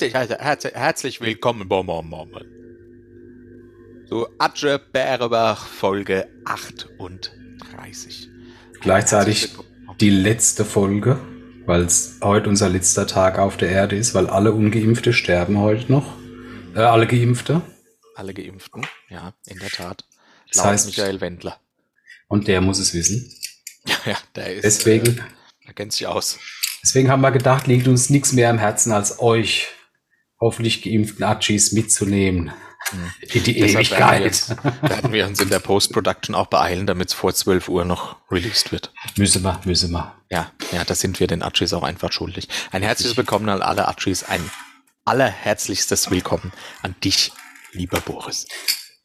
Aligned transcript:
Herzlich, 0.00 0.38
herzlich, 0.40 0.74
herzlich 0.74 1.20
willkommen, 1.20 1.68
Bom, 1.68 1.86
Bom, 1.86 2.08
Bom. 2.08 2.30
Zu 4.08 4.26
Atsche 4.38 4.78
Bärebach, 4.78 5.66
Folge 5.66 6.26
38. 6.46 8.30
Gleichzeitig 8.80 9.50
die 10.00 10.08
letzte 10.08 10.64
Folge, 10.64 11.20
weil 11.66 11.82
es 11.82 12.16
heute 12.22 12.48
unser 12.48 12.70
letzter 12.70 13.06
Tag 13.06 13.38
auf 13.38 13.58
der 13.58 13.68
Erde 13.68 13.94
ist, 13.96 14.14
weil 14.14 14.26
alle 14.28 14.52
Ungeimpfte 14.52 15.12
sterben 15.12 15.58
heute 15.58 15.92
noch. 15.92 16.16
Äh, 16.74 16.78
alle 16.80 17.06
Geimpfte. 17.06 17.60
Alle 18.14 18.32
Geimpften, 18.32 18.86
ja, 19.10 19.34
in 19.46 19.58
der 19.58 19.68
Tat. 19.68 20.06
Das 20.48 20.56
Laut 20.64 20.66
heißt- 20.68 20.86
Michael 20.86 21.20
Wendler. 21.20 21.60
Und 22.26 22.48
der 22.48 22.62
muss 22.62 22.78
es 22.78 22.94
wissen. 22.94 23.30
Ja, 23.86 23.96
ja, 24.12 24.18
der 24.34 24.54
ist. 24.54 24.64
Deswegen, 24.64 25.18
Äh, 25.18 25.66
er 25.66 25.74
kennt 25.74 25.92
sich 25.92 26.06
aus. 26.06 26.38
deswegen 26.82 27.10
haben 27.10 27.20
wir 27.20 27.32
gedacht, 27.32 27.66
liegt 27.66 27.86
uns 27.86 28.08
nichts 28.08 28.32
mehr 28.32 28.48
am 28.48 28.56
Herzen, 28.56 28.92
als 28.92 29.20
euch 29.20 29.68
hoffentlich 30.40 30.82
geimpften 30.82 31.24
Atschis 31.24 31.72
mitzunehmen. 31.72 32.50
In 33.20 33.44
die. 33.44 33.60
Deshalb 33.60 33.86
Ewigkeit. 33.86 34.22
jetzt, 34.24 34.56
werden 34.82 35.12
wir 35.12 35.26
uns 35.26 35.40
in 35.40 35.50
der 35.50 35.58
Post-Production 35.60 36.34
auch 36.34 36.46
beeilen, 36.46 36.86
damit 36.86 37.08
es 37.08 37.14
vor 37.14 37.32
12 37.32 37.68
Uhr 37.68 37.84
noch 37.84 38.16
released 38.30 38.72
wird. 38.72 38.92
Müssen 39.16 39.42
wir, 39.42 39.60
müssen 39.64 39.92
wir. 39.92 40.14
Ja, 40.30 40.50
ja, 40.72 40.82
das 40.84 41.00
sind 41.00 41.20
wir 41.20 41.26
den 41.26 41.42
Atschis 41.42 41.72
auch 41.72 41.82
einfach 41.82 42.10
schuldig. 42.10 42.48
Ein 42.72 42.82
herzliches 42.82 43.16
Willkommen 43.16 43.48
an 43.48 43.62
alle 43.62 43.86
Atschis, 43.86 44.24
ein 44.24 44.40
allerherzlichstes 45.04 46.10
Willkommen 46.10 46.52
an 46.82 46.94
dich, 47.04 47.32
lieber 47.72 48.00
Boris. 48.00 48.46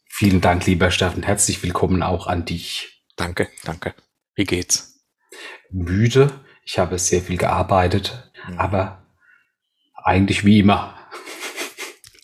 Vielen 0.07 0.39
Dank, 0.41 0.65
lieber 0.65 0.89
Steffen. 0.89 1.21
Herzlich 1.23 1.61
willkommen 1.61 2.01
auch 2.01 2.27
an 2.27 2.45
dich. 2.45 3.03
Danke, 3.17 3.49
danke. 3.65 3.93
Wie 4.35 4.45
geht's? 4.45 5.01
Müde. 5.69 6.31
Ich 6.63 6.79
habe 6.79 6.97
sehr 6.97 7.21
viel 7.21 7.37
gearbeitet, 7.37 8.31
Hm. 8.45 8.57
aber 8.57 9.05
eigentlich 9.95 10.45
wie 10.45 10.59
immer. 10.59 10.94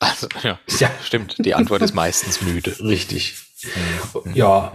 Also, 0.02 0.28
ja, 0.44 0.60
Ja. 0.80 0.92
stimmt. 1.04 1.36
Die 1.40 1.54
Antwort 1.56 1.82
ist 1.82 1.94
meistens 1.94 2.42
müde. 2.42 2.76
Richtig. 2.82 3.36
Mhm. 4.26 4.34
Ja, 4.36 4.74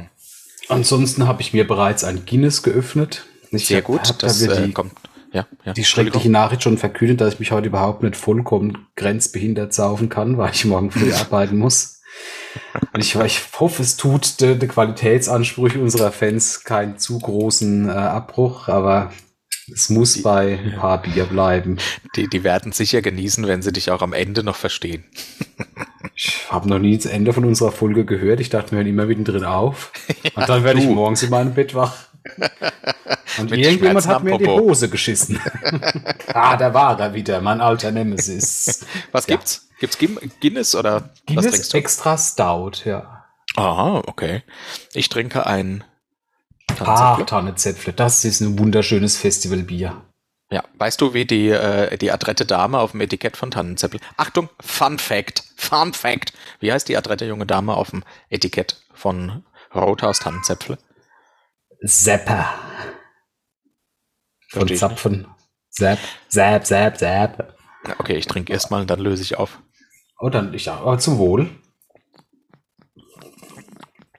ansonsten 0.68 1.26
habe 1.26 1.42
ich 1.42 1.52
mir 1.52 1.66
bereits 1.66 2.04
ein 2.04 2.24
Guinness 2.24 2.62
geöffnet. 2.62 3.24
Ich 3.50 3.66
Sehr 3.66 3.78
hab- 3.78 3.84
gut, 3.84 4.08
hab 4.08 4.18
das 4.20 4.38
da 4.44 4.52
äh, 4.52 4.66
die, 4.66 4.72
kommt. 4.72 4.92
Ja, 5.32 5.46
ja. 5.64 5.72
die 5.72 5.84
schreckliche 5.84 6.30
Nachricht 6.30 6.62
schon 6.62 6.78
verkündet, 6.78 7.20
dass 7.20 7.34
ich 7.34 7.40
mich 7.40 7.50
heute 7.50 7.66
überhaupt 7.68 8.02
nicht 8.02 8.16
vollkommen 8.16 8.86
grenzbehindert 8.96 9.74
saufen 9.74 10.08
kann, 10.08 10.38
weil 10.38 10.52
ich 10.54 10.64
morgen 10.64 10.90
früh 10.90 11.12
arbeiten 11.12 11.58
muss. 11.58 12.00
Und 12.94 13.00
ich, 13.04 13.14
ich 13.16 13.42
hoffe, 13.60 13.82
es 13.82 13.96
tut 13.96 14.40
de, 14.40 14.54
de 14.56 14.68
Qualitätsansprüche 14.68 15.78
unserer 15.78 16.10
Fans 16.12 16.64
keinen 16.64 16.98
zu 16.98 17.18
großen 17.18 17.88
äh, 17.88 17.92
Abbruch, 17.92 18.68
aber 18.68 19.12
es 19.72 19.88
muss 19.90 20.22
bei 20.22 20.58
ein 20.58 20.76
paar 20.78 21.02
Bier 21.02 21.24
bleiben. 21.24 21.78
Die, 22.14 22.28
die 22.28 22.44
werden 22.44 22.72
sicher 22.72 23.02
genießen, 23.02 23.46
wenn 23.46 23.62
sie 23.62 23.72
dich 23.72 23.90
auch 23.90 24.02
am 24.02 24.12
Ende 24.12 24.42
noch 24.42 24.56
verstehen. 24.56 25.04
Ich 26.14 26.50
habe 26.50 26.68
noch 26.68 26.78
nie 26.78 26.96
das 26.96 27.06
Ende 27.06 27.32
von 27.32 27.44
unserer 27.44 27.72
Folge 27.72 28.04
gehört. 28.04 28.40
Ich 28.40 28.48
dachte, 28.48 28.70
wir 28.72 28.78
hören 28.78 28.86
immer 28.86 29.06
mittendrin 29.06 29.44
auf. 29.44 29.92
Und 30.34 30.48
dann 30.48 30.64
werde 30.64 30.80
ich 30.80 30.86
morgens 30.86 31.22
in 31.22 31.30
meinem 31.30 31.54
Bett 31.54 31.74
wach. 31.74 31.94
Und 33.38 33.52
irgendjemand 33.52 34.04
Schmerzen 34.04 34.08
hat 34.08 34.24
mir 34.24 34.32
in 34.32 34.38
die. 34.38 34.46
Hose 34.46 34.88
geschissen. 34.88 35.40
ah, 36.28 36.56
da 36.56 36.72
war 36.72 36.98
er 36.98 37.12
wieder, 37.14 37.40
mein 37.40 37.60
alter 37.60 37.92
Nemesis. 37.92 38.84
Was 39.12 39.26
Ja. 39.26 39.36
gibt's? 39.36 39.68
Gibt's 39.78 39.98
Guinness 40.40 40.74
oder 40.74 40.94
was 40.94 41.10
Guinness 41.26 41.50
trinkst 41.50 41.74
du? 41.74 41.78
extra 41.78 42.16
stout, 42.16 42.84
ja. 42.86 43.24
Aha, 43.56 44.02
okay. 44.06 44.42
Ich 44.94 45.10
trinke 45.10 45.46
ein 45.46 45.84
Ah, 46.68 46.74
Tanzäpfle. 46.74 47.26
Tannezäpfle, 47.26 47.92
das 47.92 48.24
ist 48.24 48.40
ein 48.40 48.58
wunderschönes 48.58 49.16
Festivalbier. 49.16 50.02
Ja, 50.50 50.62
weißt 50.74 51.00
du, 51.00 51.12
wie 51.14 51.24
die, 51.24 51.48
äh, 51.48 51.96
die 51.98 52.12
adrette 52.12 52.46
Dame 52.46 52.78
auf 52.78 52.92
dem 52.92 53.00
Etikett 53.00 53.36
von 53.36 53.50
Tannenzäpfel? 53.50 54.00
Achtung, 54.16 54.48
Fun 54.60 54.98
Fact, 54.98 55.42
Fun 55.56 55.92
Fact. 55.92 56.32
Wie 56.60 56.72
heißt 56.72 56.88
die 56.88 56.96
adrette 56.96 57.24
junge 57.24 57.46
Dame 57.46 57.74
auf 57.74 57.90
dem 57.90 58.04
Etikett 58.28 58.80
von 58.94 59.44
Rothaus 59.74 60.20
Tannenzäpfle? 60.20 60.78
Zapper. 61.84 62.54
Von 64.50 64.68
Zapfen. 64.68 65.26
Zap, 65.70 65.98
zap, 66.28 66.66
zap, 66.66 66.98
zap. 66.98 67.54
Okay, 67.98 68.16
ich 68.16 68.26
trinke 68.26 68.52
erstmal 68.52 68.80
und 68.80 68.90
dann 68.90 69.00
löse 69.00 69.22
ich 69.22 69.36
auf. 69.36 69.60
Oh, 70.18 70.30
dann, 70.30 70.54
ich, 70.54 70.70
aber 70.70 70.98
zum 70.98 71.18
Wohl. 71.18 71.50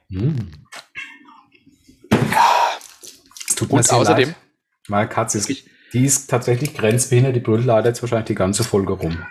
Mm. 0.10 0.52
Es 3.58 3.62
tut 3.62 3.72
mir 3.72 3.78
Und 3.78 3.86
sehr 3.86 3.98
außerdem, 3.98 4.30
leid. 4.30 4.38
Meine 4.88 5.10
Katze 5.10 5.40
ist, 5.40 5.50
die 5.50 6.06
ist 6.06 6.30
tatsächlich 6.30 6.76
grenzbehindert, 6.76 7.36
die 7.36 7.40
brüllt 7.40 7.66
leider 7.66 7.88
jetzt 7.88 8.04
wahrscheinlich 8.04 8.28
die 8.28 8.36
ganze 8.36 8.64
Folge 8.64 8.94
rum. 8.94 9.26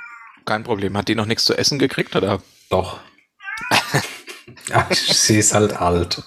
kein 0.44 0.64
Problem, 0.64 0.96
hat 0.96 1.06
die 1.06 1.14
noch 1.14 1.26
nichts 1.26 1.44
zu 1.44 1.56
essen 1.56 1.78
gekriegt 1.78 2.16
oder? 2.16 2.42
Doch. 2.68 2.98
ja, 4.68 4.88
sie 4.90 5.38
ist 5.38 5.54
halt 5.54 5.80
alt. 5.80 6.24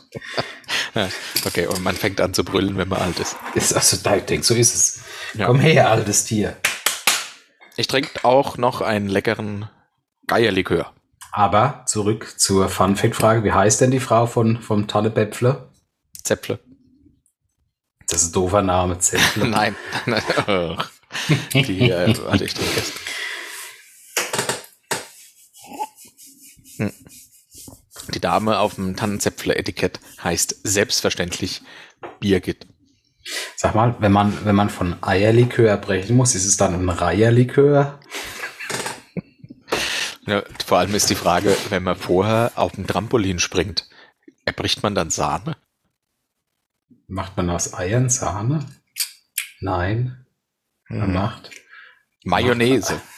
Okay, 1.46 1.68
und 1.68 1.84
man 1.84 1.94
fängt 1.94 2.22
an 2.22 2.34
zu 2.34 2.46
brüllen, 2.46 2.78
wenn 2.78 2.88
man 2.88 3.02
alt 3.02 3.20
ist. 3.20 3.36
Ist, 3.54 3.74
also, 3.74 3.98
da, 4.02 4.16
ich 4.16 4.24
denke, 4.24 4.46
so 4.46 4.54
ist 4.56 4.74
es. 4.74 5.02
Ja. 5.34 5.48
Komm 5.48 5.60
her, 5.60 5.92
altes 5.92 6.24
Tier. 6.24 6.56
Ich 7.76 7.88
trinke 7.88 8.24
auch 8.24 8.56
noch 8.58 8.80
einen 8.80 9.10
leckeren 9.10 9.70
Geierlikör. 10.26 10.94
Aber 11.34 11.84
zurück 11.86 12.36
zur 12.38 12.70
Fun-Fact-Frage. 12.70 13.44
Wie 13.44 13.52
heißt 13.52 13.82
denn 13.82 13.92
die 13.92 14.00
Frau 14.00 14.26
von, 14.26 14.62
vom 14.62 14.88
Tannebäpfle? 14.88 15.70
Zäpfle. 16.24 16.60
Das 18.10 18.24
ist 18.24 18.30
ein 18.30 18.34
doofer 18.34 18.64
Name, 18.64 18.98
Zäpfle. 18.98 19.48
Nein. 19.50 19.76
Die, 21.54 21.92
äh, 21.92 22.18
warte, 22.24 22.44
ich 22.44 22.54
trinke 22.56 22.80
es. 22.80 22.94
Hm. 26.78 26.92
Die 28.14 28.20
Dame 28.20 28.58
auf 28.60 28.76
dem 28.76 28.96
Tannenzäpfle-Etikett 28.96 30.00
heißt 30.24 30.56
selbstverständlich 30.64 31.62
Birgit. 32.20 32.66
Sag 33.56 33.76
mal, 33.76 33.96
wenn 34.00 34.12
man, 34.12 34.44
wenn 34.44 34.56
man 34.56 34.72
von 34.72 34.96
Eierlikör 35.02 35.78
brechen 35.78 36.16
muss, 36.16 36.34
ist 36.34 36.46
es 36.46 36.58
dann 36.58 36.74
ein 36.74 36.90
Reierlikör? 36.90 38.00
Ja, 40.26 40.44
vor 40.66 40.80
allem 40.80 40.96
ist 40.96 41.10
die 41.10 41.16
Frage, 41.16 41.56
wenn 41.70 41.84
man 41.84 41.96
vorher 41.96 42.54
auf 42.56 42.72
dem 42.72 42.88
Trampolin 42.88 43.40
springt, 43.40 43.88
erbricht 44.46 44.82
man 44.82 44.96
dann 44.96 45.12
Sahne? 45.12 45.58
Macht 47.10 47.36
man 47.38 47.50
aus 47.50 47.74
Eiern 47.74 48.10
Sahne? 48.10 48.66
Nein. 49.62 50.26
Man 50.90 51.08
Hm. 51.08 51.14
macht. 51.14 51.50
Mayonnaise. 52.24 53.02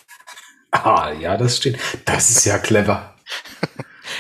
Ah, 0.74 1.12
ja, 1.12 1.36
das 1.36 1.58
steht. 1.58 1.78
Das 2.06 2.30
ist 2.30 2.46
ja 2.46 2.58
clever. 2.58 3.14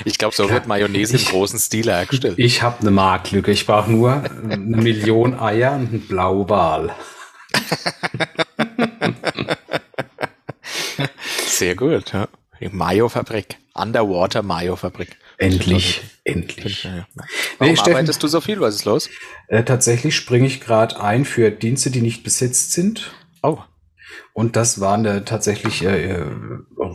Ich 0.03 0.17
glaube, 0.17 0.35
so 0.35 0.49
wird 0.49 0.67
Mayonnaise 0.67 1.15
im 1.15 1.23
großen 1.23 1.57
Stil 1.59 1.89
hergestellt. 1.89 2.37
Ich 2.39 2.61
habe 2.61 2.81
eine 2.81 2.91
Marktlücke. 2.91 3.51
Ich 3.51 3.65
brauche 3.65 3.89
nur 3.89 4.15
eine 4.21 4.57
Million 4.57 5.39
Eier 5.39 5.71
und 5.71 5.87
einen 5.87 6.05
Blauwal. 6.09 6.93
Sehr 11.47 11.77
gut, 11.77 12.11
ja. 12.11 12.27
Die 12.59 12.67
Mayo-Fabrik. 12.67 13.55
Underwater 13.73 14.43
Mayo-Fabrik. 14.43 15.15
Endlich, 15.41 16.01
endlich. 16.23 16.83
Ja, 16.83 16.95
ja. 16.97 17.07
Warum 17.57 17.75
Steffen- 17.75 17.93
arbeitest 17.95 18.21
du 18.23 18.27
so 18.27 18.41
viel? 18.41 18.59
Was 18.59 18.75
ist 18.75 18.85
los? 18.85 19.09
Äh, 19.47 19.63
tatsächlich 19.63 20.15
springe 20.15 20.47
ich 20.47 20.61
gerade 20.61 20.99
ein 21.01 21.25
für 21.25 21.51
Dienste, 21.51 21.89
die 21.91 22.01
nicht 22.01 22.23
besetzt 22.23 22.73
sind. 22.73 23.11
Oh, 23.41 23.57
Und 24.33 24.55
das 24.55 24.79
waren 24.79 25.05
äh, 25.05 25.23
tatsächlich, 25.25 25.83
äh, 25.83 26.11
äh, 26.11 26.25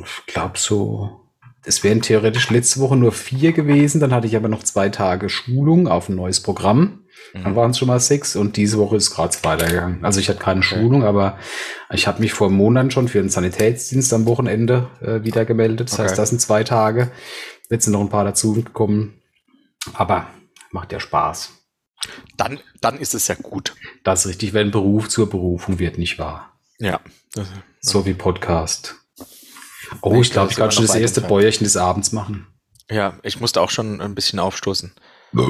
ich 0.04 0.32
glaube 0.32 0.58
so, 0.58 1.20
es 1.64 1.82
wären 1.82 2.00
theoretisch 2.02 2.48
letzte 2.50 2.78
Woche 2.80 2.96
nur 2.96 3.10
vier 3.12 3.52
gewesen. 3.52 4.00
Dann 4.00 4.12
hatte 4.14 4.28
ich 4.28 4.36
aber 4.36 4.48
noch 4.48 4.62
zwei 4.62 4.88
Tage 4.88 5.28
Schulung 5.28 5.88
auf 5.88 6.08
ein 6.08 6.14
neues 6.14 6.40
Programm. 6.40 7.00
Dann 7.32 7.52
Mhm. 7.52 7.56
waren 7.56 7.70
es 7.72 7.78
schon 7.78 7.88
mal 7.88 7.98
sechs 7.98 8.36
und 8.36 8.56
diese 8.56 8.78
Woche 8.78 8.96
ist 8.96 9.10
gerade 9.10 9.36
weitergegangen. 9.42 10.04
Also 10.04 10.20
ich 10.20 10.28
hatte 10.28 10.38
keine 10.38 10.62
Schulung, 10.62 11.02
aber 11.02 11.38
ich 11.92 12.06
habe 12.06 12.20
mich 12.20 12.32
vor 12.32 12.50
Monaten 12.50 12.92
schon 12.92 13.08
für 13.08 13.18
den 13.18 13.30
Sanitätsdienst 13.30 14.12
am 14.14 14.26
Wochenende 14.26 14.88
äh, 15.02 15.24
wieder 15.24 15.44
gemeldet. 15.44 15.88
Das 15.88 15.94
Okay. 15.94 16.04
heißt, 16.04 16.18
das 16.18 16.28
sind 16.28 16.40
zwei 16.40 16.62
Tage. 16.62 17.10
Jetzt 17.70 17.84
sind 17.84 17.92
noch 17.92 18.00
ein 18.00 18.08
paar 18.08 18.24
dazugekommen. 18.24 19.20
Aber 19.94 20.26
macht 20.70 20.92
ja 20.92 21.00
Spaß. 21.00 21.50
dann, 22.36 22.60
dann 22.80 22.98
ist 22.98 23.14
es 23.14 23.28
ja 23.28 23.34
gut. 23.34 23.74
Das 24.04 24.24
ist 24.24 24.30
richtig, 24.30 24.52
wenn 24.52 24.70
Beruf 24.70 25.08
zur 25.08 25.28
Berufung 25.28 25.78
wird, 25.78 25.98
nicht 25.98 26.18
wahr? 26.18 26.58
Ja. 26.78 27.00
So 27.80 28.06
wie 28.06 28.14
Podcast. 28.14 28.96
Oh, 30.02 30.12
Nee, 30.12 30.20
ich 30.20 30.30
glaube, 30.30 30.50
ich 30.50 30.56
kann 30.56 30.70
schon 30.70 30.86
das 30.86 30.94
erste 30.94 31.20
entfernt. 31.20 31.28
Bäuerchen 31.28 31.64
des 31.64 31.76
Abends 31.76 32.12
machen. 32.12 32.46
Ja, 32.90 33.18
ich 33.22 33.40
musste 33.40 33.60
auch 33.60 33.70
schon 33.70 34.00
ein 34.00 34.14
bisschen 34.14 34.38
aufstoßen. 34.38 34.92
Oh, 35.36 35.40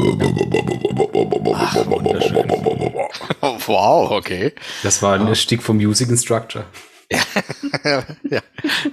wow, 3.66 4.10
okay. 4.10 4.52
Das 4.82 5.02
war 5.02 5.18
ein 5.18 5.34
Stück 5.34 5.62
vom 5.62 5.76
Music 5.76 6.08
Instructor. 6.08 6.64
ja, 7.84 8.02
ja, 8.24 8.42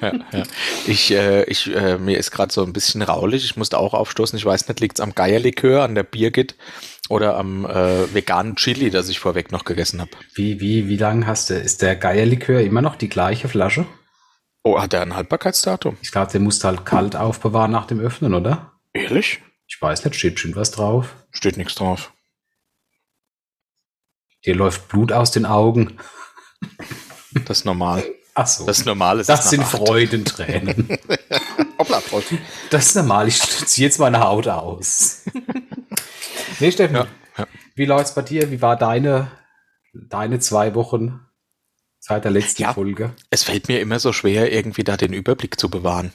ja. 0.01 0.43
Ich, 0.85 1.11
äh, 1.11 1.43
ich, 1.45 1.73
äh, 1.73 1.97
mir 1.97 2.17
ist 2.17 2.31
gerade 2.31 2.53
so 2.53 2.63
ein 2.63 2.73
bisschen 2.73 3.01
raulig. 3.01 3.43
Ich 3.43 3.57
musste 3.57 3.79
auch 3.79 3.93
aufstoßen. 3.93 4.37
Ich 4.37 4.45
weiß 4.45 4.67
nicht, 4.67 4.79
liegt 4.79 4.99
es 4.99 5.03
am 5.03 5.15
Geierlikör, 5.15 5.83
an 5.83 5.95
der 5.95 6.03
Birgit 6.03 6.55
oder 7.09 7.37
am 7.37 7.65
äh, 7.65 8.13
veganen 8.13 8.55
Chili, 8.55 8.89
das 8.89 9.09
ich 9.09 9.19
vorweg 9.19 9.51
noch 9.51 9.65
gegessen 9.65 9.99
habe. 9.99 10.11
Wie, 10.35 10.59
wie, 10.59 10.87
wie 10.87 10.97
lange 10.97 11.25
hast 11.25 11.49
du, 11.49 11.55
ist 11.55 11.81
der 11.81 11.95
Geierlikör 11.95 12.61
immer 12.61 12.81
noch 12.81 12.95
die 12.95 13.09
gleiche 13.09 13.47
Flasche? 13.47 13.85
Oh, 14.63 14.79
hat 14.79 14.93
der 14.93 15.01
ein 15.01 15.15
Haltbarkeitsdatum? 15.15 15.97
Ich 16.01 16.11
glaube, 16.11 16.31
den 16.31 16.43
musst 16.43 16.63
du 16.63 16.67
halt 16.67 16.85
kalt 16.85 17.15
aufbewahren 17.15 17.71
nach 17.71 17.85
dem 17.85 17.99
Öffnen, 17.99 18.33
oder? 18.33 18.73
Ehrlich? 18.93 19.41
Ich 19.67 19.81
weiß 19.81 20.05
nicht, 20.05 20.15
steht 20.15 20.39
schon 20.39 20.55
was 20.55 20.71
drauf. 20.71 21.15
Steht 21.31 21.57
nichts 21.57 21.75
drauf. 21.75 22.13
Dir 24.45 24.55
läuft 24.55 24.87
Blut 24.87 25.11
aus 25.11 25.31
den 25.31 25.45
Augen. 25.45 25.97
Das 27.45 27.59
ist 27.59 27.65
normal. 27.65 28.03
Ach 28.35 28.47
so. 28.47 28.65
Das 28.65 28.79
ist 28.79 28.85
normal. 28.85 29.19
es 29.19 29.27
Das 29.27 29.45
ist 29.45 29.49
sind. 29.51 29.63
Freudentränen. 29.63 30.87
Hoppla, 31.77 31.99
Freund. 32.01 32.25
Das 32.69 32.87
ist 32.87 32.95
normal. 32.95 33.27
Ich 33.27 33.39
ziehe 33.41 33.87
jetzt 33.87 33.99
meine 33.99 34.19
Haut 34.21 34.47
aus. 34.47 35.21
nee, 36.59 36.71
Steffen, 36.71 36.95
Ja, 36.95 37.07
ja. 37.37 37.47
wie 37.75 37.85
läuft's 37.85 38.15
bei 38.15 38.21
dir? 38.23 38.49
Wie 38.51 38.61
war 38.61 38.75
deine, 38.75 39.31
deine 39.93 40.39
zwei 40.39 40.73
Wochen 40.75 41.19
seit 41.99 42.23
der 42.23 42.31
letzten 42.31 42.63
Ja. 42.63 42.73
Folge? 42.73 43.13
Es 43.29 43.43
fällt 43.43 43.67
mir 43.67 43.79
immer 43.81 43.99
so 43.99 44.13
schwer, 44.13 44.51
irgendwie 44.51 44.83
da 44.83 44.97
den 44.97 45.13
Überblick 45.13 45.59
zu 45.59 45.69
bewahren. 45.69 46.11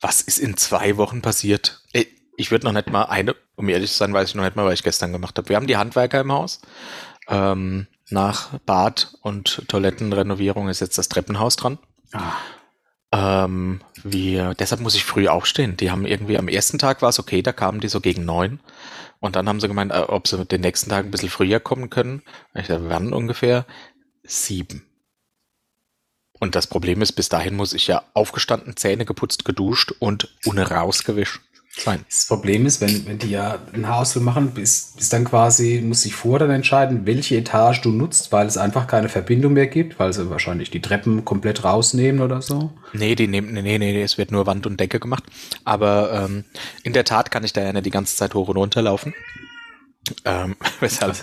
Was 0.00 0.20
ist 0.20 0.38
in 0.38 0.56
zwei 0.56 0.96
Wochen 0.98 1.22
passiert? 1.22 1.82
Ey, 1.92 2.06
Ich 2.36 2.50
würde 2.50 2.66
noch 2.66 2.72
nicht 2.72 2.90
mal 2.90 3.04
eine, 3.04 3.34
um 3.56 3.68
ehrlich 3.68 3.90
zu 3.92 3.96
sein, 3.96 4.12
weiß 4.12 4.28
ich 4.30 4.34
noch 4.34 4.44
nicht 4.44 4.56
mal, 4.56 4.66
was 4.66 4.74
ich 4.74 4.82
gestern 4.82 5.12
gemacht 5.12 5.38
habe. 5.38 5.48
Wir 5.48 5.56
haben 5.56 5.66
die 5.66 5.76
Handwerker 5.76 6.20
im 6.20 6.32
Haus. 6.32 6.60
Ähm, 7.28 7.86
nach 8.10 8.58
Bad 8.60 9.14
und 9.22 9.66
Toilettenrenovierung 9.68 10.68
ist 10.68 10.80
jetzt 10.80 10.98
das 10.98 11.08
Treppenhaus 11.08 11.56
dran. 11.56 11.78
Ah, 12.12 12.32
Ähm, 13.12 13.80
wir, 14.02 14.54
deshalb 14.54 14.80
muss 14.80 14.94
ich 14.96 15.04
früh 15.04 15.28
aufstehen. 15.28 15.76
Die 15.76 15.90
haben 15.90 16.04
irgendwie 16.04 16.36
am 16.36 16.48
ersten 16.48 16.78
Tag 16.78 17.00
war 17.00 17.10
es 17.10 17.18
okay, 17.18 17.42
da 17.42 17.52
kamen 17.52 17.80
die 17.80 17.88
so 17.88 18.00
gegen 18.00 18.24
neun. 18.24 18.60
Und 19.20 19.36
dann 19.36 19.48
haben 19.48 19.60
sie 19.60 19.68
gemeint, 19.68 19.92
äh, 19.92 19.98
ob 20.08 20.28
sie 20.28 20.44
den 20.44 20.60
nächsten 20.60 20.90
Tag 20.90 21.04
ein 21.06 21.10
bisschen 21.10 21.30
früher 21.30 21.60
kommen 21.60 21.90
können. 21.90 22.22
Ich 22.54 22.66
dachte, 22.66 22.88
wann 22.88 23.12
ungefähr? 23.12 23.66
Sieben. 24.24 24.84
Und 26.40 26.56
das 26.56 26.66
Problem 26.66 27.00
ist, 27.00 27.12
bis 27.12 27.28
dahin 27.28 27.54
muss 27.56 27.72
ich 27.72 27.86
ja 27.86 28.02
aufgestanden, 28.12 28.76
Zähne 28.76 29.04
geputzt, 29.04 29.44
geduscht 29.44 29.92
und 29.98 30.28
unrausgewischt 30.44 31.40
sein. 31.80 32.04
Das 32.08 32.26
Problem 32.26 32.66
ist, 32.66 32.80
wenn, 32.80 33.06
wenn 33.06 33.18
die 33.18 33.30
ja 33.30 33.58
ein 33.72 33.88
Haus 33.88 34.14
machen, 34.16 34.52
bis, 34.52 34.92
bis 34.96 35.08
dann 35.08 35.24
quasi, 35.24 35.82
muss 35.84 36.02
sich 36.02 36.14
vor 36.14 36.38
dann 36.38 36.50
entscheiden, 36.50 37.06
welche 37.06 37.36
Etage 37.36 37.80
du 37.80 37.90
nutzt, 37.90 38.32
weil 38.32 38.46
es 38.46 38.56
einfach 38.56 38.86
keine 38.86 39.08
Verbindung 39.08 39.54
mehr 39.54 39.66
gibt, 39.66 39.98
weil 39.98 40.12
sie 40.12 40.30
wahrscheinlich 40.30 40.70
die 40.70 40.80
Treppen 40.80 41.24
komplett 41.24 41.64
rausnehmen 41.64 42.22
oder 42.22 42.42
so. 42.42 42.72
Nee, 42.92 43.14
die 43.14 43.26
nehmen, 43.26 43.52
nee, 43.52 43.62
nee, 43.62 43.78
nee, 43.78 44.02
es 44.02 44.18
wird 44.18 44.30
nur 44.30 44.46
Wand 44.46 44.66
und 44.66 44.78
Decke 44.78 45.00
gemacht. 45.00 45.24
Aber 45.64 46.12
ähm, 46.12 46.44
in 46.82 46.92
der 46.92 47.04
Tat 47.04 47.30
kann 47.30 47.44
ich 47.44 47.52
da 47.52 47.62
ja 47.62 47.72
nicht 47.72 47.86
die 47.86 47.90
ganze 47.90 48.16
Zeit 48.16 48.34
hoch 48.34 48.48
und 48.48 48.56
runter 48.56 48.82
laufen. 48.82 49.14
Ähm, 50.24 50.56
weshalb, 50.80 51.16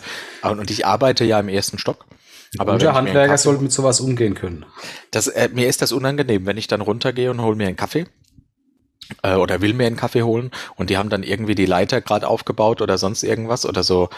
und 0.44 0.70
ich 0.70 0.86
arbeite 0.86 1.24
ja 1.24 1.40
im 1.40 1.50
ersten 1.50 1.78
Stock. 1.78 2.06
Aber 2.58 2.74
Guter 2.74 2.90
ich 2.90 2.96
Handwerker 2.96 3.38
sollte 3.38 3.64
mit 3.64 3.72
sowas 3.72 4.02
umgehen 4.02 4.34
können. 4.34 4.66
Das, 5.12 5.28
äh, 5.28 5.50
mir 5.54 5.70
ist 5.70 5.82
das 5.82 5.94
unangenehm, 5.94 6.46
wenn 6.46 6.58
ich 6.58 6.68
dann 6.68 6.82
runtergehe 6.82 7.32
und 7.32 7.42
hole 7.42 7.56
mir 7.56 7.68
einen 7.68 7.78
Kaffee 7.78 8.08
äh, 9.24 9.36
oder 9.36 9.62
will 9.62 9.74
mir 9.74 9.88
einen 9.88 9.96
Kaffee 9.96 10.24
holen 10.24 10.52
und 10.76 10.90
die 10.90 10.98
haben 10.98 11.10
dann 11.10 11.24
irgendwie 11.24 11.56
die 11.56 11.66
Leiter 11.66 12.02
gerade 12.02 12.28
aufgebaut 12.28 12.82
oder 12.82 12.98
sonst 12.98 13.24
irgendwas 13.24 13.66
oder 13.66 13.84
so 13.84 14.10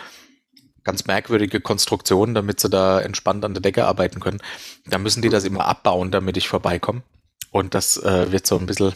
ganz 0.84 1.06
merkwürdige 1.06 1.62
Konstruktionen, 1.62 2.36
damit 2.36 2.60
sie 2.60 2.70
da 2.70 3.00
entspannt 3.00 3.46
an 3.46 3.54
der 3.54 3.62
Decke 3.62 3.86
arbeiten 3.86 4.20
können. 4.20 4.40
Da 4.86 4.98
müssen 4.98 5.22
die 5.22 5.30
das 5.30 5.46
immer 5.46 5.66
abbauen, 5.66 6.12
damit 6.12 6.38
ich 6.38 6.48
vorbeikomme. 6.48 7.04
Und 7.52 7.74
das 7.74 7.98
äh, 7.98 8.32
wird 8.32 8.46
so 8.48 8.58
ein 8.58 8.66
bisschen, 8.66 8.94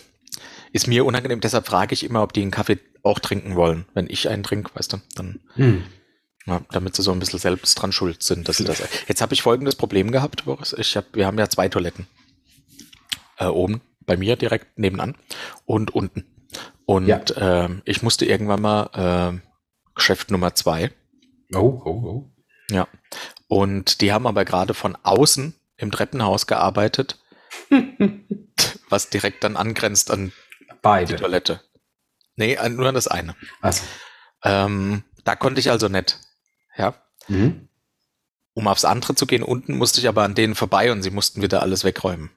ist 0.74 0.88
mir 0.88 1.06
unangenehm. 1.06 1.40
Deshalb 1.40 1.68
frage 1.68 1.94
ich 1.94 2.04
immer, 2.04 2.24
ob 2.24 2.34
die 2.34 2.42
einen 2.42 2.52
Kaffee 2.52 2.80
auch 3.04 3.20
trinken 3.20 3.56
wollen. 3.56 3.86
Wenn 3.94 4.10
ich 4.10 4.28
einen 4.30 4.44
trinke, 4.44 4.72
weißt 4.74 4.94
du, 4.94 4.98
dann 5.16 5.40
Hm. 5.54 5.84
ja, 6.46 6.62
damit 6.72 6.96
sie 6.96 7.04
so 7.04 7.12
ein 7.12 7.20
bisschen 7.20 7.40
selbst 7.40 7.76
dran 7.76 7.92
schuld 7.92 8.22
sind. 8.24 8.50
Dass 8.50 8.58
sie 8.58 8.66
das, 8.66 8.84
jetzt 9.08 9.22
habe 9.22 9.34
ich 9.34 9.42
folgendes 9.42 9.76
Problem 9.76 10.12
gehabt, 10.12 10.46
Boris. 10.46 10.74
Ich 10.74 10.98
hab, 10.98 11.06
wir 11.14 11.26
haben 11.26 11.40
ja 11.40 11.50
zwei 11.50 11.70
Toiletten. 11.70 12.08
Äh, 13.38 13.46
oben 13.46 13.82
bei 14.08 14.18
mir 14.18 14.36
direkt 14.36 14.80
nebenan 14.80 15.16
und 15.66 15.94
unten. 15.94 16.26
Und 16.86 17.06
Ja. 17.08 17.22
ähm, 17.38 17.84
ich 17.86 18.02
musste 18.02 18.26
irgendwann 18.26 18.62
mal 18.62 18.90
ähm, 18.96 19.42
Geschäft 19.94 20.32
Nummer 20.32 20.56
zwei. 20.56 20.92
Oh, 21.54 21.82
oh, 21.86 21.90
oh. 21.90 22.32
Ja. 22.72 22.88
Und 23.48 24.02
die 24.02 24.12
haben 24.12 24.26
aber 24.26 24.44
gerade 24.46 24.74
von 24.74 24.98
außen 25.04 25.54
im 25.78 25.92
Treppenhaus 25.92 26.48
gearbeitet, 26.48 27.20
was 28.90 29.10
direkt 29.10 29.44
dann 29.44 29.56
angrenzt 29.56 30.10
an 30.12 30.32
die 30.60 30.74
Beide. 30.82 31.16
Toilette. 31.18 31.62
Nee, 32.36 32.58
nur 32.70 32.88
an 32.88 32.96
das 32.96 33.08
eine. 33.08 33.36
Also. 33.62 33.84
Ähm, 34.44 35.04
da 35.24 35.36
konnte 35.36 35.60
ich 35.60 35.72
also 35.72 35.88
nicht. 35.90 36.20
Ja. 36.78 36.94
Mhm. 37.28 37.68
Um 38.54 38.68
aufs 38.68 38.86
andere 38.86 39.16
zu 39.16 39.26
gehen, 39.26 39.44
unten 39.44 39.78
musste 39.78 40.00
ich 40.00 40.08
aber 40.08 40.24
an 40.24 40.36
denen 40.36 40.56
vorbei 40.56 40.92
und 40.92 41.02
sie 41.04 41.10
mussten 41.10 41.42
wieder 41.42 41.62
alles 41.62 41.84
wegräumen. 41.84 42.30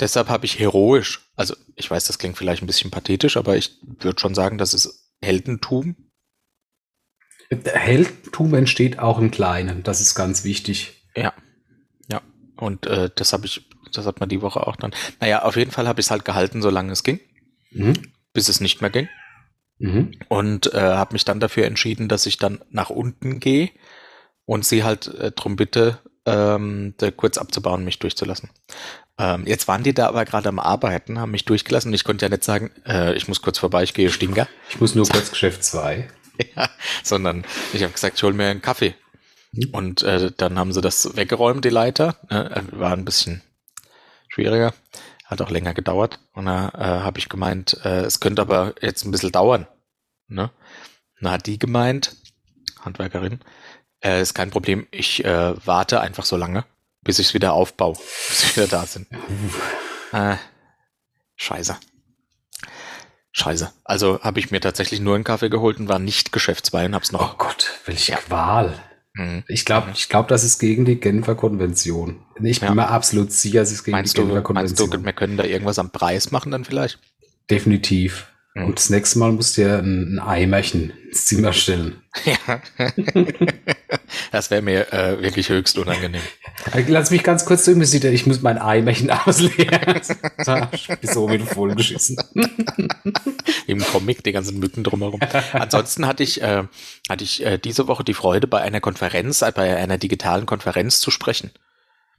Deshalb 0.00 0.28
habe 0.28 0.46
ich 0.46 0.58
heroisch, 0.58 1.30
also 1.36 1.54
ich 1.76 1.90
weiß, 1.90 2.04
das 2.06 2.18
klingt 2.18 2.36
vielleicht 2.36 2.62
ein 2.62 2.66
bisschen 2.66 2.90
pathetisch, 2.90 3.36
aber 3.36 3.56
ich 3.56 3.78
würde 3.82 4.20
schon 4.20 4.34
sagen, 4.34 4.58
das 4.58 4.74
ist 4.74 5.12
Heldentum. 5.22 5.96
Heldentum 7.50 8.54
entsteht 8.54 8.98
auch 8.98 9.18
im 9.18 9.30
Kleinen. 9.30 9.82
Das 9.82 10.00
ist 10.00 10.14
ganz 10.14 10.44
wichtig. 10.44 11.02
Ja. 11.16 11.32
Ja. 12.10 12.20
Und 12.56 12.86
äh, 12.86 13.10
das 13.14 13.32
habe 13.32 13.46
ich, 13.46 13.68
das 13.92 14.06
hat 14.06 14.20
man 14.20 14.28
die 14.28 14.42
Woche 14.42 14.66
auch 14.66 14.76
dann. 14.76 14.94
Naja, 15.20 15.42
auf 15.42 15.56
jeden 15.56 15.70
Fall 15.70 15.88
habe 15.88 16.00
ich 16.00 16.06
es 16.06 16.10
halt 16.10 16.24
gehalten, 16.24 16.60
solange 16.62 16.92
es 16.92 17.02
ging, 17.02 17.20
Mhm. 17.70 17.94
bis 18.32 18.48
es 18.48 18.60
nicht 18.60 18.80
mehr 18.80 18.90
ging. 18.90 19.08
Mhm. 19.78 20.12
Und 20.28 20.72
äh, 20.74 20.80
habe 20.80 21.14
mich 21.14 21.24
dann 21.24 21.40
dafür 21.40 21.64
entschieden, 21.66 22.08
dass 22.08 22.26
ich 22.26 22.36
dann 22.36 22.62
nach 22.70 22.90
unten 22.90 23.40
gehe 23.40 23.70
und 24.44 24.64
sie 24.64 24.84
halt 24.84 25.06
äh, 25.06 25.30
drum 25.32 25.56
bitte, 25.56 25.98
ähm, 26.26 26.94
kurz 27.16 27.38
abzubauen, 27.38 27.84
mich 27.84 27.98
durchzulassen. 27.98 28.50
Ähm, 29.18 29.44
jetzt 29.46 29.66
waren 29.66 29.82
die 29.82 29.94
da 29.94 30.08
aber 30.08 30.24
gerade 30.24 30.48
am 30.48 30.60
Arbeiten, 30.60 31.18
haben 31.18 31.32
mich 31.32 31.44
durchgelassen 31.44 31.90
und 31.90 31.94
ich 31.94 32.04
konnte 32.04 32.24
ja 32.24 32.28
nicht 32.28 32.44
sagen, 32.44 32.70
äh, 32.86 33.14
ich 33.14 33.26
muss 33.26 33.42
kurz 33.42 33.58
vorbei, 33.58 33.82
ich 33.82 33.94
gehe 33.94 34.10
Stinker, 34.10 34.46
Ich 34.70 34.80
muss 34.80 34.94
nur 34.94 35.08
kurz 35.08 35.30
Geschäft 35.30 35.64
2. 35.64 36.08
ja, 36.56 36.70
sondern 37.02 37.44
ich 37.72 37.82
habe 37.82 37.92
gesagt, 37.92 38.16
ich 38.16 38.22
hol 38.22 38.32
mir 38.32 38.48
einen 38.48 38.62
Kaffee. 38.62 38.94
Und 39.72 40.02
äh, 40.02 40.30
dann 40.36 40.58
haben 40.58 40.72
sie 40.72 40.80
das 40.80 41.16
weggeräumt, 41.16 41.64
die 41.64 41.70
Leiter. 41.70 42.16
Ne? 42.30 42.64
War 42.72 42.92
ein 42.92 43.04
bisschen 43.04 43.42
schwieriger, 44.28 44.74
hat 45.24 45.40
auch 45.40 45.50
länger 45.50 45.74
gedauert. 45.74 46.20
Und 46.32 46.46
da 46.46 46.68
äh, 46.68 47.02
habe 47.02 47.18
ich 47.18 47.28
gemeint, 47.28 47.80
äh, 47.84 48.02
es 48.02 48.20
könnte 48.20 48.42
aber 48.42 48.74
jetzt 48.80 49.04
ein 49.04 49.10
bisschen 49.10 49.32
dauern. 49.32 49.66
Ne? 50.28 50.50
Dann 51.20 51.32
hat 51.32 51.46
die 51.46 51.58
gemeint, 51.58 52.14
Handwerkerin, 52.80 53.40
äh, 54.04 54.20
ist 54.20 54.34
kein 54.34 54.50
Problem, 54.50 54.86
ich 54.90 55.24
äh, 55.24 55.66
warte 55.66 56.00
einfach 56.00 56.24
so 56.24 56.36
lange, 56.36 56.64
bis 57.08 57.18
ich 57.18 57.28
es 57.28 57.34
wieder 57.34 57.54
aufbaue, 57.54 57.94
bis 58.28 58.40
sie 58.42 58.56
wieder 58.56 58.66
da 58.68 58.84
sind. 58.84 59.06
Äh, 60.12 60.36
scheiße. 61.36 61.76
Scheiße. 63.32 63.72
Also 63.84 64.20
habe 64.20 64.40
ich 64.40 64.50
mir 64.50 64.60
tatsächlich 64.60 65.00
nur 65.00 65.14
einen 65.14 65.24
Kaffee 65.24 65.48
geholt 65.48 65.78
und 65.78 65.88
war 65.88 65.98
nicht 65.98 66.32
geschäftsweise 66.32 66.86
und 66.86 66.94
hab's 66.94 67.10
Oh 67.12 67.16
noch. 67.16 67.38
Gott, 67.38 67.70
welche 67.86 68.12
Ja. 68.12 68.18
Qual. 68.18 68.78
Mhm. 69.14 69.42
Ich 69.48 69.64
glaube, 69.64 69.90
ich 69.94 70.08
glaub, 70.08 70.28
das 70.28 70.44
ist 70.44 70.58
gegen 70.58 70.84
die 70.84 71.00
Genfer 71.00 71.34
Konvention. 71.34 72.24
Ich 72.42 72.60
bin 72.60 72.68
Ja. 72.68 72.74
mir 72.74 72.88
absolut 72.88 73.32
sicher, 73.32 73.62
es 73.62 73.72
ist 73.72 73.84
gegen 73.84 73.96
Meinst 73.96 74.14
die 74.16 74.20
du, 74.20 74.26
Genfer 74.28 74.52
meinst 74.52 74.78
du, 74.78 74.84
Konvention. 74.84 75.04
wir 75.04 75.12
können 75.14 75.36
da 75.36 75.44
irgendwas 75.44 75.78
am 75.78 75.90
Preis 75.90 76.30
machen 76.30 76.52
dann 76.52 76.64
vielleicht? 76.64 76.98
Definitiv. 77.50 78.26
Und 78.64 78.78
das 78.78 78.90
nächste 78.90 79.18
Mal 79.18 79.32
musst 79.32 79.56
du 79.56 79.62
dir 79.62 79.78
ein, 79.78 80.18
Eimerchen 80.18 80.92
ins 81.08 81.26
Zimmer 81.26 81.52
stellen. 81.52 82.02
Ja. 82.24 82.60
das 84.32 84.50
wäre 84.50 84.62
mir 84.62 84.92
äh, 84.92 85.22
wirklich 85.22 85.48
höchst 85.48 85.78
unangenehm. 85.78 86.20
Lass 86.88 87.10
mich 87.10 87.22
ganz 87.22 87.44
kurz 87.44 87.64
zu 87.64 87.84
sieht 87.84 88.04
ich 88.04 88.26
muss 88.26 88.42
mein 88.42 88.58
Eimerchen 88.58 89.10
ausleeren. 89.26 90.00
So, 91.02 91.28
mit 91.28 91.42
vollgeschissen. 91.42 92.16
Im 93.66 93.80
Comic, 93.80 94.24
die 94.24 94.32
ganzen 94.32 94.58
Mücken 94.58 94.82
drumherum. 94.84 95.20
Ansonsten 95.52 96.06
hatte 96.06 96.22
ich, 96.22 96.42
äh, 96.42 96.64
hatte 97.08 97.24
ich 97.24 97.44
äh, 97.44 97.58
diese 97.58 97.86
Woche 97.86 98.04
die 98.04 98.14
Freude, 98.14 98.46
bei 98.46 98.60
einer 98.60 98.80
Konferenz, 98.80 99.42
äh, 99.42 99.52
bei 99.54 99.76
einer 99.76 99.98
digitalen 99.98 100.46
Konferenz 100.46 101.00
zu 101.00 101.10
sprechen. 101.10 101.50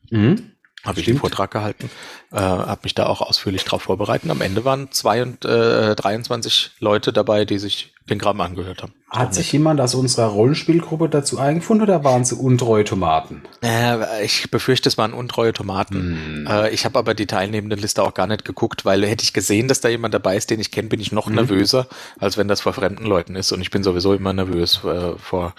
Mhm. 0.10 0.52
Habe 0.86 1.00
ich 1.02 1.08
einen 1.10 1.18
Vortrag 1.20 1.52
gehalten, 1.52 1.90
äh, 2.32 2.38
habe 2.40 2.80
mich 2.84 2.96
da 2.96 3.06
auch 3.08 3.22
ausführlich 3.22 3.66
drauf 3.66 3.82
vorbereitet. 3.84 4.30
Am 4.32 4.40
Ende 4.42 4.64
waren 4.64 4.92
zwei 4.92 5.22
und, 5.22 5.44
äh, 5.44 5.94
23 5.96 6.72
Leute 6.80 7.12
dabei, 7.12 7.44
die 7.44 7.60
sich 7.60 7.94
den 8.10 8.18
Kram 8.18 8.40
angehört 8.42 8.82
haben. 8.82 8.94
Hat 9.12 9.36
sich 9.36 9.52
jemand 9.52 9.80
aus 9.82 9.94
unserer 9.94 10.28
Rollenspielgruppe 10.28 11.10
dazu 11.10 11.38
eingefunden 11.38 11.84
oder 11.84 12.04
waren 12.04 12.24
sie 12.26 12.36
untreue 12.36 12.84
Tomaten? 12.86 13.44
Äh, 13.62 14.24
ich 14.26 14.50
befürchte, 14.50 14.88
es 14.90 14.98
waren 14.98 15.14
untreue 15.14 15.52
Tomaten. 15.54 16.42
Mhm. 16.44 16.48
Äh, 16.48 16.70
ich 16.72 16.86
habe 16.86 16.98
aber 16.98 17.14
die 17.14 17.28
teilnehmenden 17.28 17.78
Liste 17.80 18.02
auch 18.02 18.14
gar 18.14 18.26
nicht 18.28 18.46
geguckt, 18.46 18.86
weil 18.86 19.06
hätte 19.06 19.24
ich 19.24 19.34
gesehen, 19.34 19.68
dass 19.68 19.82
da 19.82 19.90
jemand 19.90 20.14
dabei 20.14 20.38
ist, 20.38 20.50
den 20.50 20.60
ich 20.60 20.72
kenne, 20.72 20.88
bin 20.90 21.00
ich 21.02 21.12
noch 21.12 21.28
Mhm. 21.28 21.36
nervöser, 21.36 21.88
als 22.20 22.38
wenn 22.38 22.48
das 22.48 22.62
vor 22.62 22.74
fremden 22.74 23.06
Leuten 23.06 23.36
ist. 23.36 23.52
Und 23.52 23.62
ich 23.62 23.70
bin 23.70 23.84
sowieso 23.84 24.14
immer 24.14 24.34
nervös, 24.34 24.80
äh, 24.86 25.16
vor, 25.18 25.54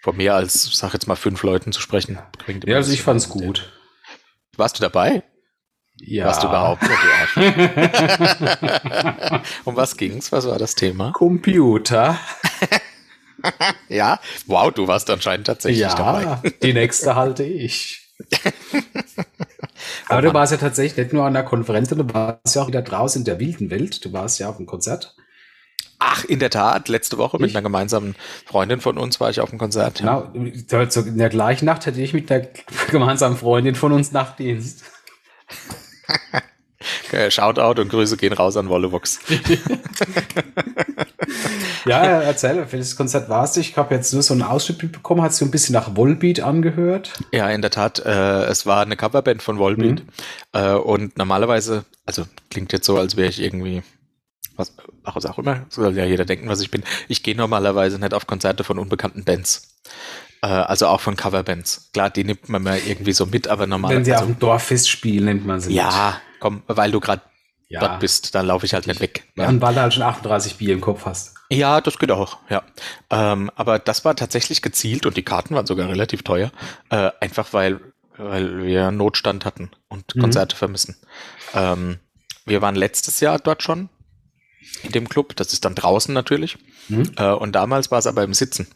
vor 0.00 0.14
mehr 0.14 0.36
als, 0.36 0.70
sag 0.72 0.92
jetzt 0.94 1.06
mal, 1.08 1.16
fünf 1.16 1.42
Leuten 1.42 1.72
zu 1.72 1.80
sprechen. 1.82 2.18
Ja, 2.66 2.76
also 2.76 2.92
ich 2.92 3.02
fand's 3.02 3.26
bisschen- 3.26 3.46
gut. 3.46 3.72
Warst 4.60 4.78
du 4.78 4.82
dabei? 4.82 5.22
Ja. 5.96 6.26
Warst 6.26 6.42
du 6.42 6.48
überhaupt? 6.48 6.82
Oh, 6.84 6.88
um 9.70 9.74
was 9.74 9.96
ging's? 9.96 10.30
Was 10.32 10.46
war 10.46 10.58
das 10.58 10.74
Thema? 10.74 11.12
Computer. 11.12 12.18
ja, 13.88 14.20
wow, 14.44 14.70
du 14.70 14.86
warst 14.86 15.08
anscheinend 15.08 15.46
tatsächlich 15.46 15.80
ja, 15.80 15.94
dabei. 15.94 16.52
die 16.62 16.74
nächste 16.74 17.14
halte 17.14 17.42
ich. 17.42 18.12
Aber 20.08 20.20
du 20.20 20.34
warst 20.34 20.52
ja 20.52 20.58
tatsächlich 20.58 21.04
nicht 21.04 21.14
nur 21.14 21.24
an 21.24 21.32
der 21.32 21.44
Konferenz, 21.44 21.88
du 21.88 22.12
warst 22.12 22.54
ja 22.54 22.60
auch 22.60 22.68
wieder 22.68 22.82
draußen 22.82 23.22
in 23.22 23.24
der 23.24 23.40
wilden 23.40 23.70
Welt. 23.70 24.04
Du 24.04 24.12
warst 24.12 24.38
ja 24.40 24.50
auf 24.50 24.58
dem 24.58 24.66
Konzert. 24.66 25.16
Ach, 26.02 26.24
in 26.24 26.38
der 26.38 26.48
Tat, 26.48 26.88
letzte 26.88 27.18
Woche 27.18 27.38
mit 27.38 27.50
einer 27.50 27.60
gemeinsamen 27.60 28.16
Freundin 28.46 28.80
von 28.80 28.96
uns 28.96 29.20
war 29.20 29.28
ich 29.28 29.40
auf 29.40 29.50
dem 29.50 29.58
Konzert. 29.58 29.98
Genau, 29.98 30.32
in 30.32 31.18
der 31.18 31.28
gleichen 31.28 31.66
Nacht 31.66 31.86
hatte 31.86 32.00
ich 32.00 32.14
mit 32.14 32.30
der 32.30 32.48
gemeinsamen 32.90 33.36
Freundin 33.36 33.74
von 33.74 33.92
uns 33.92 34.10
Nachtdienst. 34.10 34.82
Shoutout 37.28 37.82
und 37.82 37.90
Grüße 37.90 38.16
gehen 38.16 38.32
raus 38.32 38.56
an 38.56 38.70
Wollevox. 38.70 39.18
ja, 41.84 42.02
erzähl, 42.22 42.66
für 42.66 42.78
das 42.78 42.96
Konzert 42.96 43.28
warst 43.28 43.56
du. 43.56 43.60
Ich 43.60 43.76
habe 43.76 43.94
jetzt 43.94 44.14
nur 44.14 44.22
so 44.22 44.32
einen 44.32 44.42
Ausschnitt 44.42 44.92
bekommen. 44.92 45.20
Hat 45.20 45.32
sich 45.32 45.40
so 45.40 45.44
ein 45.44 45.50
bisschen 45.50 45.74
nach 45.74 45.96
Volbeat 45.96 46.40
angehört? 46.40 47.12
Ja, 47.32 47.50
in 47.50 47.60
der 47.60 47.70
Tat. 47.70 47.98
Äh, 47.98 48.44
es 48.44 48.64
war 48.64 48.80
eine 48.82 48.96
Coverband 48.96 49.42
von 49.42 49.58
Volbeat. 49.58 50.02
Mhm. 50.02 50.08
Äh, 50.52 50.72
und 50.72 51.18
normalerweise, 51.18 51.84
also 52.06 52.24
klingt 52.48 52.72
jetzt 52.72 52.86
so, 52.86 52.96
als 52.96 53.16
wäre 53.16 53.28
ich 53.28 53.40
irgendwie 53.40 53.82
was, 54.56 54.74
was 55.02 55.26
auch 55.26 55.38
immer, 55.38 55.66
soll 55.68 55.96
ja 55.96 56.04
jeder 56.04 56.24
denken, 56.24 56.48
was 56.48 56.60
ich 56.60 56.70
bin. 56.70 56.82
Ich 57.08 57.22
gehe 57.22 57.36
normalerweise 57.36 57.98
nicht 57.98 58.14
auf 58.14 58.26
Konzerte 58.26 58.64
von 58.64 58.78
unbekannten 58.78 59.24
Bands. 59.24 59.78
Äh, 60.42 60.46
also 60.46 60.86
auch 60.86 61.00
von 61.00 61.16
Coverbands. 61.16 61.90
Klar, 61.92 62.10
die 62.10 62.24
nimmt 62.24 62.48
man 62.48 62.62
mal 62.62 62.78
irgendwie 62.78 63.12
so 63.12 63.26
mit, 63.26 63.48
aber 63.48 63.66
normalerweise. 63.66 63.98
Wenn 63.98 64.04
sie 64.04 64.12
also, 64.12 64.24
auf 64.24 64.30
dem 64.30 64.38
Dorffest 64.38 64.88
spielen, 64.88 65.24
nimmt 65.26 65.46
man 65.46 65.60
sie 65.60 65.74
Ja, 65.74 66.20
mit. 66.30 66.40
komm, 66.40 66.62
weil 66.66 66.90
du 66.90 67.00
gerade 67.00 67.22
ja. 67.68 67.80
dort 67.80 68.00
bist, 68.00 68.34
dann 68.34 68.46
laufe 68.46 68.66
ich 68.66 68.74
halt 68.74 68.86
nicht 68.86 69.00
weg. 69.00 69.24
Ja. 69.36 69.48
Und 69.48 69.60
weil 69.60 69.74
du 69.74 69.80
halt 69.80 69.94
schon 69.94 70.02
38 70.02 70.56
Bier 70.56 70.74
im 70.74 70.80
Kopf 70.80 71.06
hast. 71.06 71.34
Ja, 71.50 71.80
das 71.80 71.98
geht 71.98 72.10
auch, 72.10 72.38
ja. 72.48 72.62
Ähm, 73.10 73.50
aber 73.54 73.78
das 73.78 74.04
war 74.04 74.14
tatsächlich 74.16 74.62
gezielt 74.62 75.06
und 75.06 75.16
die 75.16 75.24
Karten 75.24 75.54
waren 75.54 75.66
sogar 75.66 75.88
relativ 75.88 76.22
teuer. 76.22 76.52
Äh, 76.90 77.10
einfach 77.20 77.52
weil, 77.52 77.80
weil 78.16 78.64
wir 78.64 78.90
Notstand 78.90 79.44
hatten 79.44 79.70
und 79.88 80.14
mhm. 80.14 80.20
Konzerte 80.20 80.56
vermissen. 80.56 80.96
Ähm, 81.54 81.98
wir 82.46 82.62
waren 82.62 82.74
letztes 82.74 83.20
Jahr 83.20 83.38
dort 83.38 83.62
schon 83.62 83.88
in 84.82 84.92
dem 84.92 85.08
Club. 85.08 85.36
Das 85.36 85.52
ist 85.52 85.64
dann 85.64 85.74
draußen 85.74 86.14
natürlich. 86.14 86.58
Mhm. 86.88 87.12
Äh, 87.16 87.32
und 87.32 87.52
damals 87.52 87.90
war 87.90 87.98
es 87.98 88.06
aber 88.06 88.24
im 88.24 88.34
Sitzen. 88.34 88.68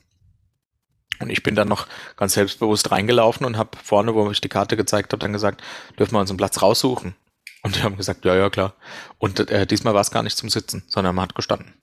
Und 1.20 1.30
ich 1.30 1.42
bin 1.42 1.54
dann 1.54 1.68
noch 1.68 1.86
ganz 2.16 2.34
selbstbewusst 2.34 2.90
reingelaufen 2.90 3.46
und 3.46 3.56
habe 3.56 3.78
vorne, 3.82 4.14
wo 4.14 4.30
ich 4.30 4.40
die 4.40 4.48
Karte 4.48 4.76
gezeigt 4.76 5.12
habe, 5.12 5.20
dann 5.20 5.32
gesagt, 5.32 5.62
dürfen 5.98 6.14
wir 6.14 6.20
uns 6.20 6.30
einen 6.30 6.38
Platz 6.38 6.60
raussuchen. 6.60 7.14
Und 7.62 7.76
die 7.76 7.82
haben 7.82 7.96
gesagt, 7.96 8.24
ja, 8.24 8.34
ja, 8.34 8.50
klar. 8.50 8.74
Und 9.18 9.40
äh, 9.50 9.66
diesmal 9.66 9.94
war 9.94 10.02
es 10.02 10.10
gar 10.10 10.22
nicht 10.22 10.36
zum 10.36 10.50
Sitzen, 10.50 10.84
sondern 10.86 11.14
man 11.14 11.22
hat 11.22 11.34
gestanden. 11.34 11.74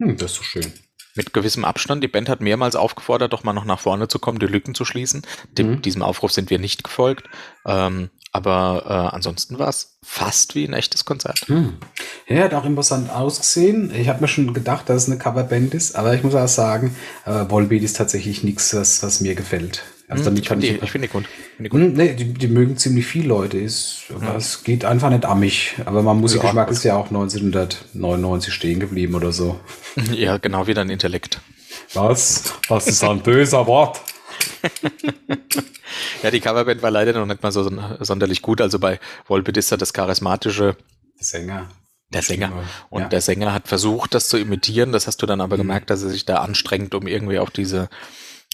Hm, 0.00 0.16
das 0.16 0.32
ist 0.32 0.38
so 0.38 0.42
schön. 0.42 0.72
Mit 1.14 1.32
gewissem 1.32 1.64
Abstand. 1.64 2.02
Die 2.02 2.08
Band 2.08 2.28
hat 2.28 2.40
mehrmals 2.40 2.76
aufgefordert, 2.76 3.32
doch 3.32 3.44
mal 3.44 3.52
noch 3.52 3.64
nach 3.64 3.80
vorne 3.80 4.08
zu 4.08 4.18
kommen, 4.18 4.38
die 4.38 4.46
Lücken 4.46 4.74
zu 4.74 4.84
schließen. 4.84 5.22
Dem, 5.52 5.70
mhm. 5.72 5.82
Diesem 5.82 6.02
Aufruf 6.02 6.32
sind 6.32 6.50
wir 6.50 6.58
nicht 6.58 6.84
gefolgt. 6.84 7.28
Ähm, 7.66 8.10
aber 8.36 8.82
äh, 8.86 9.14
ansonsten 9.14 9.58
war 9.58 9.68
es 9.68 9.96
fast 10.02 10.54
wie 10.54 10.66
ein 10.68 10.74
echtes 10.74 11.06
Konzert. 11.06 11.40
Hm. 11.46 11.72
Ja, 12.28 12.44
hat 12.44 12.52
auch 12.52 12.66
imposant 12.66 13.10
ausgesehen. 13.10 13.90
Ich 13.94 14.08
habe 14.08 14.20
mir 14.20 14.28
schon 14.28 14.52
gedacht, 14.52 14.90
dass 14.90 15.04
es 15.04 15.08
eine 15.08 15.18
Coverband 15.18 15.72
ist, 15.72 15.96
aber 15.96 16.14
ich 16.14 16.22
muss 16.22 16.34
auch 16.34 16.46
sagen, 16.46 16.94
äh, 17.24 17.48
Volbeat 17.48 17.82
ist 17.82 17.96
tatsächlich 17.96 18.44
nichts, 18.44 18.74
was, 18.74 19.02
was 19.02 19.20
mir 19.22 19.34
gefällt. 19.34 19.84
Also 20.06 20.26
hm, 20.26 20.36
ich 20.36 20.48
finde 20.48 20.66
die, 20.66 20.74
ich 20.74 20.90
find 20.90 21.04
die 21.04 21.08
gut. 21.08 21.24
Find 21.56 21.66
die, 21.66 21.68
gut. 21.70 21.80
Hm, 21.80 21.92
nee, 21.94 22.12
die, 22.12 22.34
die, 22.34 22.46
mögen 22.46 22.76
ziemlich 22.76 23.06
viele 23.06 23.28
Leute, 23.28 23.56
ist, 23.56 24.04
aber 24.14 24.36
es 24.36 24.62
geht 24.64 24.84
einfach 24.84 25.08
nicht 25.08 25.24
an 25.24 25.40
mich. 25.40 25.76
Aber 25.86 26.02
mein 26.02 26.18
Musikgeschmack 26.18 26.70
ist 26.70 26.84
ja 26.84 26.94
auch 26.94 27.06
1999 27.06 28.52
stehen 28.52 28.80
geblieben 28.80 29.14
oder 29.14 29.32
so. 29.32 29.58
Ja, 30.12 30.36
genau 30.36 30.66
wie 30.66 30.74
dein 30.74 30.90
Intellekt. 30.90 31.40
Was? 31.94 32.52
Was 32.68 32.86
ist 32.86 33.02
ein 33.02 33.20
böser 33.20 33.66
Wort? 33.66 34.02
Ja, 36.22 36.30
die 36.30 36.40
Coverband 36.40 36.82
war 36.82 36.90
leider 36.90 37.12
noch 37.12 37.26
nicht 37.26 37.42
mal 37.42 37.52
so 37.52 37.70
sonderlich 38.00 38.42
gut. 38.42 38.60
Also 38.60 38.78
bei 38.78 38.98
Volbeat 39.26 39.56
ist 39.56 39.70
ja 39.70 39.76
das 39.76 39.92
charismatische 39.92 40.76
Sänger. 41.18 41.68
Der 42.12 42.22
Sänger. 42.22 42.52
Und 42.88 43.02
ja. 43.02 43.08
der 43.08 43.20
Sänger 43.20 43.52
hat 43.52 43.66
versucht, 43.68 44.14
das 44.14 44.28
zu 44.28 44.38
imitieren. 44.38 44.92
Das 44.92 45.06
hast 45.06 45.22
du 45.22 45.26
dann 45.26 45.40
aber 45.40 45.56
mhm. 45.56 45.62
gemerkt, 45.62 45.90
dass 45.90 46.02
er 46.02 46.10
sich 46.10 46.24
da 46.24 46.36
anstrengt, 46.36 46.94
um 46.94 47.06
irgendwie 47.06 47.38
auf 47.38 47.50
diese, 47.50 47.88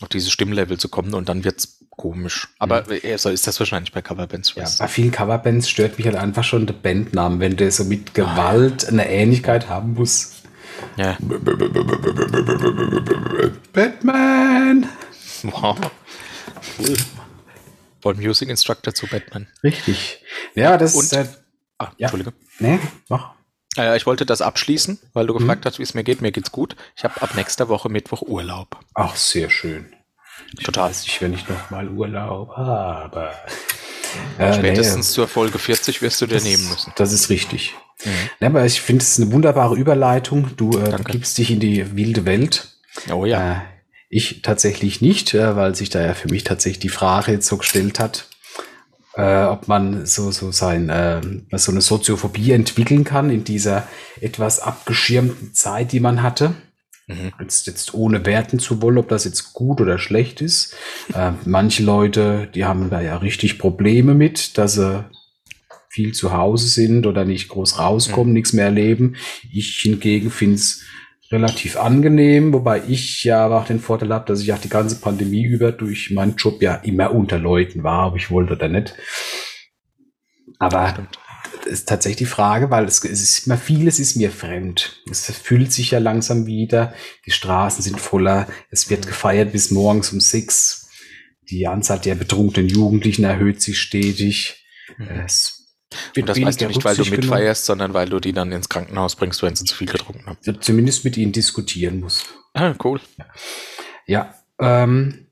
auf 0.01 0.09
diese 0.09 0.31
Stimmlevel 0.31 0.79
zu 0.79 0.89
kommen. 0.89 1.13
Und 1.13 1.29
dann 1.29 1.45
wird's 1.45 1.79
komisch. 1.91 2.49
Aber 2.59 2.85
mhm. 2.89 3.19
so 3.19 3.29
ist 3.29 3.47
das 3.47 3.59
wahrscheinlich 3.61 3.93
bei 3.93 4.01
Coverbands. 4.01 4.55
Ja, 4.55 4.67
bei 4.79 4.89
vielen 4.89 5.11
Coverbands 5.11 5.69
stört 5.69 5.99
mich 5.99 6.07
halt 6.07 6.17
einfach 6.17 6.45
schon 6.45 6.67
der 6.67 6.75
Bandnamen, 6.75 7.41
wenn 7.41 7.57
der 7.57 7.71
so 7.71 7.85
mit 7.85 8.15
Gewalt 8.15 8.89
eine 8.89 9.09
Ähnlichkeit 9.09 9.69
haben 9.69 9.95
muss. 9.95 10.33
Ja. 10.97 11.19
Batman! 13.73 14.89
Wow. 15.53 15.79
Cool. 16.79 16.97
Von 18.01 18.17
Music 18.17 18.49
Instructor 18.49 18.95
zu 18.95 19.07
Batman. 19.07 19.47
Richtig. 19.63 20.23
Ja, 20.55 20.77
das 20.77 20.95
ist. 20.95 21.13
Äh, 21.13 21.27
ah, 21.79 21.93
ja. 21.97 22.09
Entschuldige. 22.09 22.33
Nee, 22.59 22.79
mach. 23.09 23.33
Äh, 23.77 23.97
ich 23.97 24.07
wollte 24.07 24.27
das 24.27 24.43
abschließen, 24.43 24.99
weil 25.13 25.27
du 25.27 25.35
mhm. 25.35 25.39
gefragt 25.39 25.67
hast, 25.67 25.79
wie 25.79 25.83
es 25.83 25.95
mir 25.95 26.05
geht. 26.05 26.21
Mir 26.21 26.33
geht's 26.33 26.53
gut. 26.53 26.77
Ich 26.97 27.05
habe 27.05 27.21
ab 27.23 27.35
nächster 27.35 27.69
Woche 27.69 27.89
Mittwoch 27.89 28.23
Urlaub. 28.23 28.79
Ach, 28.95 29.17
sehr 29.17 29.51
schön. 29.51 29.95
Ich 30.59 30.65
Total. 30.65 30.91
Weiß 30.91 31.05
nicht, 31.05 31.21
wenn 31.23 31.33
ich 31.33 31.49
noch 31.49 31.71
mal 31.71 31.89
Urlaub 31.89 32.57
habe. 32.57 33.31
Äh, 34.39 34.53
Spätestens 34.53 35.09
nee, 35.09 35.15
zur 35.15 35.29
Folge 35.29 35.59
40 35.59 36.03
wirst 36.03 36.21
du 36.21 36.27
dir 36.27 36.35
das, 36.35 36.45
nehmen 36.45 36.69
müssen. 36.69 36.93
Das 36.97 37.13
ist 37.13 37.31
richtig. 37.31 37.75
Mhm. 38.05 38.11
Ja, 38.41 38.49
aber 38.49 38.65
ich 38.67 38.81
finde 38.81 39.03
es 39.03 39.19
eine 39.19 39.33
wunderbare 39.33 39.77
Überleitung. 39.77 40.51
Du 40.57 40.79
äh, 40.79 40.97
gibst 41.07 41.39
dich 41.39 41.51
in 41.51 41.61
die 41.61 41.97
wilde 41.97 42.25
Welt. 42.27 42.69
Oh 43.11 43.25
ja. 43.25 43.65
Ich 44.15 44.43
tatsächlich 44.43 45.01
nicht, 45.01 45.33
weil 45.33 45.75
sich 45.75 45.89
da 45.89 46.05
ja 46.05 46.13
für 46.13 46.29
mich 46.29 46.45
tatsächlich 46.45 46.81
die 46.81 46.91
Frage 46.91 47.33
jetzt 47.33 47.47
so 47.47 47.57
gestellt 47.57 47.99
hat, 47.99 48.29
äh, 49.15 49.45
ob 49.45 49.69
man 49.69 50.05
so, 50.05 50.31
so 50.31 50.53
sein, 50.53 50.91
äh, 50.91 51.23
so 51.57 51.73
eine 51.73 51.81
Soziophobie 51.81 52.53
entwickeln 52.53 53.05
kann 53.05 53.31
in 53.31 53.45
dieser 53.45 53.89
etwas 54.21 54.61
abgeschirmten 54.61 55.55
Zeit, 55.55 55.93
die 55.93 56.01
man 56.01 56.23
hatte. 56.23 56.55
Mhm. 57.07 57.33
Jetzt, 57.41 57.67
jetzt 57.67 57.95
ohne 57.95 58.27
werten 58.27 58.59
zu 58.59 58.83
wollen, 58.83 58.99
ob 58.99 59.09
das 59.09 59.25
jetzt 59.25 59.55
gut 59.55 59.81
oder 59.81 59.99
schlecht 59.99 60.43
ist. 60.43 60.75
Äh, 61.15 61.33
manche 61.47 61.83
Leute, 61.83 62.51
die 62.55 62.67
haben 62.67 62.91
da 62.91 63.01
ja 63.01 63.17
richtig 63.17 63.59
Probleme 63.59 64.13
mit, 64.13 64.59
dass 64.59 64.75
sie 64.75 65.07
viel 65.89 66.13
zu 66.13 66.35
Hause 66.35 66.69
sind 66.69 67.07
oder 67.07 67.25
nicht 67.25 67.49
groß 67.49 67.79
rauskommen, 67.79 68.29
mhm. 68.29 68.35
nichts 68.35 68.53
mehr 68.53 68.67
erleben. 68.67 69.17
Ich 69.51 69.79
hingegen 69.83 70.31
finde 70.31 70.57
es 70.57 70.83
relativ 71.33 71.77
angenehm, 71.77 72.53
wobei 72.53 72.83
ich 72.87 73.25
ja 73.25 73.45
aber 73.45 73.61
auch 73.61 73.67
den 73.67 73.81
Vorteil 73.81 74.13
habe, 74.13 74.27
dass 74.27 74.43
ich 74.43 74.53
auch 74.53 74.59
die 74.59 74.69
ganze 74.69 75.01
Pandemie 75.01 75.43
über 75.43 75.73
durch 75.73 76.11
meinen 76.11 76.37
Job 76.37 76.63
ja 76.63 76.75
immer 76.77 77.13
unter 77.13 77.39
Leuten 77.39 77.83
war, 77.83 78.09
ob 78.09 78.17
ich 78.17 78.31
wollte 78.31 78.53
oder 78.53 78.69
nicht. 78.69 78.95
Aber 80.59 81.09
das 81.65 81.67
ist 81.67 81.89
tatsächlich 81.89 82.19
die 82.19 82.27
Frage, 82.27 82.71
weil 82.71 82.85
es, 82.85 83.03
es 83.05 83.23
ist 83.23 83.47
immer 83.47 83.57
vieles 83.57 83.99
ist 83.99 84.17
mir 84.17 84.31
fremd. 84.31 85.03
Es 85.11 85.31
fühlt 85.31 85.73
sich 85.73 85.93
ja 85.93 85.99
langsam 85.99 86.47
wieder. 86.47 86.95
Die 87.27 87.31
Straßen 87.31 87.83
sind 87.83 88.01
voller. 88.01 88.47
Es 88.71 88.91
wird 88.91 89.07
gefeiert 89.07 89.53
bis 89.53 89.71
morgens 89.71 90.13
um 90.13 90.21
sechs. 90.21 90.89
Die 91.51 91.67
Anzahl 91.67 91.99
der 91.99 92.15
betrunkenen 92.15 92.69
Jugendlichen 92.69 93.25
erhöht 93.25 93.61
sich 93.63 93.81
stetig. 93.81 94.65
Mhm. 94.99 95.09
Es 95.25 95.62
und 96.17 96.29
das 96.29 96.41
weißt 96.41 96.61
du 96.61 96.67
nicht, 96.67 96.85
weil 96.85 96.97
du 96.97 97.05
mitfeierst, 97.05 97.65
sondern 97.65 97.95
weil 97.95 98.09
du 98.09 98.21
die 98.21 98.33
dann 98.33 98.53
ins 98.53 98.69
Krankenhaus 98.69 99.17
bringst, 99.17 99.43
wenn 99.43 99.57
sie 99.57 99.65
zu 99.65 99.75
viel 99.75 99.89
getrunken 99.89 100.27
haben. 100.27 100.39
Ja, 100.45 100.61
zumindest 100.61 101.05
mit 101.05 101.17
ihnen 101.17 101.33
diskutieren 101.33 102.01
muss. 102.01 102.25
Ah, 102.55 102.75
cool. 102.85 103.01
Ja, 104.07 104.35
ähm, 104.59 105.27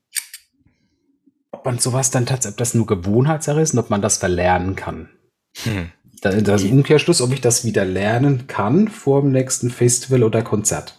ob 1.51 1.65
man 1.65 1.79
sowas 1.79 2.11
dann 2.11 2.27
tatsächlich, 2.27 2.55
ob 2.55 2.59
das 2.59 2.75
nur 2.75 2.87
Gewohnheitssache 2.87 3.61
ist 3.61 3.75
und 3.75 3.81
ob 3.81 3.91
man 3.91 4.03
das 4.03 4.19
verlernen 4.19 4.77
kann. 4.77 5.11
Hm. 5.63 5.91
Da, 6.23 6.33
das 6.33 6.63
ist 6.63 6.69
ein 6.69 6.79
Umkehrschluss, 6.79 7.21
ob 7.23 7.33
ich 7.33 7.41
das 7.41 7.65
wieder 7.65 7.85
lernen 7.85 8.47
kann 8.47 8.89
vor 8.89 9.23
dem 9.23 9.33
nächsten 9.33 9.71
Festival 9.71 10.23
oder 10.23 10.43
Konzert. 10.43 10.99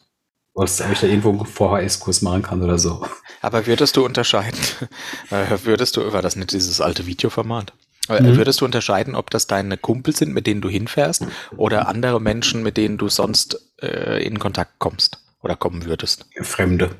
Oder 0.54 0.70
ob 0.86 0.92
ich 0.92 1.00
da 1.00 1.08
irgendwo 1.08 1.30
einen 1.30 1.46
VHS-Kurs 1.46 2.22
machen 2.22 2.42
kann 2.42 2.62
oder 2.62 2.78
so. 2.78 3.06
Aber 3.42 3.66
würdest 3.68 3.96
du 3.96 4.06
unterscheiden, 4.06 4.60
äh, 5.30 5.46
würdest 5.64 5.98
du, 5.98 6.12
war 6.12 6.22
das 6.22 6.36
nicht 6.36 6.52
dieses 6.52 6.82
alte 6.82 7.06
Videoformat? 7.06 7.74
Äh, 8.10 8.22
mhm. 8.22 8.38
Würdest 8.38 8.62
du 8.62 8.66
unterscheiden, 8.66 9.16
ob 9.16 9.30
das 9.30 9.48
deine 9.48 9.78
Kumpel 9.78 10.16
sind, 10.16 10.34
mit 10.34 10.48
denen 10.48 10.62
du 10.62 10.70
hinfährst, 10.70 11.26
oder 11.56 11.88
andere 11.88 12.20
Menschen, 12.20 12.64
mit 12.64 12.78
denen 12.78 12.98
du 12.98 13.10
sonst 13.10 13.74
äh, 13.82 14.24
in 14.26 14.40
Kontakt 14.40 14.80
kommst 14.80 15.20
oder 15.42 15.56
kommen 15.56 15.86
würdest? 15.86 16.26
Fremde. 16.42 16.96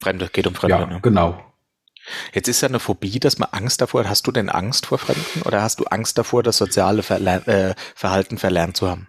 Fremde, 0.00 0.28
geht 0.32 0.46
um 0.46 0.54
Fremde. 0.54 0.76
Ja, 0.78 0.86
ne? 0.86 1.00
genau. 1.02 1.42
Jetzt 2.32 2.48
ist 2.48 2.60
ja 2.60 2.68
eine 2.68 2.78
Phobie, 2.78 3.18
dass 3.18 3.38
man 3.38 3.48
Angst 3.50 3.80
davor 3.80 4.04
hat. 4.04 4.10
Hast 4.10 4.26
du 4.26 4.32
denn 4.32 4.48
Angst 4.48 4.86
vor 4.86 4.98
Fremden 4.98 5.42
oder 5.42 5.62
hast 5.62 5.80
du 5.80 5.84
Angst 5.84 6.16
davor, 6.18 6.42
das 6.42 6.56
soziale 6.56 7.02
Verler 7.02 7.46
äh, 7.48 7.74
Verhalten 7.94 8.38
verlernt 8.38 8.76
zu 8.76 8.88
haben? 8.88 9.08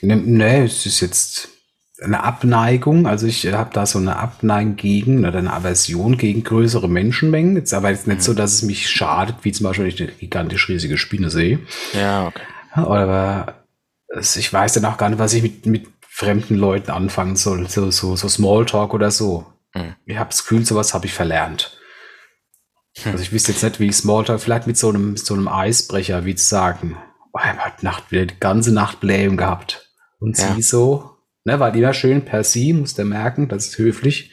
Nee, 0.00 0.16
nee, 0.16 0.64
es 0.64 0.86
ist 0.86 1.00
jetzt 1.00 1.50
eine 2.02 2.22
Abneigung, 2.22 3.06
also 3.06 3.26
ich 3.26 3.52
habe 3.52 3.70
da 3.72 3.84
so 3.84 3.98
eine 3.98 4.16
Abneigung 4.16 4.76
gegen 4.76 5.26
oder 5.26 5.38
eine 5.38 5.52
Aversion 5.52 6.16
gegen 6.16 6.44
größere 6.44 6.88
Menschenmengen. 6.88 7.56
Jetzt 7.56 7.74
aber 7.74 7.90
jetzt 7.90 8.06
nicht 8.06 8.18
mhm. 8.18 8.22
so, 8.22 8.34
dass 8.34 8.54
es 8.54 8.62
mich 8.62 8.88
schadet, 8.88 9.36
wie 9.42 9.52
zum 9.52 9.64
Beispiel, 9.64 9.84
wenn 9.84 9.92
ich 9.92 10.00
eine 10.00 10.12
gigantisch 10.12 10.68
riesige 10.68 10.96
Spinne 10.96 11.30
sehe. 11.30 11.60
Ja, 11.92 12.28
okay. 12.28 12.42
Aber 12.72 13.64
ich 14.10 14.52
weiß 14.52 14.74
dann 14.74 14.84
auch 14.84 14.96
gar 14.96 15.08
nicht, 15.08 15.18
was 15.18 15.32
ich 15.34 15.42
mit, 15.42 15.66
mit 15.66 15.86
fremden 16.08 16.56
Leuten 16.56 16.90
anfangen 16.90 17.36
soll, 17.36 17.68
so, 17.68 17.90
so, 17.90 18.16
so 18.16 18.28
Smalltalk 18.28 18.94
oder 18.94 19.10
so. 19.10 19.46
Hm. 19.72 19.94
Ich 20.06 20.18
habe 20.18 20.30
das 20.30 20.42
Gefühl, 20.42 20.64
sowas 20.64 20.94
habe 20.94 21.06
ich 21.06 21.12
verlernt. 21.12 21.78
Hm. 23.02 23.12
Also 23.12 23.22
ich 23.22 23.32
wüsste 23.32 23.52
jetzt 23.52 23.62
nicht, 23.62 23.80
wie 23.80 23.86
ich 23.86 23.96
Smalltalk, 23.96 24.40
vielleicht 24.40 24.66
mit 24.66 24.78
so 24.78 24.88
einem, 24.88 25.16
so 25.16 25.34
einem 25.34 25.48
Eisbrecher, 25.48 26.24
wie 26.24 26.34
zu 26.34 26.46
sagen. 26.46 26.96
Oh, 27.32 27.38
ich 27.42 27.48
habe 27.48 27.64
heute 27.64 27.84
Nacht 27.84 28.10
wieder 28.10 28.26
die 28.26 28.40
ganze 28.40 28.72
Nacht 28.72 29.00
Blähung 29.00 29.36
gehabt. 29.36 29.92
Und 30.20 30.38
Ja. 30.38 30.54
sie 30.54 30.62
so, 30.62 31.17
ne, 31.48 31.60
war 31.60 31.74
immer 31.74 31.92
schön 31.94 32.24
per 32.24 32.44
sie, 32.44 32.72
muss 32.72 32.94
der 32.94 33.04
merken, 33.04 33.48
das 33.48 33.66
ist 33.66 33.78
höflich. 33.78 34.32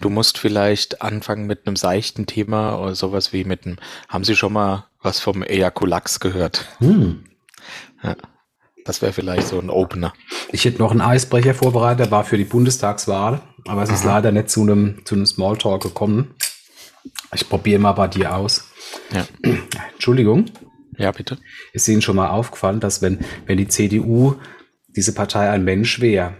Du 0.00 0.08
musst 0.08 0.38
vielleicht 0.38 1.02
anfangen 1.02 1.46
mit 1.46 1.66
einem 1.66 1.76
seichten 1.76 2.26
Thema 2.26 2.78
oder 2.80 2.94
sowas 2.94 3.32
wie 3.32 3.44
mit 3.44 3.66
einem, 3.66 3.76
haben 4.08 4.24
Sie 4.24 4.36
schon 4.36 4.52
mal 4.52 4.86
was 5.02 5.20
vom 5.20 5.42
Ejakulax 5.42 6.20
gehört? 6.20 6.66
Hm. 6.78 7.24
Das 8.84 9.02
wäre 9.02 9.12
vielleicht 9.12 9.48
so 9.48 9.58
ein 9.58 9.68
Opener. 9.70 10.12
Ich 10.52 10.64
hätte 10.64 10.78
noch 10.78 10.92
einen 10.92 11.00
Eisbrecher 11.00 11.54
vorbereitet, 11.54 12.06
der 12.06 12.10
war 12.10 12.24
für 12.24 12.36
die 12.38 12.44
Bundestagswahl, 12.44 13.42
aber 13.66 13.82
es 13.82 13.90
ist 13.90 14.04
Aha. 14.06 14.14
leider 14.14 14.32
nicht 14.32 14.48
zu 14.48 14.62
einem, 14.62 15.04
zu 15.04 15.14
einem 15.14 15.26
Smalltalk 15.26 15.82
gekommen. 15.82 16.34
Ich 17.34 17.48
probiere 17.48 17.80
mal 17.80 17.92
bei 17.92 18.08
dir 18.08 18.34
aus. 18.34 18.70
Ja. 19.12 19.26
Entschuldigung, 19.92 20.46
Ja, 20.96 21.10
bitte. 21.10 21.38
ist 21.72 21.88
Ihnen 21.88 22.00
schon 22.02 22.16
mal 22.16 22.30
aufgefallen, 22.30 22.80
dass 22.80 23.02
wenn, 23.02 23.24
wenn 23.46 23.58
die 23.58 23.68
CDU 23.68 24.36
diese 24.96 25.14
Partei 25.14 25.50
ein 25.50 25.64
Mensch 25.64 26.00
wäre 26.00 26.36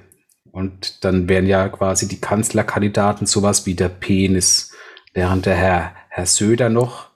und 0.50 1.04
dann 1.04 1.28
wären 1.28 1.46
ja 1.46 1.68
quasi 1.68 2.08
die 2.08 2.20
Kanzlerkandidaten 2.20 3.26
sowas 3.26 3.66
wie 3.66 3.74
der 3.74 3.90
Penis, 3.90 4.72
während 5.12 5.46
der 5.46 5.56
Herr, 5.56 5.94
Herr 6.08 6.26
Söder 6.26 6.70
noch 6.70 7.10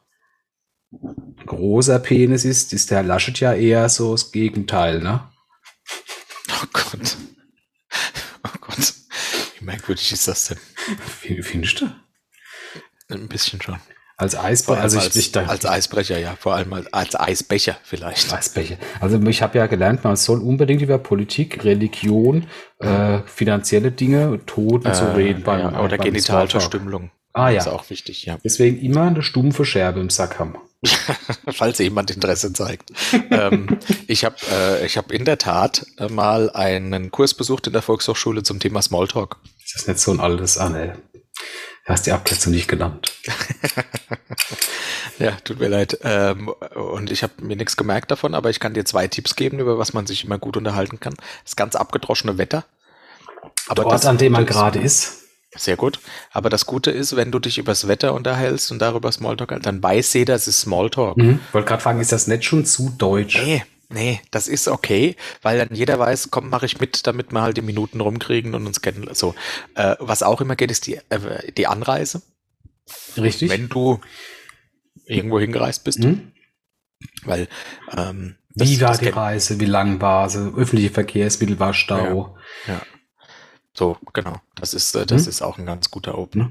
ein 0.93 1.47
großer 1.47 1.99
Penis 1.99 2.45
ist, 2.45 2.73
ist 2.73 2.91
der 2.91 2.99
Herr 2.99 3.05
Laschet 3.05 3.41
ja 3.41 3.55
eher 3.55 3.89
so 3.89 4.13
das 4.13 4.33
Gegenteil, 4.33 5.01
ne? 5.01 5.29
Oh 6.51 6.67
Gott. 6.73 7.17
Oh 8.45 8.59
Gott. 8.61 8.95
Wie 9.59 9.65
merkwürdig 9.65 10.13
ist 10.13 10.29
das 10.29 10.47
denn? 10.47 10.59
Wie 11.23 11.43
findest 11.43 11.81
du? 11.81 11.91
Ein 13.09 13.29
bisschen 13.29 13.63
schon. 13.63 13.79
Als 14.21 14.37
Eisbrecher, 14.37 14.83
also 14.83 14.99
als, 14.99 15.17
ich, 15.17 15.35
als 15.35 15.65
Eisbrecher, 15.65 16.19
ja. 16.19 16.37
Vor 16.39 16.55
allem 16.55 16.75
als, 16.75 16.93
als 16.93 17.19
Eisbecher 17.19 17.79
vielleicht. 17.83 18.31
Eisbecher. 18.31 18.77
Also 19.01 19.19
ich 19.19 19.41
habe 19.41 19.57
ja 19.57 19.67
gelernt, 19.67 20.05
man 20.05 20.15
soll 20.15 20.43
unbedingt 20.43 20.83
über 20.83 20.99
Politik, 20.99 21.65
Religion, 21.65 22.47
äh, 22.81 23.21
finanzielle 23.25 23.93
Dinge, 23.93 24.41
Toten 24.45 24.93
zu 24.93 25.17
reden 25.17 25.43
beim, 25.43 25.61
ja, 25.73 25.81
oder 25.81 25.97
beim 25.97 26.09
Genitalverstümmelung. 26.09 27.11
Ah, 27.33 27.49
ja. 27.49 27.61
Ist 27.61 27.69
auch 27.69 27.89
wichtig, 27.89 28.27
ja. 28.27 28.37
Deswegen 28.45 28.79
immer 28.83 29.05
eine 29.05 29.23
stumpfe 29.23 29.65
Scherbe 29.65 30.01
im 30.01 30.11
Sack 30.11 30.39
haben. 30.39 30.57
Falls 31.51 31.79
jemand 31.79 32.11
Interesse 32.11 32.53
zeigt. 32.53 32.93
ähm, 33.31 33.79
ich 34.07 34.27
habe 34.27 34.37
äh, 34.53 34.85
ich 34.85 34.99
hab 34.99 35.13
in 35.13 35.25
der 35.25 35.39
Tat 35.39 35.87
äh, 35.97 36.09
mal 36.09 36.51
einen 36.51 37.11
Kurs 37.11 37.33
besucht 37.33 37.69
in 37.69 37.73
der 37.73 37.81
Volkshochschule 37.81 38.43
zum 38.43 38.61
Thema 38.61 38.83
Smalltalk. 38.83 39.39
Ist 39.65 39.77
das 39.77 39.87
nicht 39.87 40.01
so 40.01 40.11
ein 40.11 40.21
altes, 40.21 40.55
du 40.55 40.93
hast 41.93 42.07
die 42.07 42.13
Abkürzung 42.13 42.53
nicht 42.53 42.69
genannt. 42.69 43.13
Ja, 45.21 45.33
tut 45.45 45.61
mir 45.61 45.69
leid. 45.69 45.99
Ähm, 46.03 46.49
und 46.49 47.11
ich 47.11 47.23
habe 47.23 47.35
mir 47.43 47.55
nichts 47.55 47.77
gemerkt 47.77 48.11
davon, 48.11 48.35
aber 48.35 48.49
ich 48.49 48.59
kann 48.59 48.73
dir 48.73 48.87
zwei 48.87 49.07
Tipps 49.07 49.37
geben, 49.37 49.59
über 49.59 49.79
was 49.79 49.93
man 49.93 50.07
sich 50.07 50.25
immer 50.25 50.39
gut 50.39 50.57
unterhalten 50.57 50.99
kann. 50.99 51.15
Das 51.45 51.57
ganz 51.57 51.77
abgedroschene 51.77 52.39
Wetter. 52.39 52.65
Aber 53.69 53.85
Ort, 53.85 53.95
das 53.95 54.07
an 54.07 54.17
dem 54.17 54.33
man 54.33 54.47
gerade 54.47 54.79
ist. 54.79 55.19
Sehr 55.55 55.77
gut. 55.77 56.01
Aber 56.33 56.49
das 56.49 56.65
Gute 56.65 56.91
ist, 56.91 57.17
wenn 57.17 57.31
du 57.31 57.39
dich 57.39 57.59
übers 57.59 57.87
Wetter 57.87 58.15
unterhältst 58.15 58.73
und 58.73 58.79
darüber 58.79 59.13
Smalltalk, 59.13 59.63
dann 59.63 59.83
weiß 59.83 60.15
jeder, 60.15 60.35
es 60.35 60.49
ist 60.49 60.63
Smalltalk. 60.63 61.19
Mhm. 61.19 61.41
Wollte 61.53 61.69
gerade 61.69 61.83
fragen, 61.83 62.01
ist 62.01 62.13
das 62.13 62.27
nicht 62.27 62.45
schon 62.45 62.65
zu 62.65 62.95
deutsch? 62.97 63.43
Nee, 63.45 63.63
nee, 63.91 64.21
das 64.31 64.49
ist 64.49 64.69
okay, 64.69 65.17
weil 65.43 65.59
dann 65.59 65.75
jeder 65.75 65.99
weiß, 65.99 66.31
komm, 66.31 66.49
mache 66.49 66.67
ich 66.67 66.81
mit, 66.81 67.07
damit 67.07 67.33
wir 67.33 67.43
halt 67.43 67.57
die 67.57 67.63
Minuten 67.63 68.01
rumkriegen 68.01 68.55
und 68.55 68.67
uns 68.67 68.81
kennen. 68.81 69.09
So, 69.13 69.35
äh, 69.75 69.97
was 69.99 70.23
auch 70.23 70.41
immer 70.41 70.57
geht, 70.57 70.71
ist 70.71 70.87
die, 70.87 70.97
äh, 71.11 71.53
die 71.53 71.67
Anreise. 71.67 72.23
Richtig? 73.17 73.51
Wenn 73.51 73.69
du 73.69 74.01
irgendwo 75.05 75.39
hingereist 75.39 75.85
bist, 75.85 75.99
Mhm. 76.01 76.33
weil 77.25 77.49
ähm, 77.97 78.37
Wie 78.55 78.81
war 78.81 78.97
die 78.99 79.09
Reise? 79.09 79.61
Wie 79.61 79.65
lang 79.67 80.01
war 80.01 80.29
sie? 80.29 80.53
Öffentliche 80.57 80.91
Verkehrsmittel 80.91 81.59
war 81.61 81.73
Stau. 81.75 82.37
So, 83.73 83.97
genau. 84.13 84.35
Das 84.57 84.75
ist, 84.75 84.95
äh, 84.97 85.07
das 85.07 85.23
Mhm. 85.23 85.29
ist 85.29 85.43
auch 85.43 85.57
ein 85.59 85.65
ganz 85.67 85.91
guter 85.93 86.19
Opener. 86.19 86.51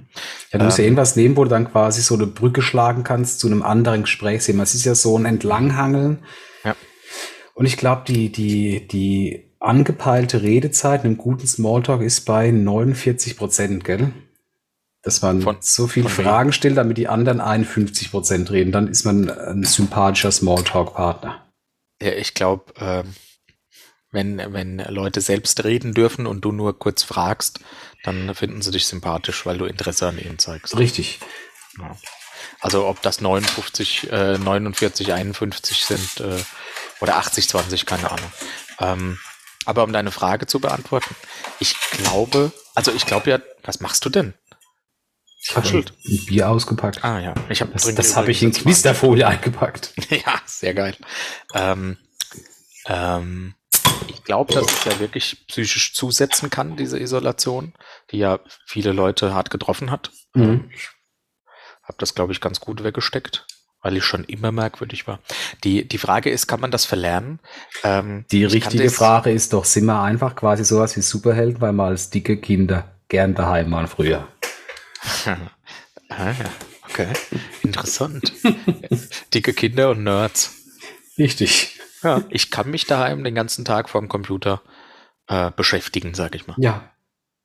Ja, 0.52 0.60
du 0.60 0.66
musst 0.66 0.78
ja 0.78 0.84
Ähm. 0.84 0.88
irgendwas 0.92 1.16
nehmen, 1.18 1.36
wo 1.36 1.44
du 1.44 1.50
dann 1.50 1.70
quasi 1.70 2.02
so 2.02 2.16
eine 2.16 2.26
Brücke 2.28 2.62
schlagen 2.62 3.04
kannst 3.04 3.42
zu 3.42 3.48
einem 3.48 3.62
anderen 3.62 4.04
Gesprächsthema. 4.04 4.64
Es 4.64 4.74
ist 4.74 4.86
ja 4.86 4.96
so 4.96 5.18
ein 5.18 5.26
Entlanghangeln. 5.26 6.20
Ja. 6.64 6.76
Und 7.60 7.66
ich 7.66 7.76
glaube, 7.76 8.04
die, 8.08 8.32
die, 8.32 8.88
die 8.88 9.52
angepeilte 9.60 10.42
Redezeit 10.44 11.02
in 11.02 11.08
einem 11.08 11.18
guten 11.18 11.46
Smalltalk 11.46 12.02
ist 12.02 12.22
bei 12.22 12.52
49 12.52 13.36
Prozent, 13.36 13.84
gell? 13.84 14.14
Dass 15.02 15.22
man 15.22 15.42
Von- 15.42 15.58
so 15.60 15.88
viele 15.88 16.08
Fragen 16.08 16.54
stellt, 16.54 16.78
damit 16.78 16.98
die 16.98 17.10
anderen 17.10 17.42
51 17.42 18.12
Prozent 18.12 18.50
reden. 18.52 18.72
Dann 18.72 18.88
ist 18.88 19.04
man 19.04 19.30
ein 19.30 19.66
sympathischer 19.66 20.32
Smalltalk-Partner. 20.32 21.52
Ja, 22.02 22.14
ich 22.14 22.34
glaube, 22.34 22.74
ähm, 22.78 23.14
wenn, 24.10 24.38
wenn 24.54 24.78
Leute 24.78 25.20
selbst 25.20 25.62
reden 25.66 25.94
dürfen 25.94 26.28
und 26.28 26.46
du 26.46 26.54
nur 26.54 26.80
kurz 26.80 27.04
fragst, 27.04 27.60
dann 28.06 28.34
finden 28.36 28.62
sie 28.62 28.72
dich 28.72 28.86
sympathisch, 28.88 29.46
weil 29.46 29.58
du 29.58 29.66
Interesse 29.66 30.08
an 30.08 30.18
ihnen 30.18 30.40
zeigst. 30.40 30.78
Richtig. 30.78 31.20
Ja. 31.78 31.94
Also 32.62 32.88
ob 32.88 33.02
das 33.02 33.20
59, 33.20 34.14
äh, 34.14 34.38
49, 34.38 35.12
51 35.12 35.84
sind 35.84 36.22
äh, 36.22 36.38
oder 37.00 37.18
80, 37.18 37.50
20, 37.50 37.86
keine 37.86 38.12
Ahnung. 38.12 38.32
Ähm, 38.80 39.20
aber 39.66 39.84
um 39.84 39.94
deine 39.94 40.12
Frage 40.12 40.48
zu 40.48 40.60
beantworten, 40.60 41.16
ich 41.60 41.76
glaube, 41.92 42.52
also 42.76 42.92
ich 42.92 43.06
glaube 43.06 43.30
ja, 43.30 43.40
was 43.64 43.82
machst 43.82 44.06
du 44.06 44.10
denn? 44.10 44.34
Ich 45.42 45.56
habe 45.56 45.68
ein 45.70 46.26
Bier 46.26 46.50
ausgepackt. 46.50 47.04
Ah 47.04 47.20
ja, 47.20 47.34
ich 47.50 47.62
habe 47.62 47.72
Das, 47.72 47.94
das 47.96 48.16
habe 48.16 48.32
ich 48.32 48.44
in 48.44 48.52
Knisterfolie 48.52 49.26
eingepackt. 49.26 49.94
Ja, 50.10 50.42
sehr 50.46 50.74
geil. 50.74 50.96
Ähm, 51.54 51.98
ähm, 52.86 53.56
ich 54.08 54.24
glaube, 54.24 54.54
dass 54.54 54.66
es 54.72 54.84
ja 54.86 55.00
wirklich 55.00 55.46
psychisch 55.48 55.94
zusetzen 55.94 56.50
kann, 56.50 56.76
diese 56.76 57.00
Isolation, 57.00 57.74
die 58.12 58.18
ja 58.18 58.40
viele 58.66 58.92
Leute 58.92 59.34
hart 59.34 59.50
getroffen 59.50 59.92
hat. 59.92 60.12
Mhm. 60.34 60.72
Habe 61.84 61.98
das, 61.98 62.16
glaube 62.16 62.34
ich, 62.34 62.42
ganz 62.42 62.60
gut 62.60 62.84
weggesteckt, 62.84 63.48
weil 63.82 63.98
ich 63.98 64.04
schon 64.04 64.24
immer 64.26 64.52
merkwürdig 64.52 65.08
war. 65.08 65.20
Die, 65.64 65.88
die 65.88 65.98
Frage 65.98 66.30
ist, 66.30 66.48
kann 66.48 66.60
man 66.60 66.72
das 66.72 66.86
verlernen? 66.86 67.40
Ähm, 67.84 68.26
Die 68.32 68.44
ich 68.44 68.54
richtige 68.54 68.90
Frage 68.90 69.32
ist 69.32 69.54
doch, 69.54 69.66
sind 69.66 69.86
wir 69.86 70.02
einfach 70.02 70.36
quasi 70.36 70.64
sowas 70.66 70.96
wie 70.98 71.02
Superhelden, 71.02 71.62
weil 71.62 71.74
wir 71.74 71.86
als 71.86 72.10
dicke 72.10 72.38
Kinder 72.38 72.96
gern 73.08 73.36
daheim 73.36 73.72
waren 73.72 73.88
früher. 73.88 74.28
ah. 76.10 76.34
Okay, 76.90 77.08
interessant. 77.62 78.34
Dicke 79.34 79.54
Kinder 79.54 79.92
und 79.92 80.04
Nerds. 80.04 80.56
Richtig. 81.18 81.80
Ja, 82.02 82.24
ich 82.30 82.50
kann 82.50 82.72
mich 82.72 82.86
daheim 82.86 83.24
den 83.24 83.36
ganzen 83.36 83.64
Tag 83.64 83.90
vorm 83.90 84.08
Computer 84.08 84.62
äh, 85.28 85.52
beschäftigen, 85.56 86.14
sag 86.14 86.34
ich 86.36 86.48
mal. 86.48 86.56
Ja, 86.58 86.92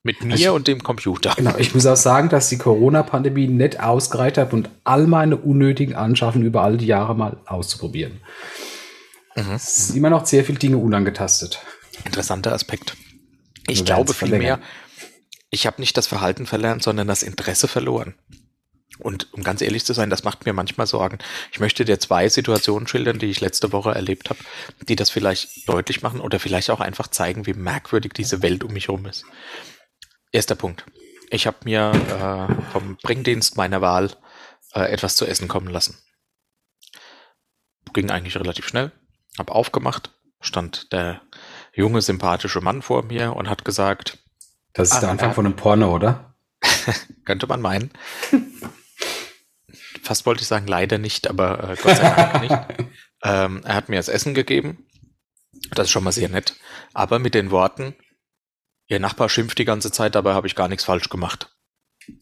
Mit 0.07 0.23
mir 0.23 0.35
Also- 0.35 0.55
und 0.55 0.69
dem 0.69 0.83
Computer. 0.83 1.33
genau. 1.35 1.57
Ich 1.57 1.75
muss 1.75 1.87
auch 1.87 1.97
sagen, 1.97 2.29
dass 2.29 2.51
die 2.51 2.59
Corona-Pandemie 2.59 3.49
nicht 3.49 3.81
ausgereicht 3.81 4.37
hat 4.37 4.53
und 4.53 4.69
all 4.85 5.07
meine 5.07 5.37
unnötigen 5.39 5.95
Anschaffen 5.95 6.43
über 6.43 6.63
all 6.63 6.77
die 6.77 6.87
Jahre 6.87 7.17
mal 7.17 7.39
auszuprobieren. 7.47 8.21
Mhm. 9.35 9.53
Es 9.53 9.89
sind 9.89 9.97
immer 9.97 10.11
noch 10.11 10.27
sehr 10.27 10.45
viele 10.45 10.59
Dinge 10.59 10.77
unangetastet. 10.77 11.61
Interessanter 12.05 12.53
Aspekt. 12.53 12.97
Ich 13.67 13.87
glaube 13.87 14.13
vielmehr, 14.13 14.61
ich 15.49 15.67
habe 15.67 15.81
nicht 15.81 15.97
das 15.97 16.07
Verhalten 16.07 16.45
verlernt, 16.45 16.83
sondern 16.83 17.09
das 17.09 17.23
Interesse 17.23 17.67
verloren. 17.67 18.15
Und 18.99 19.33
um 19.33 19.43
ganz 19.43 19.63
ehrlich 19.63 19.85
zu 19.87 19.95
sein, 19.95 20.11
das 20.11 20.23
macht 20.23 20.45
mir 20.45 20.53
manchmal 20.53 20.87
Sorgen. 20.87 21.19
Ich 21.51 21.61
möchte 21.61 21.85
dir 21.87 21.99
zwei 21.99 22.29
Situationen 22.29 22.87
schildern, 22.87 23.19
die 23.19 23.31
ich 23.31 23.41
letzte 23.41 23.73
Woche 23.73 23.93
erlebt 23.93 24.29
habe, 24.29 24.39
die 24.87 24.97
das 24.97 25.09
vielleicht 25.09 25.67
deutlich 25.67 26.03
machen 26.03 26.21
oder 26.21 26.39
vielleicht 26.39 26.71
auch 26.71 26.81
einfach 26.81 27.09
zeigen, 27.09 27.47
wie 27.47 27.55
merkwürdig 27.55 28.13
diese 28.13 28.43
Welt 28.43 28.63
um 28.63 28.73
mich 28.75 28.89
herum 28.89 29.07
ist. 29.07 29.25
Erster 30.35 30.57
Punkt. 30.57 30.85
Ich 31.31 31.47
habe 31.47 31.59
mir 31.63 31.93
äh, 31.93 32.73
vom 32.73 32.97
Bringdienst 33.01 33.57
meiner 33.57 33.81
Wahl 33.81 34.11
äh, 34.75 34.81
etwas 34.93 35.15
zu 35.15 35.27
essen 35.27 35.47
kommen 35.47 35.69
lassen. 35.69 35.97
Ging 37.93 38.11
eigentlich 38.11 38.37
relativ 38.37 38.67
schnell. 38.67 38.91
Hab 39.39 39.53
aufgemacht, 39.53 40.11
stand 40.41 40.93
der 40.93 41.23
junge, 41.73 42.03
sympathische 42.03 42.61
Mann 42.61 42.83
vor 42.83 43.05
mir 43.05 43.37
und 43.37 43.49
hat 43.49 43.65
gesagt, 43.65 44.19
Das 44.73 44.89
ist 44.89 44.97
Ah, 44.97 45.01
der 45.03 45.11
Anfang 45.11 45.29
ja. 45.29 45.35
von 45.35 45.47
einem 45.47 45.55
Porno, 45.55 45.95
oder? 45.95 46.35
könnte 47.25 47.47
man 47.47 47.61
meinen. 47.61 47.93
Fast 50.03 50.27
wollte 50.27 50.43
ich 50.43 50.49
sagen, 50.49 50.67
leider 50.67 50.99
nicht, 50.99 51.29
aber 51.29 51.71
äh, 51.71 51.77
Gott 51.81 51.97
sei 51.97 52.11
Dank 52.11 52.41
nicht. 52.43 52.89
Ähm, 53.27 53.63
er 53.65 53.75
hat 53.77 53.89
mir 53.89 53.97
das 53.97 54.09
Essen 54.11 54.35
gegeben. 54.35 54.87
Das 55.71 55.87
ist 55.87 55.93
schon 55.93 56.05
mal 56.05 56.13
sehr 56.13 56.29
nett. 56.29 56.57
Aber 56.93 57.19
mit 57.19 57.33
den 57.33 57.51
Worten, 57.51 57.95
Ihr 58.87 59.01
Nachbar 59.01 59.29
schimpft 59.29 59.59
die 59.59 59.65
ganze 59.65 59.91
Zeit, 59.91 60.15
dabei 60.15 60.35
habe 60.35 60.47
ich 60.47 60.55
gar 60.55 60.69
nichts 60.69 60.85
falsch 60.85 61.09
gemacht. 61.09 61.51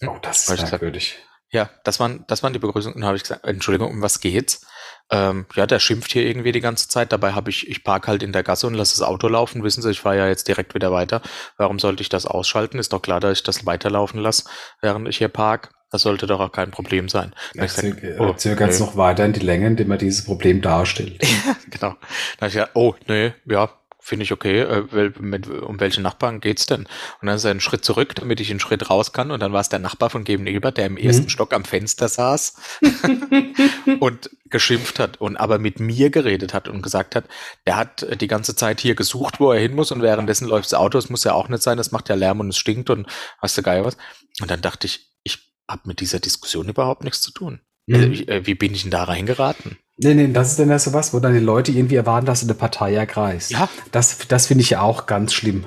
Oh, 0.06 0.18
das 0.22 0.42
ist 0.42 0.50
gesagt. 0.50 0.72
merkwürdig. 0.72 1.18
Ja, 1.50 1.68
das 1.84 2.00
waren, 2.00 2.24
das 2.28 2.42
waren 2.42 2.54
die 2.54 2.58
Begrüßungen. 2.58 2.98
Dann 2.98 3.06
habe 3.06 3.16
ich 3.16 3.24
gesagt, 3.24 3.44
Entschuldigung, 3.44 3.90
um 3.90 4.00
was 4.00 4.20
geht's? 4.20 4.64
Ähm, 5.10 5.44
ja, 5.54 5.66
der 5.66 5.80
schimpft 5.80 6.12
hier 6.12 6.24
irgendwie 6.24 6.52
die 6.52 6.60
ganze 6.60 6.88
Zeit. 6.88 7.12
Dabei 7.12 7.32
habe 7.32 7.50
ich, 7.50 7.68
ich 7.68 7.84
park 7.84 8.08
halt 8.08 8.22
in 8.22 8.32
der 8.32 8.42
Gasse 8.42 8.66
und 8.66 8.74
lasse 8.74 8.98
das 8.98 9.06
Auto 9.06 9.28
laufen. 9.28 9.62
Wissen 9.62 9.82
Sie, 9.82 9.90
ich 9.90 10.00
fahre 10.00 10.16
ja 10.16 10.28
jetzt 10.28 10.48
direkt 10.48 10.74
wieder 10.74 10.92
weiter. 10.92 11.20
Warum 11.58 11.78
sollte 11.78 12.00
ich 12.00 12.08
das 12.08 12.24
ausschalten? 12.24 12.78
Ist 12.78 12.94
doch 12.94 13.02
klar, 13.02 13.20
dass 13.20 13.38
ich 13.38 13.42
das 13.42 13.66
weiterlaufen 13.66 14.20
lasse, 14.20 14.44
während 14.80 15.06
ich 15.08 15.18
hier 15.18 15.28
park. 15.28 15.74
Das 15.90 16.02
sollte 16.02 16.26
doch 16.26 16.40
auch 16.40 16.52
kein 16.52 16.70
Problem 16.70 17.10
sein. 17.10 17.34
Er 17.54 17.68
zögert 17.68 18.18
oh, 18.18 18.32
zögert 18.32 18.80
noch 18.80 18.96
weiter 18.96 19.26
in 19.26 19.34
die 19.34 19.40
Länge, 19.40 19.66
indem 19.66 19.90
er 19.90 19.98
dieses 19.98 20.24
Problem 20.24 20.62
darstellt. 20.62 21.20
genau. 21.70 21.96
Da 22.38 22.46
ich 22.46 22.54
ja, 22.54 22.70
oh, 22.72 22.94
nee, 23.08 23.34
ja, 23.44 23.68
finde 24.04 24.24
ich 24.24 24.32
okay, 24.32 24.60
äh, 24.62 25.12
mit, 25.20 25.48
um 25.48 25.78
welche 25.78 26.02
Nachbarn 26.02 26.40
geht's 26.40 26.66
denn? 26.66 26.88
Und 27.20 27.26
dann 27.26 27.36
ist 27.36 27.44
er 27.44 27.52
einen 27.52 27.60
Schritt 27.60 27.84
zurück, 27.84 28.16
damit 28.16 28.40
ich 28.40 28.50
einen 28.50 28.58
Schritt 28.58 28.90
raus 28.90 29.12
kann. 29.12 29.30
Und 29.30 29.40
dann 29.40 29.52
war 29.52 29.60
es 29.60 29.68
der 29.68 29.78
Nachbar 29.78 30.10
von 30.10 30.24
gegenüber, 30.24 30.72
der 30.72 30.86
im 30.86 30.96
ersten 30.96 31.24
mhm. 31.24 31.28
Stock 31.28 31.54
am 31.54 31.64
Fenster 31.64 32.08
saß 32.08 32.56
und 34.00 34.30
geschimpft 34.50 34.98
hat 34.98 35.20
und 35.20 35.36
aber 35.36 35.60
mit 35.60 35.78
mir 35.78 36.10
geredet 36.10 36.52
hat 36.52 36.66
und 36.66 36.82
gesagt 36.82 37.14
hat, 37.14 37.26
der 37.64 37.76
hat 37.76 38.20
die 38.20 38.26
ganze 38.26 38.56
Zeit 38.56 38.80
hier 38.80 38.96
gesucht, 38.96 39.38
wo 39.38 39.52
er 39.52 39.60
hin 39.60 39.74
muss 39.74 39.92
und 39.92 40.02
währenddessen 40.02 40.48
läuft 40.48 40.66
das 40.66 40.74
Auto. 40.74 40.98
Das 40.98 41.08
muss 41.08 41.22
ja 41.22 41.34
auch 41.34 41.48
nicht 41.48 41.62
sein, 41.62 41.78
das 41.78 41.92
macht 41.92 42.08
ja 42.08 42.16
Lärm 42.16 42.40
und 42.40 42.48
es 42.48 42.58
stinkt 42.58 42.90
und 42.90 43.06
hast 43.38 43.56
du 43.56 43.62
geil 43.62 43.84
was. 43.84 43.96
Und 44.40 44.50
dann 44.50 44.60
dachte 44.60 44.88
ich, 44.88 45.12
ich 45.22 45.38
habe 45.70 45.82
mit 45.84 46.00
dieser 46.00 46.18
Diskussion 46.18 46.68
überhaupt 46.68 47.04
nichts 47.04 47.20
zu 47.20 47.30
tun. 47.30 47.60
Mhm. 47.86 47.94
Also, 47.94 48.10
wie, 48.10 48.28
äh, 48.28 48.46
wie 48.46 48.54
bin 48.54 48.74
ich 48.74 48.82
denn 48.82 48.90
da 48.90 49.04
reingeraten? 49.04 49.78
Nee, 49.96 50.14
nee, 50.14 50.32
das 50.32 50.50
ist 50.50 50.58
dann 50.58 50.70
ja 50.70 50.78
sowas, 50.78 51.12
wo 51.12 51.20
dann 51.20 51.34
die 51.34 51.40
Leute 51.40 51.72
irgendwie 51.72 51.96
erwarten, 51.96 52.26
dass 52.26 52.40
du 52.40 52.46
eine 52.46 52.54
Partei 52.54 52.94
ergreifst. 52.94 53.50
Ja. 53.50 53.68
Das, 53.90 54.18
das 54.28 54.46
finde 54.46 54.62
ich 54.62 54.70
ja 54.70 54.80
auch 54.80 55.06
ganz 55.06 55.32
schlimm. 55.32 55.66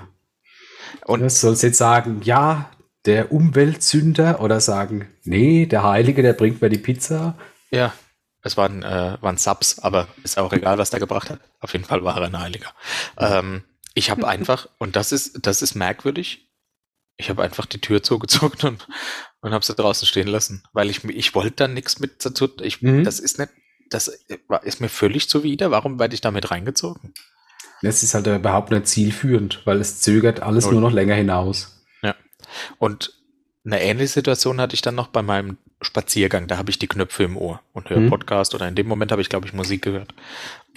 Und 1.06 1.22
du 1.22 1.30
sollst 1.30 1.64
jetzt 1.64 1.78
sagen, 1.78 2.22
ja, 2.24 2.72
der 3.06 3.32
Umweltsünder 3.32 4.42
oder 4.42 4.60
sagen, 4.60 5.08
nee, 5.24 5.68
der 5.68 5.84
Heilige, 5.84 6.24
der 6.24 6.34
bringt 6.34 6.62
mir 6.62 6.70
die 6.70 6.80
Pizza. 6.80 7.38
Ja, 7.70 7.94
es 8.42 8.58
waren, 8.58 8.84
äh, 8.84 9.18
waren 9.22 9.38
Subs, 9.38 9.80
aber 9.80 10.08
ist 10.24 10.38
auch 10.38 10.54
egal, 10.54 10.78
was 10.78 10.90
der 10.90 11.00
gebracht 11.00 11.30
hat. 11.30 11.40
Auf 11.60 11.74
jeden 11.74 11.86
Fall 11.86 12.04
war 12.04 12.18
er 12.18 12.28
ein 12.28 12.40
Heiliger. 12.40 12.74
Ähm, 13.18 13.64
ich 13.94 14.10
habe 14.10 14.28
einfach, 14.28 14.68
und 14.78 14.96
das 14.96 15.12
ist, 15.12 15.46
das 15.46 15.62
ist 15.62 15.76
merkwürdig, 15.76 16.52
ich 17.18 17.30
habe 17.30 17.44
einfach 17.44 17.66
die 17.66 17.80
Tür 17.80 18.04
zugezogen 18.04 18.68
und, 18.68 18.88
und 19.42 19.54
habe 19.54 19.66
sie 19.66 19.74
draußen 19.74 20.08
stehen 20.08 20.28
lassen, 20.28 20.64
weil 20.74 20.90
ich, 20.90 21.04
ich 21.06 21.34
wollte 21.34 21.56
da 21.56 21.68
nichts 21.68 22.00
mit 22.00 22.26
dazu. 22.26 22.50
Ich, 22.62 22.82
mhm. 22.82 23.04
Das 23.04 23.20
ist 23.20 23.40
nicht 23.40 23.52
das 23.90 24.08
ist 24.64 24.82
mir 24.82 24.90
völlig 24.90 25.30
zuwider. 25.30 25.72
Warum 25.72 26.00
werde 26.00 26.14
ich 26.14 26.22
damit 26.22 26.52
reingezogen? 26.52 27.14
Es 27.82 28.04
ist 28.04 28.14
halt 28.14 28.28
überhaupt 28.28 28.72
nicht 28.72 28.88
zielführend, 28.88 29.62
weil 29.66 29.80
es 29.80 30.02
zögert 30.02 30.42
alles 30.42 30.66
Null. 30.66 30.74
nur 30.74 30.82
noch 30.82 30.92
länger 30.92 31.16
hinaus. 31.16 31.84
Ja. 32.02 32.16
Und 32.80 33.14
eine 33.64 33.82
ähnliche 33.82 34.14
Situation 34.14 34.62
hatte 34.62 34.76
ich 34.76 34.82
dann 34.82 34.96
noch 34.96 35.08
bei 35.08 35.22
meinem 35.22 35.58
Spaziergang. 35.82 36.48
Da 36.48 36.58
habe 36.58 36.70
ich 36.70 36.80
die 36.80 36.88
Knöpfe 36.88 37.24
im 37.24 37.38
Ohr 37.38 37.62
und 37.74 37.90
höre 37.90 38.00
mhm. 38.00 38.10
Podcast 38.10 38.56
oder 38.56 38.68
in 38.68 38.76
dem 38.76 38.88
Moment 38.88 39.12
habe 39.12 39.22
ich, 39.22 39.30
glaube 39.30 39.46
ich, 39.48 39.54
Musik 39.54 39.82
gehört. 39.82 40.14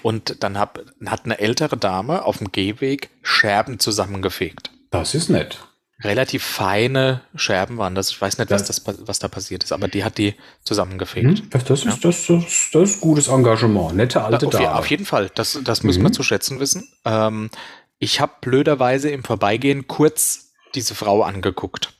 Und 0.03 0.43
dann 0.43 0.59
hab, 0.59 0.81
hat 1.07 1.25
eine 1.25 1.39
ältere 1.39 1.77
Dame 1.77 2.25
auf 2.25 2.39
dem 2.39 2.53
Gehweg 2.53 3.11
Scherben 3.23 3.79
zusammengefegt. 3.79 4.71
Das 4.91 5.15
ist 5.15 5.29
nett 5.29 5.68
relativ 6.03 6.45
feine 6.45 7.23
Scherben 7.35 7.77
waren 7.79 7.95
das. 7.95 8.11
Ich 8.11 8.21
weiß 8.21 8.39
nicht, 8.39 8.51
was, 8.51 8.65
das, 8.65 8.83
was 8.87 9.19
da 9.19 9.29
passiert 9.29 9.65
ist, 9.65 9.73
aber 9.73 9.89
die 9.89 10.05
hat 10.05 10.19
die 10.19 10.35
zusammengefegt. 10.63 11.39
Hm, 11.39 11.51
das, 11.51 11.65
das, 11.65 11.85
ja. 11.85 11.91
ist, 11.91 12.05
das, 12.05 12.27
das, 12.27 12.71
das 12.73 12.91
ist 12.91 13.01
gutes 13.01 13.29
Engagement. 13.29 13.97
Nette 13.97 14.23
alte 14.23 14.47
auf, 14.47 14.53
Dame. 14.53 14.75
Auf 14.75 14.87
jeden 14.89 15.07
Fall. 15.07 15.31
Das, 15.35 15.59
das 15.65 15.83
müssen 15.83 16.03
wir 16.03 16.11
mhm. 16.11 16.15
zu 16.15 16.23
schätzen 16.23 16.61
wissen. 16.61 16.89
Ähm, 17.05 17.51
ich 17.99 18.21
habe 18.21 18.33
blöderweise 18.41 19.11
im 19.11 19.25
Vorbeigehen 19.25 19.89
kurz 19.89 20.53
diese 20.75 20.95
Frau 20.95 21.23
angeguckt. 21.23 21.95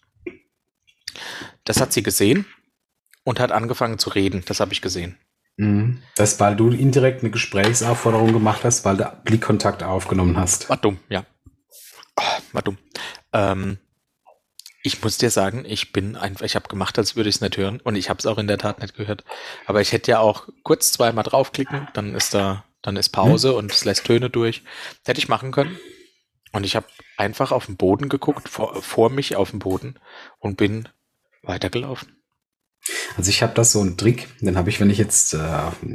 Das 1.65 1.81
hat 1.81 1.93
sie 1.93 2.03
gesehen 2.03 2.47
und 3.25 3.41
hat 3.41 3.51
angefangen 3.51 3.99
zu 3.99 4.11
reden. 4.11 4.45
Das 4.47 4.61
habe 4.61 4.73
ich 4.73 4.81
gesehen. 4.81 5.19
Mhm. 5.57 6.03
Das, 6.15 6.39
weil 6.39 6.55
du 6.55 6.71
indirekt 6.71 7.23
eine 7.23 7.31
Gesprächsaufforderung 7.31 8.33
gemacht 8.33 8.61
hast, 8.63 8.85
weil 8.85 8.97
du 8.97 9.13
Blickkontakt 9.25 9.83
aufgenommen 9.83 10.37
hast. 10.37 10.71
War 10.71 10.77
dumm, 10.77 10.99
ja. 11.09 11.25
Oh, 12.17 12.23
war 12.53 12.63
dumm. 12.63 12.79
Ähm, 13.33 13.79
ich 14.89 15.03
muss 15.03 15.19
dir 15.19 15.31
sagen, 15.31 15.65
ich 15.67 15.93
bin 15.93 16.17
einfach, 16.17 16.45
ich 16.45 16.57
habe 16.57 16.69
gemacht, 16.69 16.99
als 16.99 17.15
würde 17.15 17.29
ich 17.29 17.37
es 17.37 17.41
nicht 17.41 17.57
hören 17.57 17.81
und 17.81 17.95
ich 17.95 18.09
habe 18.09 18.19
es 18.19 18.27
auch 18.27 18.39
in 18.39 18.47
der 18.47 18.59
Tat 18.59 18.81
nicht 18.81 18.95
gehört. 18.95 19.23
Aber 19.67 19.81
ich 19.81 19.93
hätte 19.93 20.11
ja 20.11 20.19
auch 20.19 20.49
kurz 20.63 20.93
zweimal 20.93 21.25
draufklicken, 21.25 21.89
dann 21.93 22.15
ist 22.15 22.33
da, 22.35 22.65
dann 22.83 22.97
ist 22.97 23.11
Pause 23.11 23.51
hm. 23.51 23.57
und 23.57 23.73
es 23.73 23.85
lässt 23.85 24.07
Töne 24.07 24.31
durch. 24.31 24.63
Hätte 25.05 25.21
ich 25.21 25.29
machen 25.29 25.53
können. 25.53 25.79
Und 26.53 26.65
ich 26.65 26.75
habe 26.75 26.87
einfach 27.19 27.53
auf 27.53 27.67
den 27.67 27.77
Boden 27.77 28.09
geguckt, 28.09 28.49
vor, 28.49 28.83
vor 28.83 29.11
mich 29.11 29.37
auf 29.37 29.51
den 29.51 29.59
Boden 29.59 29.97
und 30.39 30.57
bin 30.57 30.89
weitergelaufen. 31.43 32.18
Also 33.17 33.31
ich 33.31 33.43
habe 33.43 33.55
das 33.55 33.73
so 33.73 33.81
einen 33.81 33.97
Trick, 33.97 34.29
den 34.41 34.57
habe 34.57 34.71
ich, 34.71 34.81
wenn 34.81 34.91
ich 34.91 34.99
jetzt 34.99 35.35
äh, 35.35 35.39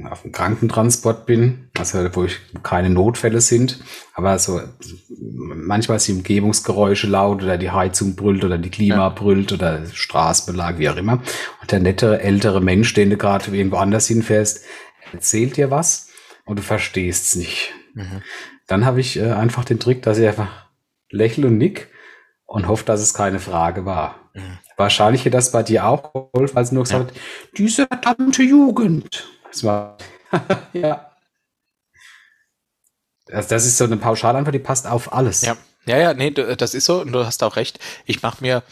auf 0.10 0.21
dem 0.23 0.32
Krankentransport 0.32 1.25
bin, 1.25 1.69
also 1.77 1.99
wo 2.13 2.25
ich 2.25 2.38
keine 2.63 2.89
Notfälle 2.89 3.41
sind, 3.41 3.79
aber 4.13 4.38
so 4.39 4.62
manchmal 5.10 5.97
ist 5.97 6.08
die 6.08 6.13
Umgebungsgeräusche 6.13 7.08
laut 7.08 7.43
oder 7.43 7.58
die 7.58 7.71
Heizung 7.71 8.15
brüllt 8.15 8.43
oder 8.43 8.58
die 8.58 8.69
Klima 8.69 8.95
ja. 8.95 9.10
brüllt 9.10 9.51
oder 9.51 9.86
Straßenbelag, 9.86 10.77
wie 10.77 10.89
auch 10.89 10.97
immer. 10.97 11.21
Und 11.62 11.71
der 11.71 11.79
nette 11.79 12.21
ältere 12.21 12.62
Mensch, 12.62 12.93
den 12.93 13.10
du 13.10 13.17
gerade 13.17 13.56
irgendwo 13.56 13.77
anders 13.77 14.08
hinfährst, 14.08 14.65
erzählt 15.12 15.58
dir 15.58 15.71
was 15.71 16.10
und 16.45 16.60
du 16.60 16.63
verstehst 16.63 17.27
es 17.27 17.36
nicht. 17.36 17.73
Mhm. 17.93 18.21
Dann 18.67 18.86
habe 18.86 18.99
ich 18.99 19.17
äh, 19.17 19.32
einfach 19.32 19.65
den 19.65 19.79
Trick, 19.79 20.01
dass 20.01 20.17
ich 20.17 20.27
einfach 20.27 20.67
lächle 21.10 21.47
und 21.47 21.58
nick 21.58 21.89
und 22.45 22.67
hoffe, 22.67 22.86
dass 22.86 23.01
es 23.01 23.13
keine 23.13 23.39
Frage 23.39 23.86
war. 23.86 24.23
Mhm. 24.34 24.58
Wahrscheinlich 24.78 25.22
hätte 25.22 25.38
das 25.38 25.52
bei 25.52 25.63
dir 25.63 25.86
auch 25.86 26.12
geholfen, 26.13 26.58
als 26.58 26.69
du 26.69 26.76
nur 26.76 26.84
gesagt 26.84 27.12
ja. 27.15 27.22
diese 27.58 27.88
verdammte 27.88 28.43
Jugend. 28.43 29.28
Das 29.50 29.63
war, 29.63 29.98
ja. 30.74 31.12
Das, 33.28 33.48
das 33.48 33.65
ist 33.65 33.78
so 33.78 33.86
eine 33.86 33.98
Pauschalantwort, 33.98 34.54
die 34.54 34.60
passt 34.60 34.88
auf 34.88 35.13
alles. 35.13 35.43
Ja. 35.43 35.58
Ja, 35.86 35.98
ja, 35.98 36.13
nee, 36.13 36.32
das 36.32 36.74
ist 36.74 36.86
so 36.86 37.02
und 37.02 37.12
du 37.12 37.26
hast 37.26 37.43
auch 37.43 37.58
recht. 37.58 37.78
Ich 38.06 38.22
mach 38.22 38.39
mir, 38.39 38.63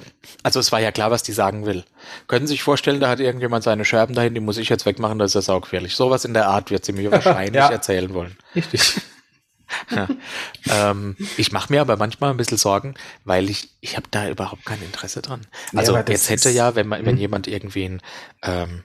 also 0.44 0.62
es 0.62 0.72
war 0.72 0.80
ja 0.80 0.94
klar, 0.94 1.12
was 1.12 1.24
die 1.24 1.34
sagen 1.34 1.66
will. 1.66 1.84
Können 2.28 2.48
Sie 2.48 2.54
sich 2.54 2.64
vorstellen, 2.64 3.02
da 3.02 3.10
hat 3.10 3.20
irgendjemand 3.20 3.66
seine 3.66 3.84
Scherben 3.84 4.16
dahin, 4.16 4.34
die 4.34 4.40
muss 4.40 4.58
ich 4.58 4.70
jetzt 4.70 4.86
wegmachen, 4.86 5.20
das 5.20 5.32
ist 5.32 5.36
ja 5.36 5.42
saugefährlich. 5.42 5.94
Sowas 5.94 6.24
in 6.24 6.34
der 6.34 6.48
Art 6.48 6.72
wird 6.72 6.86
sie 6.86 6.94
mir 6.94 7.12
wahrscheinlich 7.12 7.56
ja. 7.56 7.70
erzählen 7.70 8.14
wollen. 8.14 8.38
Richtig. 8.56 9.02
Ja. 9.90 10.08
ähm, 10.92 11.16
ich 11.38 11.52
mache 11.52 11.72
mir 11.72 11.82
aber 11.82 11.98
manchmal 11.98 12.32
ein 12.32 12.38
bisschen 12.38 12.58
Sorgen, 12.58 12.96
weil 13.26 13.50
ich, 13.50 13.70
ich 13.82 13.98
habe 13.98 14.08
da 14.12 14.30
überhaupt 14.30 14.66
kein 14.66 14.82
Interesse 14.82 15.22
dran. 15.22 15.42
Also 15.76 15.94
ja, 15.94 16.04
jetzt 16.08 16.30
hätte 16.30 16.50
ja, 16.50 16.76
wenn 16.76 16.88
man, 16.88 17.06
wenn 17.06 17.16
mhm. 17.16 17.22
jemand 17.22 17.48
irgendwie 17.48 17.86
ein, 17.86 18.02
ähm, 18.44 18.84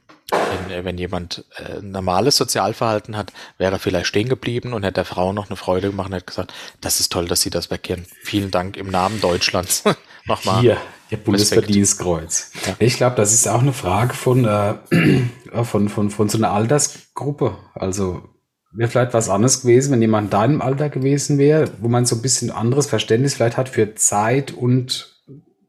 wenn, 0.68 0.84
wenn 0.84 0.98
jemand 0.98 1.44
äh, 1.56 1.80
normales 1.80 2.36
Sozialverhalten 2.36 3.16
hat, 3.16 3.32
wäre 3.58 3.72
er 3.72 3.78
vielleicht 3.78 4.06
stehen 4.06 4.28
geblieben 4.28 4.72
und 4.72 4.82
hätte 4.82 4.94
der 4.94 5.04
Frau 5.04 5.32
noch 5.32 5.48
eine 5.48 5.56
Freude 5.56 5.90
gemacht 5.90 6.08
und 6.08 6.14
hätte 6.14 6.26
gesagt, 6.26 6.52
das 6.80 7.00
ist 7.00 7.12
toll, 7.12 7.28
dass 7.28 7.42
Sie 7.42 7.50
das 7.50 7.70
wegkehren. 7.70 8.06
Vielen 8.22 8.50
Dank 8.50 8.76
im 8.76 8.90
Namen 8.90 9.20
Deutschlands. 9.20 9.84
Nochmal. 10.24 10.60
Hier, 10.60 10.76
Ihr 11.10 11.18
Bundesverdienstkreuz. 11.18 12.50
Ja. 12.66 12.74
Ich 12.80 12.96
glaube, 12.96 13.14
das 13.14 13.32
ist 13.32 13.46
auch 13.46 13.60
eine 13.60 13.72
Frage 13.72 14.14
von, 14.14 14.44
äh, 14.44 14.74
von, 15.64 15.88
von, 15.88 16.10
von 16.10 16.28
so 16.28 16.38
einer 16.38 16.50
Altersgruppe. 16.50 17.56
Also 17.74 18.28
wäre 18.76 18.90
vielleicht 18.90 19.14
was 19.14 19.28
anderes 19.28 19.62
gewesen, 19.62 19.92
wenn 19.92 20.02
jemand 20.02 20.26
in 20.26 20.30
deinem 20.30 20.62
Alter 20.62 20.88
gewesen 20.88 21.38
wäre, 21.38 21.70
wo 21.80 21.88
man 21.88 22.04
so 22.04 22.16
ein 22.16 22.22
bisschen 22.22 22.50
anderes 22.50 22.86
Verständnis 22.86 23.34
vielleicht 23.34 23.56
hat 23.56 23.68
für 23.68 23.94
Zeit 23.94 24.52
und, 24.52 25.16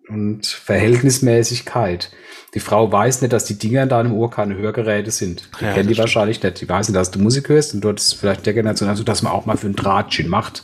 und 0.10 0.46
Verhältnismäßigkeit. 0.46 2.12
Die 2.54 2.60
Frau 2.60 2.92
weiß 2.92 3.22
nicht, 3.22 3.34
dass 3.34 3.46
die 3.46 3.58
Dinger 3.58 3.84
in 3.84 3.90
deinem 3.90 4.14
Ohr 4.14 4.30
keine 4.30 4.56
Hörgeräte 4.56 5.12
sind. 5.12 5.50
Die 5.60 5.66
ja, 5.66 5.74
kennen 5.74 5.88
die 5.88 5.94
stimmt. 5.94 6.00
wahrscheinlich 6.00 6.42
nicht. 6.42 6.62
Die 6.62 6.70
weiß 6.70 6.90
nicht, 6.90 6.98
dass 6.98 7.12
du 7.12 7.20
Musik 7.20 7.50
hörst 7.50 7.74
und 7.74 7.82
dort 7.82 8.00
ist 8.00 8.14
vielleicht 8.14 8.46
der 8.46 8.54
Generation, 8.54 8.90
also 8.90 9.04
dass 9.04 9.22
man 9.22 9.32
auch 9.32 9.46
mal 9.46 9.58
für 9.58 9.68
ein 9.68 9.76
Drahtchen 9.76 10.28
macht. 10.28 10.64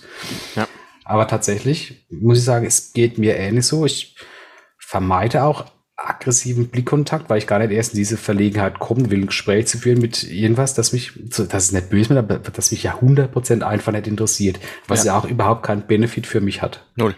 Ja. 0.56 0.68
Aber 1.06 1.28
tatsächlich 1.28 2.06
muss 2.10 2.38
ich 2.38 2.44
sagen, 2.44 2.66
es 2.66 2.94
geht 2.94 3.18
mir 3.18 3.36
ähnlich 3.36 3.66
so. 3.66 3.86
Ich 3.86 4.16
vermeide 4.80 5.44
auch 5.44 5.66
aggressiven 6.04 6.68
Blickkontakt, 6.70 7.30
weil 7.30 7.38
ich 7.38 7.48
gar 7.48 7.60
nicht 7.60 7.72
erst 7.72 7.94
in 7.94 7.98
diese 7.98 8.18
Verlegenheit 8.18 8.80
kommen 8.80 9.10
will, 9.10 9.22
ein 9.22 9.28
Gespräch 9.28 9.68
zu 9.68 9.78
führen 9.78 10.00
mit 10.00 10.24
irgendwas, 10.24 10.74
das 10.74 10.94
mich, 10.94 11.14
das 11.16 11.66
ist 11.66 11.72
nicht 11.72 11.90
böse, 11.90 12.18
aber 12.18 12.40
das 12.40 12.72
mich 12.72 12.84
ja 12.84 13.00
100% 13.00 13.62
einfach 13.62 13.92
nicht 13.92 14.08
interessiert, 14.08 14.60
was 14.88 15.04
ja. 15.04 15.14
ja 15.14 15.20
auch 15.20 15.26
überhaupt 15.26 15.64
keinen 15.64 15.88
Benefit 15.88 16.28
für 16.28 16.42
mich 16.42 16.62
hat. 16.62 16.86
Null. 16.96 17.16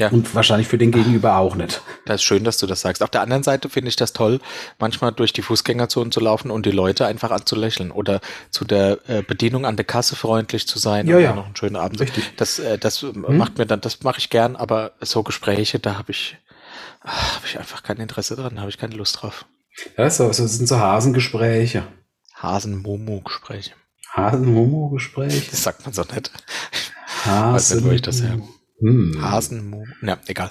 Ja. 0.00 0.10
Und 0.10 0.32
wahrscheinlich 0.32 0.68
für 0.68 0.78
den 0.78 0.92
Gegenüber 0.92 1.38
auch 1.38 1.56
nicht. 1.56 1.82
Das 2.06 2.16
ist 2.16 2.22
schön, 2.22 2.44
dass 2.44 2.58
du 2.58 2.68
das 2.68 2.82
sagst. 2.82 3.02
Auf 3.02 3.10
der 3.10 3.20
anderen 3.20 3.42
Seite 3.42 3.68
finde 3.68 3.88
ich 3.88 3.96
das 3.96 4.12
toll, 4.12 4.38
manchmal 4.78 5.10
durch 5.10 5.32
die 5.32 5.42
Fußgängerzone 5.42 6.10
zu 6.10 6.20
laufen 6.20 6.52
und 6.52 6.66
die 6.66 6.70
Leute 6.70 7.04
einfach 7.06 7.32
anzulächeln 7.32 7.90
oder 7.90 8.20
zu 8.50 8.64
der 8.64 8.98
äh, 9.08 9.22
Bedienung 9.22 9.66
an 9.66 9.74
der 9.74 9.84
Kasse 9.84 10.14
freundlich 10.14 10.68
zu 10.68 10.78
sein 10.78 11.08
ja, 11.08 11.16
und 11.16 11.22
ja. 11.22 11.34
noch 11.34 11.46
einen 11.46 11.56
schönen 11.56 11.74
Abend. 11.74 12.00
Richtig. 12.00 12.32
Das, 12.36 12.60
äh, 12.60 12.78
das 12.78 13.02
hm? 13.02 13.36
macht 13.36 13.58
mir 13.58 13.66
dann, 13.66 13.80
das 13.80 14.04
mache 14.04 14.18
ich 14.18 14.30
gern, 14.30 14.54
aber 14.54 14.92
so 15.00 15.24
Gespräche, 15.24 15.80
da 15.80 15.98
habe 15.98 16.12
ich, 16.12 16.36
habe 17.04 17.46
ich 17.46 17.58
einfach 17.58 17.82
kein 17.82 17.98
Interesse 17.98 18.36
dran, 18.36 18.58
habe 18.60 18.70
ich 18.70 18.78
keine 18.78 18.94
Lust 18.96 19.22
drauf. 19.22 19.46
Ja, 19.96 20.10
so, 20.10 20.32
so 20.32 20.46
sind 20.46 20.66
so 20.66 20.78
Hasengespräche. 20.78 21.84
Hasen-Momo-Gespräche. 22.36 23.72
Hasen-Momo-Gespräche? 24.14 25.50
Das 25.50 25.62
sagt 25.62 25.84
man 25.84 25.92
so 25.92 26.02
nicht. 26.02 26.30
Hasen. 27.24 27.54
Weiß 27.54 27.74
nicht, 27.74 27.84
wo 27.84 27.90
ich 27.90 28.02
das 28.02 28.22
her. 28.22 28.40
Hm. 28.80 29.18
Hasen-Momo. 29.20 29.86
Ja, 30.02 30.18
egal. 30.26 30.50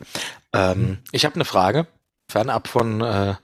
Ähm, 0.53 0.73
hm. 0.75 0.97
Ich 1.11 1.25
habe 1.25 1.35
eine 1.35 1.45
Frage, 1.45 1.87
fernab 2.29 2.67
von 2.67 3.01
äh, 3.01 3.35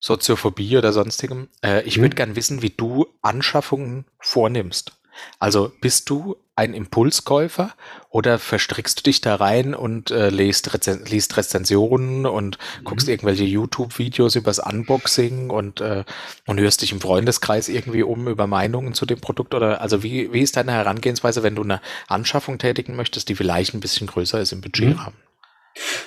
Soziophobie 0.00 0.76
oder 0.76 0.92
sonstigem. 0.92 1.48
Äh, 1.62 1.82
ich 1.82 1.96
Hm. 1.96 2.02
würde 2.02 2.16
gern 2.16 2.36
wissen, 2.36 2.62
wie 2.62 2.70
du 2.70 3.06
Anschaffungen 3.22 4.06
vornimmst. 4.20 4.95
Also 5.38 5.72
bist 5.80 6.10
du 6.10 6.36
ein 6.56 6.72
Impulskäufer 6.72 7.74
oder 8.08 8.38
verstrickst 8.38 8.98
du 8.98 9.02
dich 9.02 9.20
da 9.20 9.34
rein 9.34 9.74
und 9.74 10.10
äh, 10.10 10.30
liest, 10.30 10.72
Rezen 10.72 11.04
liest 11.04 11.36
Rezensionen 11.36 12.24
und 12.24 12.56
guckst 12.82 13.08
irgendwelche 13.08 13.44
YouTube-Videos 13.44 14.36
übers 14.36 14.58
Unboxing 14.58 15.50
und, 15.50 15.82
äh, 15.82 16.04
und 16.46 16.58
hörst 16.58 16.80
dich 16.80 16.92
im 16.92 17.00
Freundeskreis 17.02 17.68
irgendwie 17.68 18.02
um 18.02 18.26
über 18.26 18.46
Meinungen 18.46 18.94
zu 18.94 19.04
dem 19.04 19.20
Produkt? 19.20 19.54
Oder 19.54 19.82
also 19.82 20.02
wie, 20.02 20.32
wie 20.32 20.40
ist 20.40 20.56
deine 20.56 20.72
Herangehensweise, 20.72 21.42
wenn 21.42 21.56
du 21.56 21.62
eine 21.62 21.82
Anschaffung 22.08 22.56
tätigen 22.56 22.96
möchtest, 22.96 23.28
die 23.28 23.34
vielleicht 23.34 23.74
ein 23.74 23.80
bisschen 23.80 24.06
größer 24.06 24.40
ist 24.40 24.52
im 24.52 24.62
Budgetrahmen? 24.62 25.18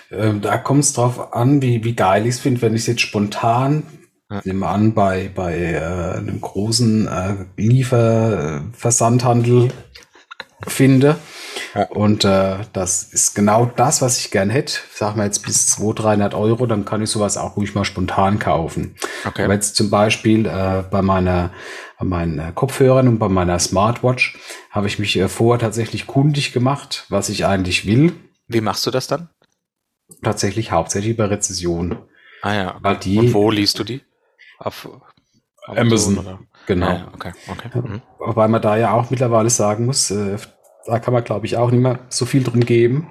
Ähm, 0.10 0.42
da 0.42 0.58
kommt 0.58 0.84
es 0.84 0.94
drauf 0.94 1.34
an, 1.34 1.62
wie, 1.62 1.84
wie 1.84 1.94
geil 1.94 2.26
ich 2.26 2.36
es 2.36 2.40
finde, 2.40 2.64
wenn 2.64 2.74
ich 2.74 2.82
es 2.82 2.88
jetzt 2.88 3.02
spontan, 3.02 3.84
Ja. 4.32 4.42
nehmen 4.44 4.60
wir 4.60 4.70
an, 4.70 4.94
bei, 4.94 5.32
bei 5.34 5.58
äh, 5.58 6.18
einem 6.18 6.40
großen 6.40 7.08
äh, 7.08 7.46
Lieferversandhandel 7.58 9.70
finde. 10.68 11.16
Ja. 11.74 11.88
Und 11.88 12.26
äh, 12.26 12.58
das 12.74 13.04
ist 13.04 13.34
genau 13.36 13.72
das, 13.76 14.02
was 14.02 14.20
ich 14.20 14.32
gern 14.32 14.50
hätte. 14.50 14.74
Sag 14.94 15.16
mal 15.16 15.26
jetzt 15.26 15.46
bis 15.46 15.68
200, 15.68 16.06
300 16.06 16.34
Euro, 16.34 16.66
dann 16.66 16.86
kann 16.86 17.02
ich 17.02 17.10
sowas 17.10 17.38
auch 17.38 17.58
ruhig 17.58 17.76
mal 17.76 17.86
spontan 17.86 18.40
kaufen. 18.40 18.96
Okay. 19.26 19.46
Aber 19.46 19.54
jetzt 19.54 19.76
zum 19.76 19.90
Beispiel 19.90 20.46
äh, 20.46 20.84
bei 20.90 21.02
meiner 21.02 21.52
bei 22.00 22.06
meinen 22.06 22.40
äh, 22.40 22.52
Kopfhörern 22.56 23.10
und 23.10 23.20
bei 23.20 23.28
meiner 23.28 23.60
Smartwatch 23.60 24.38
habe 24.72 24.88
ich 24.88 25.00
mich 25.00 25.18
äh, 25.18 25.28
vorher 25.28 25.60
tatsächlich 25.60 26.08
kundig 26.08 26.54
gemacht, 26.54 27.06
was 27.10 27.30
ich 27.30 27.46
eigentlich 27.46 27.86
will. 27.86 28.14
Wie 28.48 28.62
machst 28.62 28.88
du 28.88 28.92
das 28.92 29.08
dann? 29.08 29.30
Tatsächlich 30.24 30.72
hauptsächlich 30.72 31.18
bei 31.18 31.26
Rezession. 31.26 32.00
Ah 32.42 32.54
ja. 32.54 32.78
Weil 32.82 32.96
die, 32.98 33.18
Und 33.18 33.34
wo 33.34 33.52
liest 33.52 33.78
du 33.80 33.84
die? 33.84 34.02
Auf 34.60 34.88
Amazon. 35.66 36.18
oder? 36.20 36.40
genau. 36.68 36.90
Ja, 36.90 37.12
okay, 37.14 37.32
okay. 37.50 37.70
Mhm. 37.82 38.02
Wobei 38.20 38.48
man 38.48 38.62
da 38.62 38.78
ja 38.78 38.92
auch 38.94 39.10
mittlerweile 39.10 39.50
sagen 39.50 39.86
muss, 39.86 40.12
äh, 40.12 40.38
da 40.86 41.00
kann 41.00 41.14
man 41.14 41.24
glaube 41.24 41.46
ich 41.46 41.58
auch 41.58 41.72
nicht 41.72 41.82
mehr 41.82 42.00
so 42.10 42.26
viel 42.26 42.44
drin 42.44 42.66
geben. 42.66 43.08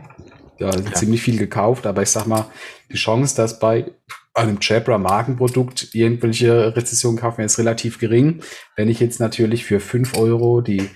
Ja, 0.59 0.71
Ja. 0.75 0.93
ziemlich 0.95 1.23
viel 1.23 1.39
gekauft, 1.39 1.87
aber 1.87 2.03
ich 2.03 2.11
sag 2.11 2.27
mal, 2.27 2.47
die 2.91 2.97
Chance, 2.97 3.37
dass 3.37 3.61
bei 3.61 3.93
einem 4.35 4.59
Jabra 4.61 4.99
Markenprodukt 4.99 5.95
irgendwelche 5.95 6.75
Rezessionen 6.77 7.19
kaufen, 7.19 7.43
ist 7.43 7.59
relativ 7.59 7.99
gering. 7.99 8.43
Wenn 8.77 8.89
ich 8.89 8.99
jetzt 9.01 9.21
natürlich 9.21 9.65
für 9.65 9.79
5 9.81 10.17
Euro 10.17 10.61
die 10.61 10.91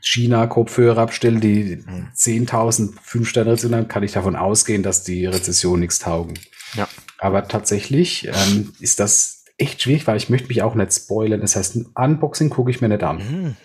China-Kopfhörer 0.00 1.02
abstelle, 1.02 1.40
die 1.40 1.82
Mhm. 1.86 2.08
10.000 2.14 2.94
5-Sterne-Rezessionen 3.02 3.80
haben, 3.80 3.88
kann 3.88 4.02
ich 4.02 4.12
davon 4.12 4.36
ausgehen, 4.36 4.82
dass 4.82 5.02
die 5.04 5.26
Rezession 5.26 5.80
nichts 5.80 5.98
taugen. 5.98 6.34
Ja. 6.74 6.88
Aber 7.18 7.46
tatsächlich 7.48 8.26
ähm, 8.28 8.72
ist 8.80 9.00
das 9.00 9.44
echt 9.56 9.82
schwierig, 9.82 10.06
weil 10.06 10.16
ich 10.16 10.28
möchte 10.30 10.48
mich 10.48 10.62
auch 10.62 10.74
nicht 10.74 10.92
spoilern. 10.94 11.40
Das 11.40 11.56
heißt, 11.56 11.76
ein 11.76 11.86
Unboxing 11.94 12.48
gucke 12.50 12.70
ich 12.70 12.80
mir 12.80 12.88
nicht 12.88 13.02
an. 13.02 13.16
Mhm. 13.18 13.56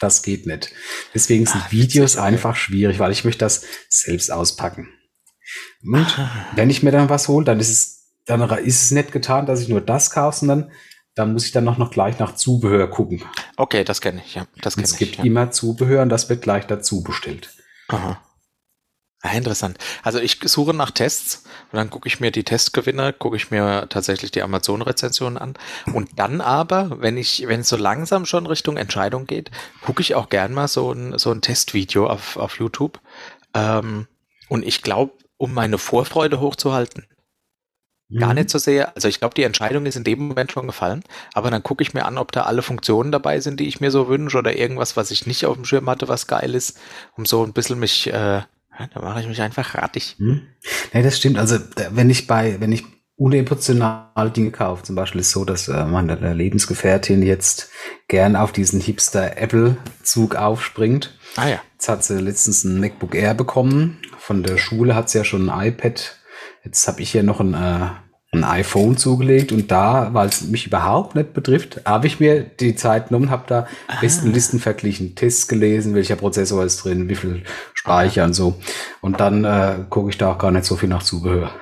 Das 0.00 0.22
geht 0.22 0.46
nicht. 0.46 0.72
Deswegen 1.14 1.46
sind 1.46 1.62
Ah, 1.62 1.70
Videos 1.70 2.16
einfach 2.16 2.56
schwierig, 2.56 2.98
weil 2.98 3.12
ich 3.12 3.24
möchte 3.24 3.38
das 3.44 3.64
selbst 3.88 4.30
auspacken. 4.32 4.88
Und 5.82 6.18
Ah. 6.18 6.46
wenn 6.54 6.70
ich 6.70 6.82
mir 6.82 6.90
dann 6.90 7.08
was 7.08 7.28
hole, 7.28 7.44
dann 7.44 7.60
ist 7.60 7.70
es, 7.70 7.98
dann 8.26 8.40
ist 8.64 8.82
es 8.82 8.90
nicht 8.90 9.12
getan, 9.12 9.46
dass 9.46 9.60
ich 9.60 9.68
nur 9.68 9.80
das 9.80 10.10
kaufe, 10.10 10.40
sondern 10.40 10.70
dann 11.14 11.32
muss 11.32 11.44
ich 11.46 11.52
dann 11.52 11.64
noch, 11.64 11.78
noch 11.78 11.90
gleich 11.90 12.18
nach 12.18 12.34
Zubehör 12.34 12.88
gucken. 12.88 13.22
Okay, 13.56 13.84
das 13.84 14.00
kenne 14.00 14.22
ich, 14.24 14.34
ja. 14.34 14.46
Das 14.60 14.74
kenne 14.74 14.86
es 14.86 14.92
ich. 14.92 14.98
gibt 14.98 15.16
ja. 15.16 15.24
immer 15.24 15.50
Zubehör 15.50 16.02
und 16.02 16.08
das 16.08 16.28
wird 16.28 16.42
gleich 16.42 16.66
dazu 16.66 17.02
bestellt. 17.02 17.50
Aha. 17.88 18.20
Ah, 19.24 19.36
interessant. 19.36 19.78
Also 20.02 20.18
ich 20.18 20.40
suche 20.44 20.74
nach 20.74 20.90
Tests 20.90 21.44
und 21.70 21.76
dann 21.76 21.90
gucke 21.90 22.08
ich 22.08 22.18
mir 22.18 22.32
die 22.32 22.42
Testgewinner, 22.42 23.12
gucke 23.12 23.36
ich 23.36 23.52
mir 23.52 23.86
tatsächlich 23.88 24.32
die 24.32 24.42
Amazon-Rezensionen 24.42 25.38
an. 25.38 25.54
Und 25.92 26.10
dann 26.18 26.40
aber, 26.40 27.00
wenn 27.00 27.16
ich, 27.16 27.46
wenn 27.46 27.60
es 27.60 27.68
so 27.68 27.76
langsam 27.76 28.26
schon 28.26 28.46
Richtung 28.46 28.76
Entscheidung 28.76 29.26
geht, 29.28 29.52
gucke 29.80 30.02
ich 30.02 30.16
auch 30.16 30.28
gern 30.28 30.52
mal 30.52 30.66
so 30.66 30.90
ein, 30.92 31.18
so 31.18 31.30
ein 31.30 31.40
Testvideo 31.40 32.08
auf, 32.08 32.36
auf 32.36 32.58
YouTube. 32.58 33.00
Ähm, 33.54 34.08
und 34.48 34.64
ich 34.66 34.82
glaube, 34.82 35.12
um 35.36 35.54
meine 35.54 35.78
Vorfreude 35.78 36.40
hochzuhalten, 36.40 37.06
gar 38.18 38.30
Mhm. 38.30 38.34
nicht 38.34 38.50
so 38.50 38.58
sehr. 38.58 38.94
Also 38.94 39.08
ich 39.08 39.18
glaube, 39.20 39.34
die 39.34 39.42
Entscheidung 39.42 39.86
ist 39.86 39.96
in 39.96 40.04
dem 40.04 40.28
Moment 40.28 40.52
schon 40.52 40.66
gefallen, 40.66 41.02
aber 41.32 41.50
dann 41.50 41.62
gucke 41.62 41.82
ich 41.82 41.94
mir 41.94 42.04
an, 42.04 42.18
ob 42.18 42.30
da 42.32 42.42
alle 42.42 42.62
Funktionen 42.62 43.10
dabei 43.12 43.40
sind, 43.40 43.58
die 43.60 43.68
ich 43.68 43.80
mir 43.80 43.90
so 43.90 44.08
wünsche 44.08 44.38
oder 44.38 44.56
irgendwas, 44.56 44.96
was 44.96 45.10
ich 45.10 45.26
nicht 45.26 45.46
auf 45.46 45.56
dem 45.56 45.64
Schirm 45.64 45.88
hatte, 45.88 46.08
was 46.08 46.26
geil 46.26 46.54
ist, 46.54 46.78
um 47.16 47.24
so 47.26 47.42
ein 47.44 47.52
bisschen 47.54 47.78
mich, 47.78 48.08
äh, 48.12 48.42
ja, 48.78 48.86
da 48.92 49.00
mache 49.00 49.20
ich 49.20 49.28
mich 49.28 49.42
einfach 49.42 49.74
rattig. 49.74 50.16
Hm? 50.18 50.42
Nee, 50.92 51.02
das 51.02 51.16
stimmt. 51.16 51.38
Also, 51.38 51.58
wenn 51.90 52.10
ich 52.10 52.26
bei, 52.26 52.60
wenn 52.60 52.72
ich 52.72 52.84
unemotional 53.16 54.30
Dinge 54.34 54.50
kaufe, 54.50 54.82
zum 54.82 54.96
Beispiel 54.96 55.20
ist 55.20 55.28
es 55.28 55.32
so, 55.32 55.44
dass 55.44 55.68
äh, 55.68 55.84
meine 55.84 56.18
äh, 56.20 56.32
Lebensgefährtin 56.32 57.22
jetzt 57.22 57.70
gern 58.08 58.36
auf 58.36 58.52
diesen 58.52 58.80
Hipster-Apple-Zug 58.80 60.36
aufspringt. 60.36 61.16
Ah 61.36 61.48
ja. 61.48 61.62
Jetzt 61.74 61.88
hat 61.88 62.04
sie 62.04 62.18
letztens 62.18 62.64
ein 62.64 62.80
MacBook 62.80 63.14
Air 63.14 63.34
bekommen. 63.34 63.98
Von 64.18 64.42
der 64.42 64.58
Schule 64.58 64.94
hat 64.94 65.10
sie 65.10 65.18
ja 65.18 65.24
schon 65.24 65.48
ein 65.48 65.68
iPad. 65.68 66.18
Jetzt 66.64 66.86
habe 66.88 67.02
ich 67.02 67.10
hier 67.10 67.22
noch 67.22 67.40
ein, 67.40 67.54
äh, 67.54 67.90
ein 68.34 68.44
iPhone 68.44 68.96
zugelegt 68.96 69.52
und 69.52 69.70
da, 69.70 70.14
weil 70.14 70.28
es 70.28 70.42
mich 70.42 70.66
überhaupt 70.66 71.14
nicht 71.14 71.34
betrifft, 71.34 71.82
habe 71.84 72.06
ich 72.06 72.18
mir 72.18 72.42
die 72.42 72.74
Zeit 72.74 73.08
genommen, 73.08 73.30
habe 73.30 73.44
da 73.46 73.66
besten 74.00 74.32
Listen 74.32 74.58
verglichen, 74.58 75.14
Tests 75.14 75.48
gelesen, 75.48 75.94
welcher 75.94 76.16
Prozessor 76.16 76.64
ist 76.64 76.82
drin, 76.82 77.10
wie 77.10 77.14
viel 77.14 77.44
Speicher 77.74 78.24
und 78.24 78.32
so. 78.32 78.58
Und 79.02 79.20
dann 79.20 79.44
äh, 79.44 79.84
gucke 79.90 80.08
ich 80.08 80.16
da 80.16 80.32
auch 80.32 80.38
gar 80.38 80.50
nicht 80.50 80.64
so 80.64 80.76
viel 80.76 80.88
nach 80.88 81.02
Zubehör. 81.02 81.52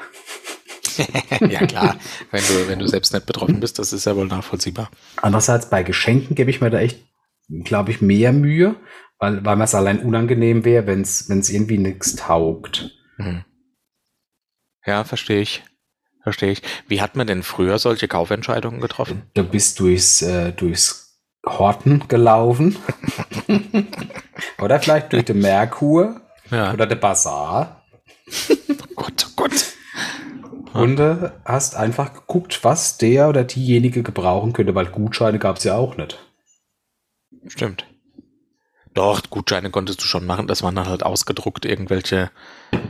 ja 1.48 1.66
klar, 1.66 1.96
wenn 2.30 2.42
du, 2.42 2.68
wenn 2.68 2.78
du 2.78 2.86
selbst 2.86 3.12
nicht 3.12 3.26
betroffen 3.26 3.58
bist, 3.58 3.80
das 3.80 3.92
ist 3.92 4.04
ja 4.04 4.14
wohl 4.14 4.26
nachvollziehbar. 4.26 4.90
Andererseits 5.16 5.70
bei 5.70 5.82
Geschenken 5.82 6.36
gebe 6.36 6.50
ich 6.50 6.60
mir 6.60 6.70
da 6.70 6.78
echt, 6.78 7.00
glaube 7.64 7.90
ich, 7.90 8.00
mehr 8.00 8.32
Mühe, 8.32 8.76
weil, 9.18 9.44
weil 9.44 9.56
mir 9.56 9.64
es 9.64 9.74
allein 9.74 10.00
unangenehm 10.00 10.64
wäre, 10.64 10.86
wenn 10.86 11.00
es 11.00 11.50
irgendwie 11.50 11.78
nichts 11.78 12.14
taugt. 12.14 12.92
Mhm. 13.18 13.44
Ja, 14.86 15.02
verstehe 15.02 15.40
ich. 15.40 15.64
Verstehe 16.22 16.52
ich. 16.52 16.62
Wie 16.86 17.00
hat 17.00 17.16
man 17.16 17.26
denn 17.26 17.42
früher 17.42 17.78
solche 17.78 18.08
Kaufentscheidungen 18.08 18.80
getroffen? 18.80 19.22
Du 19.34 19.42
bist 19.44 19.80
durchs, 19.80 20.20
äh, 20.22 20.52
durchs 20.52 21.18
Horten 21.46 22.06
gelaufen. 22.08 22.76
oder 24.60 24.80
vielleicht 24.80 25.12
durch 25.12 25.24
den 25.24 25.40
Merkur 25.40 26.20
Ja. 26.50 26.72
oder 26.72 26.86
der 26.86 26.96
Bazar. 26.96 27.84
Oh 28.70 29.02
Gott, 29.06 29.26
oh 29.28 29.32
Gott. 29.36 29.64
Und 30.74 31.00
äh, 31.00 31.30
hast 31.44 31.74
einfach 31.74 32.12
geguckt, 32.12 32.60
was 32.62 32.98
der 32.98 33.28
oder 33.30 33.44
diejenige 33.44 34.02
gebrauchen 34.02 34.52
könnte, 34.52 34.74
weil 34.74 34.86
Gutscheine 34.86 35.38
gab 35.38 35.56
es 35.56 35.64
ja 35.64 35.74
auch 35.76 35.96
nicht. 35.96 36.18
Stimmt. 37.46 37.86
Doch, 38.94 39.22
Gutscheine 39.30 39.70
konntest 39.70 40.02
du 40.02 40.04
schon 40.04 40.26
machen. 40.26 40.46
Das 40.46 40.62
waren 40.62 40.74
dann 40.74 40.86
halt 40.88 41.02
ausgedruckt 41.02 41.64
irgendwelche 41.64 42.30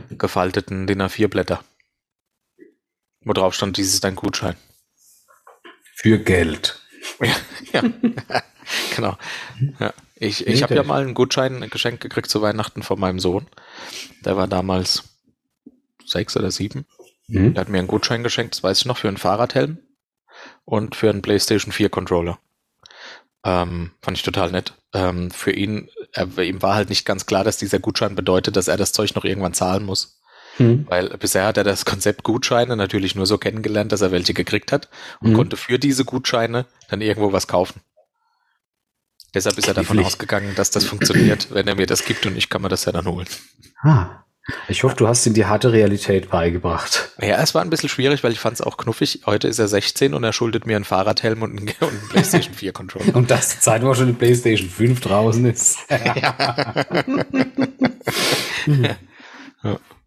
gefalteten 0.09 0.85
DIN 0.85 1.01
A4-Blätter. 1.01 1.61
Wo 3.23 3.33
drauf 3.33 3.53
stand, 3.53 3.77
dies 3.77 3.93
ist 3.93 4.03
dein 4.03 4.15
Gutschein. 4.15 4.55
Für 5.95 6.17
Geld. 6.17 6.79
ja, 7.73 7.83
genau. 8.95 9.17
Ja. 9.79 9.93
Ich, 10.15 10.45
ich 10.45 10.61
habe 10.61 10.75
ja 10.75 10.83
mal 10.83 11.01
einen 11.01 11.13
Gutschein 11.13 11.67
geschenkt 11.69 12.01
gekriegt 12.01 12.29
zu 12.29 12.41
Weihnachten 12.41 12.83
von 12.83 12.99
meinem 12.99 13.19
Sohn. 13.19 13.47
Der 14.23 14.37
war 14.37 14.47
damals 14.47 15.03
sechs 16.05 16.37
oder 16.37 16.51
sieben. 16.51 16.85
Hm? 17.27 17.53
Der 17.53 17.61
hat 17.61 17.69
mir 17.69 17.79
einen 17.79 17.87
Gutschein 17.87 18.23
geschenkt, 18.23 18.55
das 18.55 18.63
weiß 18.63 18.79
ich 18.79 18.85
noch, 18.85 18.97
für 18.97 19.07
einen 19.07 19.17
Fahrradhelm 19.17 19.79
und 20.65 20.95
für 20.95 21.09
einen 21.09 21.21
PlayStation 21.21 21.71
4 21.71 21.89
Controller. 21.89 22.39
Ähm, 23.43 23.91
fand 24.01 24.17
ich 24.17 24.23
total 24.23 24.51
nett. 24.51 24.73
Ähm, 24.93 25.31
für 25.31 25.51
ihn, 25.51 25.89
er, 26.13 26.37
ihm 26.37 26.61
war 26.61 26.75
halt 26.75 26.89
nicht 26.89 27.05
ganz 27.05 27.25
klar, 27.25 27.43
dass 27.43 27.57
dieser 27.57 27.79
Gutschein 27.79 28.15
bedeutet, 28.15 28.55
dass 28.55 28.67
er 28.67 28.77
das 28.77 28.93
Zeug 28.93 29.15
noch 29.15 29.25
irgendwann 29.25 29.53
zahlen 29.53 29.83
muss. 29.83 30.20
Hm. 30.57 30.85
Weil 30.89 31.09
bisher 31.17 31.45
hat 31.45 31.57
er 31.57 31.63
das 31.63 31.85
Konzept 31.85 32.23
Gutscheine 32.23 32.75
natürlich 32.75 33.15
nur 33.15 33.25
so 33.25 33.37
kennengelernt, 33.37 33.91
dass 33.91 34.01
er 34.01 34.11
welche 34.11 34.33
gekriegt 34.33 34.71
hat 34.71 34.89
und 35.21 35.31
Mhm. 35.31 35.35
konnte 35.35 35.57
für 35.57 35.79
diese 35.79 36.03
Gutscheine 36.05 36.65
dann 36.89 37.01
irgendwo 37.01 37.31
was 37.31 37.47
kaufen. 37.47 37.81
Deshalb 39.33 39.57
ist 39.57 39.67
er 39.69 39.73
davon 39.73 39.97
ausgegangen, 39.99 40.55
dass 40.55 40.71
das 40.71 40.83
funktioniert, 40.85 41.47
wenn 41.53 41.65
er 41.67 41.75
mir 41.75 41.85
das 41.87 42.03
gibt 42.03 42.25
und 42.25 42.35
ich 42.37 42.49
kann 42.49 42.61
mir 42.61 42.67
das 42.69 42.83
ja 42.85 42.91
dann 42.91 43.05
holen. 43.05 43.27
Ah. 43.81 44.25
Ich 44.67 44.83
hoffe, 44.83 44.95
du 44.95 45.07
hast 45.07 45.25
ihm 45.27 45.35
die 45.35 45.45
harte 45.45 45.71
Realität 45.71 46.29
beigebracht. 46.31 47.11
Ja, 47.21 47.37
es 47.41 47.53
war 47.53 47.61
ein 47.61 47.69
bisschen 47.69 47.89
schwierig, 47.89 48.23
weil 48.23 48.31
ich 48.31 48.39
fand 48.39 48.55
es 48.55 48.61
auch 48.61 48.75
knuffig. 48.75 49.21
Heute 49.27 49.47
ist 49.47 49.59
er 49.59 49.67
16 49.67 50.15
und 50.15 50.23
er 50.23 50.33
schuldet 50.33 50.65
mir 50.65 50.75
einen 50.75 50.83
Fahrradhelm 50.83 51.43
und 51.43 51.51
einen, 51.51 51.69
und 51.79 51.87
einen 51.89 52.09
PlayStation 52.09 52.53
4 52.55 52.73
Controller. 52.73 53.15
Und 53.15 53.29
das 53.31 53.59
Zeit, 53.61 53.83
wo 53.83 53.93
schon 53.93 54.07
die 54.07 54.13
PlayStation 54.13 54.67
5 54.67 54.99
draußen 54.99 55.45
ist. 55.45 55.77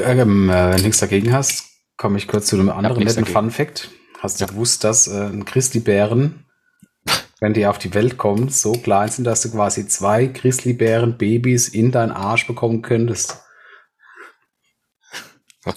ähm, 0.00 0.50
äh, 0.50 0.70
wenn 0.70 0.76
du 0.78 0.82
nichts 0.82 0.98
dagegen 1.00 1.32
hast, 1.32 1.64
komme 1.96 2.18
ich 2.18 2.28
kurz 2.28 2.46
zu 2.46 2.56
einem 2.56 2.70
anderen 2.70 2.98
netten 2.98 3.24
dagegen. 3.24 3.32
Fun 3.32 3.50
Fact. 3.50 3.90
Hast 4.20 4.40
du 4.40 4.44
Ja. 4.44 4.50
gewusst, 4.50 4.84
dass 4.84 5.06
äh, 5.08 5.26
ein 5.26 5.44
Grizzlybären, 5.44 6.44
wenn 7.40 7.54
die 7.54 7.66
auf 7.66 7.78
die 7.78 7.92
Welt 7.94 8.16
kommen, 8.18 8.48
so 8.48 8.72
klein 8.72 9.08
sind, 9.10 9.24
dass 9.24 9.42
du 9.42 9.50
quasi 9.50 9.86
zwei 9.86 10.26
Grizzlybären-Babys 10.26 11.68
in 11.68 11.92
deinen 11.92 12.12
Arsch 12.12 12.46
bekommen 12.46 12.82
könntest? 12.82 13.38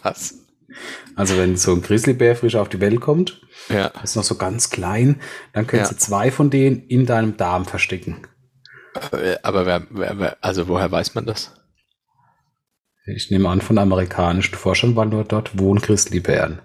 Was? 0.03 0.35
Also 1.15 1.37
wenn 1.37 1.57
so 1.57 1.73
ein 1.73 1.81
Grizzlybär 1.81 2.35
frisch 2.35 2.55
auf 2.55 2.69
die 2.69 2.79
Welt 2.79 3.01
kommt, 3.01 3.41
Ja. 3.69 3.87
ist 4.03 4.15
noch 4.15 4.23
so 4.23 4.35
ganz 4.35 4.69
klein, 4.69 5.21
dann 5.53 5.67
könntest 5.67 5.91
Ja. 5.91 5.97
du 5.97 6.03
zwei 6.03 6.31
von 6.31 6.49
denen 6.49 6.83
in 6.87 7.05
deinem 7.05 7.37
Darm 7.37 7.65
verstecken. 7.65 8.21
Äh, 9.11 9.37
Aber 9.43 9.65
wer, 9.65 9.87
wer, 9.89 10.19
wer, 10.19 10.37
also 10.41 10.67
woher 10.67 10.91
weiß 10.91 11.15
man 11.15 11.25
das? 11.25 11.53
Ich 13.15 13.31
nehme 13.31 13.49
an 13.49 13.61
von 13.61 13.77
amerikanischen 13.77 14.55
Forschern, 14.55 14.95
weil 14.95 15.07
nur 15.07 15.23
dort 15.23 15.57
wohnen 15.57 15.81
Grizzlybären. 15.81 16.59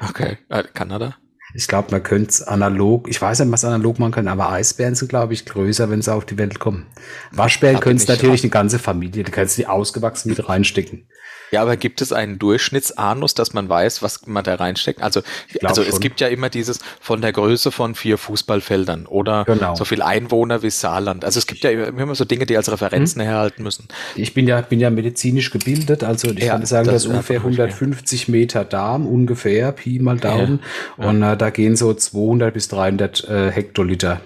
Okay. 0.00 0.38
Äh, 0.48 0.64
Kanada? 0.74 1.16
Ich 1.54 1.66
glaube, 1.66 1.88
man 1.90 2.02
könnte 2.02 2.30
es 2.30 2.42
analog, 2.42 3.08
ich 3.08 3.20
weiß 3.20 3.40
nicht, 3.40 3.50
was 3.50 3.64
analog 3.64 3.98
man 3.98 4.12
kann, 4.12 4.28
aber 4.28 4.50
Eisbären 4.50 4.94
sind, 4.94 5.08
glaube 5.08 5.32
ich, 5.32 5.46
größer, 5.46 5.90
wenn 5.90 6.00
sie 6.00 6.14
auf 6.14 6.24
die 6.24 6.38
Welt 6.38 6.60
kommen. 6.60 6.86
Waschbären 7.32 7.80
können 7.80 7.96
es 7.96 8.06
natürlich 8.06 8.44
eine 8.44 8.50
ganze 8.50 8.78
Familie, 8.78 9.24
die 9.24 9.32
kannst 9.32 9.58
du 9.58 9.62
die 9.62 9.66
ausgewachsen 9.66 10.30
mit 10.30 10.48
reinstecken. 10.48 11.08
Ja, 11.50 11.62
aber 11.62 11.76
gibt 11.76 12.00
es 12.00 12.12
einen 12.12 12.38
Durchschnittsanus, 12.38 13.34
dass 13.34 13.52
man 13.52 13.68
weiß, 13.68 14.02
was 14.02 14.26
man 14.26 14.44
da 14.44 14.54
reinsteckt? 14.54 15.02
Also, 15.02 15.22
also 15.62 15.82
es 15.82 16.00
gibt 16.00 16.20
ja 16.20 16.28
immer 16.28 16.48
dieses 16.48 16.78
von 17.00 17.20
der 17.20 17.32
Größe 17.32 17.72
von 17.72 17.94
vier 17.94 18.18
Fußballfeldern 18.18 19.06
oder 19.06 19.44
Genau. 19.44 19.74
so 19.74 19.84
viel 19.84 20.02
Einwohner 20.02 20.62
wie 20.62 20.70
Saarland. 20.70 21.24
Also 21.24 21.38
es 21.38 21.46
gibt 21.46 21.62
ja 21.64 21.70
immer 21.70 22.14
so 22.14 22.24
Dinge, 22.24 22.46
die 22.46 22.56
als 22.56 22.70
Referenzen 22.70 23.20
herhalten 23.20 23.62
müssen. 23.62 23.88
Ich 24.14 24.34
bin 24.34 24.46
ja, 24.46 24.60
bin 24.60 24.80
ja 24.80 24.90
medizinisch 24.90 25.50
gebildet, 25.50 26.04
also 26.04 26.28
ich 26.30 26.38
Ja, 26.44 26.52
kann 26.52 26.66
sagen, 26.66 26.86
das 26.86 26.94
das 26.94 27.02
ist 27.02 27.06
ist 27.06 27.10
ungefähr 27.12 27.36
einfach 27.36 27.48
richtig. 27.50 27.64
150 27.66 28.28
Meter 28.28 28.64
Darm, 28.64 29.06
ungefähr, 29.06 29.72
Pi 29.72 29.98
mal 29.98 30.18
Daumen. 30.18 30.60
Ja. 30.98 31.08
Und 31.08 31.22
äh, 31.22 31.36
da 31.36 31.50
gehen 31.50 31.76
so 31.76 31.94
200 31.94 32.54
bis 32.54 32.68
300 32.68 33.24
äh, 33.28 33.50
Hektoliter 33.50 34.20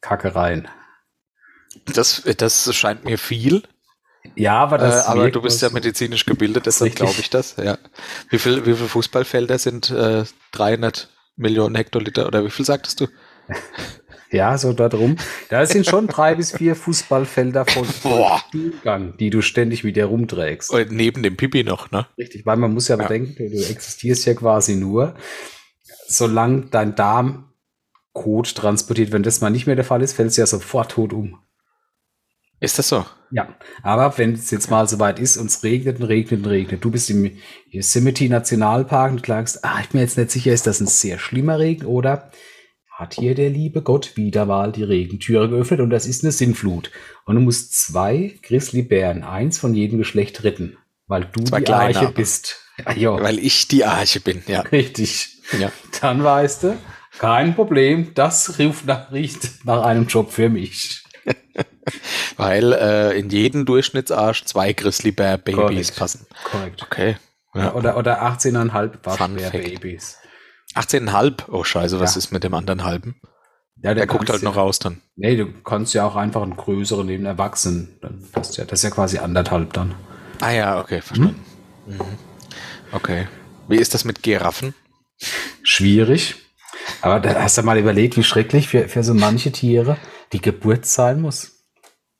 Kacke 0.00 0.34
rein. 0.34 0.68
Das, 1.86 2.22
das 2.36 2.74
scheint 2.74 3.04
mir 3.04 3.18
viel, 3.18 3.62
Ja, 4.34 4.58
aber 4.58 4.76
äh, 4.76 4.80
das 4.80 5.06
aber 5.06 5.22
wirkt 5.24 5.36
du 5.36 5.42
bist 5.42 5.62
ja 5.62 5.70
medizinisch 5.70 6.24
gebildet, 6.26 6.66
deshalb 6.66 6.94
glaube 6.96 7.14
ich 7.18 7.30
das. 7.30 7.56
Ja. 7.56 7.78
Wie 8.30 8.38
viel, 8.38 8.66
wie 8.66 8.74
viel 8.74 8.88
Fußballfelder 8.88 9.58
sind 9.58 9.90
äh, 9.90 10.24
300 10.52 11.08
Millionen 11.36 11.74
Hektoliter 11.74 12.26
oder 12.26 12.44
wie 12.44 12.50
viel 12.50 12.64
sagtest 12.64 13.00
du? 13.00 13.06
Ja, 14.30 14.58
so 14.58 14.72
da 14.72 14.88
drum. 14.88 15.16
Da 15.48 15.64
sind 15.64 15.86
schon 15.86 16.08
drei 16.08 16.34
bis 16.34 16.50
vier 16.50 16.74
Fußballfelder 16.74 17.66
von. 17.66 17.84
Stuhlgang, 18.48 19.16
die 19.16 19.30
du 19.30 19.42
ständig 19.42 19.84
mit 19.84 19.94
dir 19.94 20.06
rumträgst. 20.06 20.72
Und 20.72 20.90
neben 20.90 21.22
dem 21.22 21.36
Pipi 21.36 21.62
noch, 21.62 21.92
ne? 21.92 22.08
Richtig, 22.18 22.44
weil 22.44 22.56
man 22.56 22.74
muss 22.74 22.88
ja, 22.88 22.96
Ja. 22.96 23.04
bedenken, 23.04 23.36
du, 23.36 23.48
du 23.48 23.62
existierst 23.64 24.26
ja 24.26 24.34
quasi 24.34 24.74
nur, 24.74 25.14
solange 26.08 26.62
dein 26.62 26.96
Darm 26.96 27.52
Kot 28.12 28.56
transportiert. 28.56 29.12
Wenn 29.12 29.22
das 29.22 29.40
mal 29.40 29.50
nicht 29.50 29.68
mehr 29.68 29.76
der 29.76 29.84
Fall 29.84 30.02
ist, 30.02 30.14
fällst 30.14 30.36
du 30.36 30.42
ja 30.42 30.46
sofort 30.46 30.90
tot 30.90 31.12
um. 31.12 31.38
Ist 32.58 32.78
das 32.80 32.88
so? 32.88 33.06
Ja, 33.34 33.48
aber 33.82 34.16
wenn 34.16 34.34
es 34.34 34.52
jetzt 34.52 34.70
mal 34.70 34.86
soweit 34.88 35.18
ist 35.18 35.36
und 35.38 35.46
es 35.46 35.64
regnet 35.64 35.98
und 35.98 36.06
regnet 36.06 36.44
und 36.44 36.46
regnet, 36.46 36.84
du 36.84 36.92
bist 36.92 37.10
im 37.10 37.32
Yosemite 37.68 38.28
Nationalpark 38.28 39.10
und 39.10 39.22
klagst, 39.24 39.64
ah, 39.64 39.80
ich 39.80 39.88
bin 39.88 39.98
mir 39.98 40.04
jetzt 40.04 40.16
nicht 40.16 40.30
sicher, 40.30 40.52
ist 40.52 40.68
das 40.68 40.78
ein 40.78 40.86
sehr 40.86 41.18
schlimmer 41.18 41.58
Regen 41.58 41.84
oder 41.84 42.30
hat 42.92 43.14
hier 43.14 43.34
der 43.34 43.50
liebe 43.50 43.82
Gott 43.82 44.16
wieder 44.16 44.46
mal 44.46 44.70
die 44.70 44.84
Regentüre 44.84 45.48
geöffnet 45.48 45.80
und 45.80 45.90
das 45.90 46.06
ist 46.06 46.22
eine 46.22 46.30
Sinnflut. 46.30 46.92
Und 47.26 47.34
du 47.34 47.40
musst 47.40 47.74
zwei 47.74 48.38
Grizzlybären, 48.40 49.24
eins 49.24 49.58
von 49.58 49.74
jedem 49.74 49.98
Geschlecht 49.98 50.44
retten, 50.44 50.76
weil 51.08 51.24
du 51.32 51.42
Zwei 51.42 51.58
die 51.58 51.64
kleine 51.64 51.98
Arche 51.98 52.12
bist. 52.12 52.60
Ja, 52.94 53.20
Weil 53.20 53.40
ich 53.40 53.66
die 53.66 53.84
Arche 53.84 54.20
bin, 54.20 54.44
ja. 54.46 54.60
richtig. 54.60 55.38
ja. 55.58 55.72
Dann 56.00 56.22
weißt 56.22 56.62
du, 56.62 56.76
kein 57.18 57.56
Problem, 57.56 58.12
das 58.14 58.60
ruft 58.60 58.86
nach, 58.86 59.10
riecht 59.10 59.64
nach 59.64 59.82
einem 59.82 60.06
Job 60.06 60.30
für 60.30 60.48
mich. 60.48 61.03
Weil 62.36 62.72
äh, 62.72 63.18
in 63.18 63.30
jeden 63.30 63.64
Durchschnittsarsch 63.66 64.44
zwei 64.44 64.72
Grizzlybär-Babys 64.72 65.56
Korrekt. 65.56 65.96
passen. 65.96 66.26
Korrekt. 66.50 66.82
Okay. 66.82 67.16
Ja. 67.54 67.74
Oder, 67.74 67.96
oder 67.96 68.22
18,5 68.22 68.70
Fun 68.70 68.90
Fact. 69.02 69.06
Waschbär-Babys. 69.06 70.18
18,5? 70.74 71.44
Oh 71.50 71.62
scheiße, 71.62 72.00
was 72.00 72.14
Ja. 72.14 72.18
ist 72.18 72.32
mit 72.32 72.42
dem 72.42 72.54
anderen 72.54 72.84
halben? 72.84 73.20
Ja, 73.82 73.94
Der 73.94 74.06
guckt 74.06 74.20
halt 74.22 74.28
kannst 74.40 74.44
noch 74.44 74.56
ja, 74.56 74.62
raus 74.62 74.78
dann. 74.78 75.02
Nee, 75.16 75.36
du 75.36 75.46
kannst 75.62 75.94
ja 75.94 76.06
auch 76.06 76.16
einfach 76.16 76.42
einen 76.42 76.56
größeren 76.56 77.06
neben 77.06 77.26
Erwachsenen. 77.26 77.98
Dann 78.00 78.24
passt 78.32 78.56
ja, 78.56 78.64
das 78.64 78.80
ist 78.80 78.84
ja 78.84 78.90
quasi 78.90 79.18
anderthalb 79.18 79.72
dann. 79.74 79.94
Ah 80.40 80.50
ja, 80.50 80.80
okay, 80.80 81.00
verstanden. 81.02 81.44
Mhm. 81.86 82.00
Okay. 82.92 83.28
Wie 83.68 83.76
ist 83.76 83.94
das 83.94 84.04
mit 84.04 84.22
Giraffen? 84.22 84.74
Schwierig. 85.62 86.36
Aber 87.02 87.20
da 87.20 87.40
hast 87.42 87.56
du 87.58 87.62
mal 87.62 87.78
überlegt, 87.78 88.16
wie 88.16 88.24
schrecklich 88.24 88.68
für, 88.68 88.88
für 88.88 89.02
so 89.04 89.14
manche 89.14 89.52
Tiere 89.52 89.96
die 90.34 90.42
Geburt 90.42 90.84
sein 90.84 91.22
muss. 91.22 91.52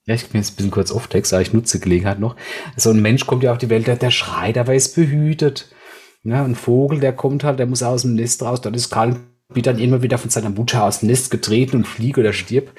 Ja, 0.06 0.14
ich 0.14 0.28
bin 0.28 0.40
jetzt 0.40 0.52
ein 0.52 0.56
bisschen 0.56 0.70
kurz 0.70 0.92
off 0.92 1.08
Text, 1.08 1.32
aber 1.32 1.42
ich 1.42 1.52
nutze 1.52 1.80
Gelegenheit 1.80 2.20
noch. 2.20 2.36
So 2.76 2.90
ein 2.90 3.00
Mensch 3.00 3.26
kommt 3.26 3.42
ja 3.42 3.52
auf 3.52 3.58
die 3.58 3.70
Welt, 3.70 3.86
der, 3.86 3.96
der 3.96 4.10
schreit, 4.10 4.56
aber 4.56 4.72
er 4.72 4.76
ist 4.76 4.94
behütet. 4.94 5.70
Ja, 6.22 6.44
ein 6.44 6.54
Vogel, 6.54 7.00
der 7.00 7.12
kommt 7.12 7.44
halt, 7.44 7.58
der 7.58 7.66
muss 7.66 7.82
aus 7.82 8.02
dem 8.02 8.14
Nest 8.14 8.42
raus, 8.42 8.60
dann 8.60 8.74
ist 8.74 8.90
kalt, 8.90 9.18
wird 9.48 9.66
dann 9.66 9.78
immer 9.78 10.02
wieder 10.02 10.18
von 10.18 10.30
seiner 10.30 10.50
Mutter 10.50 10.84
aus 10.84 11.00
dem 11.00 11.08
Nest 11.08 11.30
getreten 11.30 11.76
und 11.76 11.86
fliegt 11.86 12.18
oder 12.18 12.32
stirbt. 12.32 12.78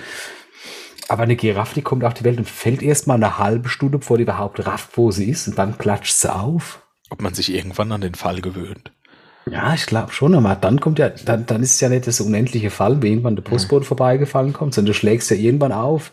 Aber 1.07 1.23
eine 1.23 1.35
Giraffe, 1.35 1.75
die 1.75 1.83
kommt 1.83 2.03
auf 2.03 2.15
die 2.15 2.23
Welt 2.23 2.37
und 2.37 2.49
fällt 2.49 2.81
erst 2.81 3.05
mal 3.05 3.15
eine 3.15 3.37
halbe 3.37 3.69
Stunde, 3.69 3.99
bevor 3.99 4.17
die 4.17 4.23
überhaupt 4.23 4.65
rafft, 4.65 4.97
wo 4.97 5.11
sie 5.11 5.29
ist, 5.29 5.47
und 5.47 5.57
dann 5.57 5.77
klatscht 5.77 6.13
sie 6.13 6.33
auf. 6.33 6.81
Ob 7.09 7.21
man 7.21 7.35
sich 7.35 7.53
irgendwann 7.53 7.91
an 7.91 8.01
den 8.01 8.15
Fall 8.15 8.41
gewöhnt? 8.41 8.91
Ja, 9.49 9.73
ich 9.75 9.86
glaube 9.86 10.12
schon, 10.12 10.34
aber 10.34 10.55
dann 10.55 10.79
kommt 10.79 10.97
ja, 10.97 11.10
dann, 11.10 11.45
dann 11.45 11.62
ist 11.62 11.75
es 11.75 11.79
ja 11.79 11.89
nicht 11.89 12.08
das 12.08 12.19
unendliche 12.19 12.71
Fall, 12.71 13.01
wenn 13.01 13.12
irgendwann 13.12 13.36
der 13.36 13.43
Postbote 13.43 13.86
vorbeigefallen 13.86 14.53
kommt, 14.53 14.73
sondern 14.73 14.93
du 14.93 14.97
schlägst 14.97 15.29
ja 15.29 15.38
irgendwann 15.38 15.71
auf. 15.71 16.12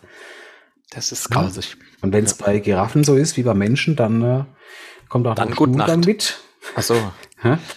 Das 0.90 1.12
ist 1.12 1.30
grausig. 1.30 1.76
Und 2.02 2.12
wenn 2.12 2.24
es 2.24 2.34
bei 2.34 2.58
Giraffen 2.58 3.04
so 3.04 3.16
ist 3.16 3.38
wie 3.38 3.42
bei 3.42 3.54
Menschen, 3.54 3.96
dann 3.96 4.22
äh, 4.22 4.44
kommt 5.08 5.26
auch 5.26 5.34
Dann 5.34 5.54
gute 5.54 5.72
Stuhlgang 5.72 6.00
mit. 6.00 6.40
Ach 6.74 6.82
so. 6.82 6.94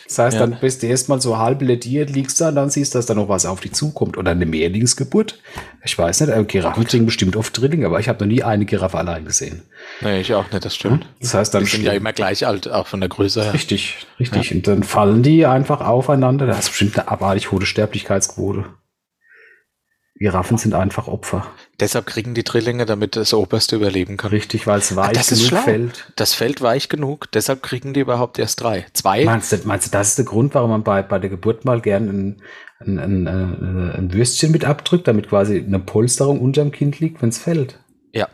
Das 0.08 0.20
heißt, 0.20 0.36
Ja. 0.36 0.46
dann 0.46 0.60
bist 0.60 0.84
du 0.84 0.88
erstmal 0.88 1.20
so 1.20 1.40
halb 1.40 1.64
lediert, 1.64 2.12
liegst 2.12 2.40
da 2.40 2.50
und 2.50 2.56
dann 2.56 2.70
siehst 2.70 2.94
du, 2.94 3.00
dass 3.00 3.08
da 3.08 3.16
noch 3.16 3.30
was 3.30 3.48
auf 3.48 3.62
dich 3.62 3.74
zukommt. 3.74 4.16
Oder 4.16 4.30
eine 4.32 4.46
Mehrlingsgeburt. 4.46 5.40
Ich 5.84 5.98
weiß 5.98 6.22
nicht, 6.22 6.32
aber 6.32 6.44
Giraffen 6.44 6.84
kriegen 6.86 7.06
bestimmt 7.08 7.36
oft 7.36 7.60
Drillinge, 7.60 7.88
aber 7.88 8.00
ich 8.00 8.08
habe 8.08 8.24
noch 8.24 8.28
nie 8.32 8.44
eine 8.44 8.66
Giraffe 8.66 9.00
allein 9.00 9.26
gesehen. 9.26 9.64
Nee, 10.02 10.22
ich 10.22 10.34
auch 10.36 10.52
nicht, 10.52 10.64
das 10.64 10.76
stimmt. 10.76 11.08
Das 11.20 11.34
heißt, 11.34 11.52
dann 11.56 11.64
Die 11.64 11.70
sind 11.72 11.84
ja 11.84 11.94
immer 11.94 12.14
gleich 12.14 12.46
alt, 12.46 12.70
auch 12.70 12.86
von 12.86 13.00
der 13.00 13.10
Größe 13.10 13.44
her. 13.44 13.54
Richtig, 13.56 14.06
richtig. 14.20 14.54
Und 14.54 14.68
dann 14.68 14.84
fallen 14.84 15.24
die 15.24 15.48
einfach 15.48 15.82
aufeinander. 15.82 16.46
Das 16.46 16.60
ist 16.60 16.70
bestimmt 16.70 17.00
eine 17.00 17.08
abartig 17.08 17.52
hohe 17.52 17.66
Sterblichkeitsquote. 17.66 18.66
Giraffen 20.18 20.58
sind 20.58 20.74
einfach 20.74 21.10
Opfer. 21.10 21.46
Deshalb 21.80 22.06
kriegen 22.06 22.34
die 22.36 22.46
Drillinge, 22.46 22.86
damit 22.86 23.18
das 23.18 23.34
Oberste 23.34 23.76
überleben 23.76 24.16
kann. 24.16 24.32
Richtig, 24.32 24.66
weil 24.66 24.80
es 24.80 24.96
weich 24.96 25.12
das 25.12 25.32
ist 25.32 25.40
genug 25.40 25.50
schlau. 25.50 25.62
fällt. 25.62 26.14
Das 26.16 26.34
fällt 26.34 26.62
weich 26.62 26.88
genug, 26.88 27.30
deshalb 27.34 27.62
kriegen 27.62 27.94
die 27.94 28.00
überhaupt 28.00 28.40
erst 28.40 28.62
drei. 28.62 28.86
Zwei? 28.94 29.26
Meinst 29.26 29.52
du, 29.52 29.58
meinst 29.66 29.88
du, 29.88 29.92
das 29.92 30.10
ist 30.10 30.18
der 30.20 30.26
Grund, 30.26 30.56
warum 30.56 30.70
man 30.70 30.84
bei, 30.84 31.02
bei 31.02 31.20
der 31.20 31.30
Geburt 31.30 31.66
mal 31.66 31.82
gern 31.82 32.08
ein, 32.08 32.42
ein, 32.80 32.98
ein, 32.98 33.28
ein, 33.28 33.92
ein 33.92 34.14
Würstchen 34.14 34.54
mit 34.54 34.64
abdrückt, 34.64 35.06
damit 35.10 35.28
quasi 35.28 35.58
eine 35.60 35.80
Polsterung 35.80 36.40
unterm 36.40 36.72
Kind 36.72 37.02
liegt, 37.02 37.22
wenn 37.22 37.30
es 37.30 37.38
fällt? 37.38 37.84
Ja, 38.14 38.30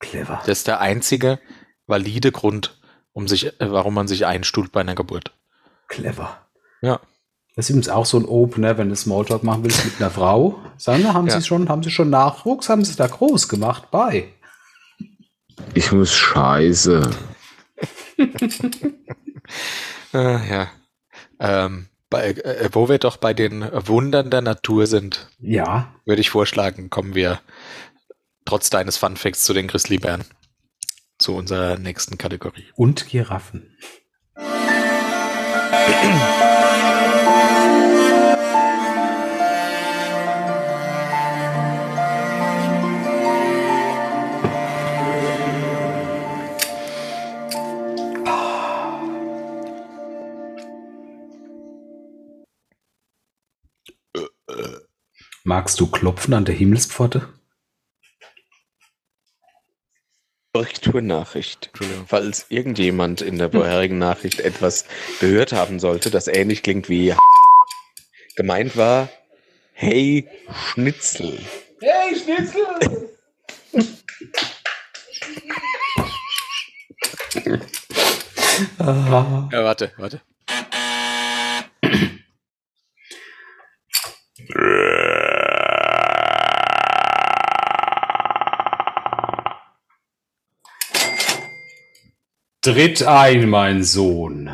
Clever. 0.00 0.40
das 0.46 0.58
ist 0.58 0.66
der 0.66 0.80
einzige 0.80 1.38
valide 1.86 2.32
Grund, 2.32 2.76
um 3.12 3.28
sich, 3.28 3.46
äh, 3.60 3.70
warum 3.70 3.94
man 3.94 4.08
sich 4.08 4.26
einstuhlt 4.26 4.72
bei 4.72 4.80
einer 4.80 4.96
Geburt. 4.96 5.32
Clever. 5.86 6.38
Ja. 6.82 6.98
Das 7.56 7.66
ist 7.66 7.70
übrigens 7.70 7.88
auch 7.88 8.04
so 8.06 8.18
ein 8.18 8.24
Opener, 8.24 8.78
wenn 8.78 8.88
du 8.88 8.96
Smalltalk 8.96 9.44
machen 9.44 9.62
willst 9.62 9.84
mit 9.84 9.94
einer 10.00 10.10
Frau. 10.10 10.58
Sagen, 10.76 11.04
wir, 11.04 11.14
haben 11.14 11.28
Ja. 11.28 11.38
sie 11.40 11.46
schon, 11.46 11.68
haben 11.68 11.84
sie 11.84 11.90
schon 11.90 12.10
Nachwuchs, 12.10 12.68
haben 12.68 12.84
sie 12.84 12.96
da 12.96 13.06
groß 13.06 13.48
gemacht? 13.48 13.90
Bei. 13.92 14.28
Ich 15.74 15.92
muss 15.92 16.12
scheiße. 16.12 17.08
Äh, 20.12 20.12
ja. 20.50 20.68
Ähm, 21.38 21.86
bei, 22.10 22.30
äh, 22.30 22.70
wo 22.72 22.88
wir 22.88 22.98
doch 22.98 23.18
bei 23.18 23.34
den 23.34 23.62
Wundern 23.86 24.30
der 24.30 24.42
Natur 24.42 24.88
sind, 24.88 25.28
Ja. 25.38 25.94
würde 26.04 26.20
ich 26.20 26.30
vorschlagen, 26.30 26.90
kommen 26.90 27.14
wir 27.14 27.40
trotz 28.44 28.68
deines 28.70 28.96
Funfacts 28.96 29.44
zu 29.44 29.52
den 29.52 29.68
Grizzlybären. 29.68 30.24
Zu 31.18 31.36
unserer 31.36 31.78
nächsten 31.78 32.18
Kategorie. 32.18 32.64
Und 32.74 33.06
Giraffen. 33.08 33.76
Magst 55.46 55.78
du 55.78 55.86
klopfen 55.86 56.32
an 56.32 56.46
der 56.46 56.54
Himmelspforte? 56.54 57.28
Korrekturnachricht. 60.54 61.70
Falls 62.06 62.46
irgendjemand 62.48 63.20
in 63.20 63.36
der 63.36 63.50
vorherigen 63.52 63.98
Nachricht 63.98 64.40
etwas 64.40 64.86
gehört 65.20 65.52
haben 65.52 65.80
sollte, 65.80 66.10
das 66.10 66.28
ähnlich 66.28 66.62
klingt 66.62 66.88
wie 66.88 67.14
gemeint 68.36 68.74
war, 68.78 69.10
hey 69.74 70.26
Schnitzel. 70.72 71.38
Hey 71.82 72.16
Schnitzel! 72.18 73.10
ja, 78.78 79.64
warte, 79.64 79.92
warte. 79.98 80.22
Tritt 92.64 93.02
ein, 93.02 93.50
mein 93.50 93.84
Sohn. 93.84 94.44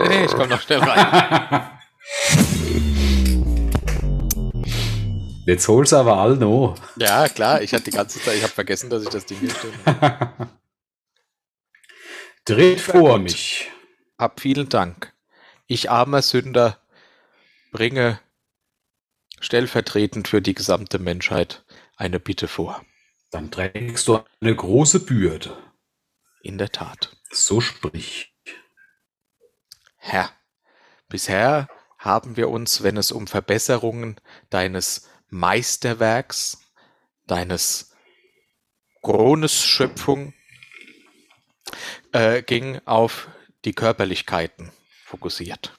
Nee, 0.00 0.08
nee, 0.08 0.24
ich 0.24 0.32
komme 0.32 0.48
noch 0.48 0.60
schnell 0.60 0.80
rein. 0.80 1.70
Jetzt 5.46 5.68
holst 5.68 5.92
du 5.92 5.96
aber 5.98 6.16
all 6.16 6.34
noch. 6.34 6.74
ja, 6.96 7.28
klar, 7.28 7.62
ich 7.62 7.72
hatte 7.72 7.84
die 7.84 7.92
ganze 7.92 8.20
Zeit, 8.20 8.34
ich 8.38 8.42
habe 8.42 8.52
vergessen, 8.52 8.90
dass 8.90 9.04
ich 9.04 9.08
das 9.08 9.26
Ding 9.26 9.38
hier 9.38 9.54
habe. 9.86 10.48
Tritt 12.44 12.80
vor 12.80 13.20
mich. 13.20 13.70
Hab 14.18 14.40
vielen 14.40 14.68
Dank. 14.68 15.12
Ich 15.68 15.92
armer 15.92 16.22
Sünder 16.22 16.80
bringe 17.70 18.18
stellvertretend 19.38 20.26
für 20.26 20.42
die 20.42 20.54
gesamte 20.54 20.98
Menschheit 20.98 21.64
eine 22.00 22.18
Bitte 22.18 22.48
vor. 22.48 22.84
Dann 23.30 23.50
trägst 23.50 24.08
du 24.08 24.24
eine 24.40 24.56
große 24.56 25.00
Bürde. 25.00 25.56
In 26.42 26.56
der 26.56 26.72
Tat. 26.72 27.16
So 27.30 27.60
sprich. 27.60 28.34
Herr, 29.96 30.30
bisher 31.08 31.68
haben 31.98 32.36
wir 32.36 32.48
uns, 32.48 32.82
wenn 32.82 32.96
es 32.96 33.12
um 33.12 33.26
Verbesserungen 33.26 34.16
deines 34.48 35.10
Meisterwerks, 35.28 36.72
deines 37.26 37.94
Krones 39.02 39.62
Schöpfung 39.62 40.32
äh, 42.12 42.42
ging, 42.42 42.80
auf 42.86 43.28
die 43.66 43.74
Körperlichkeiten 43.74 44.72
fokussiert. 45.04 45.74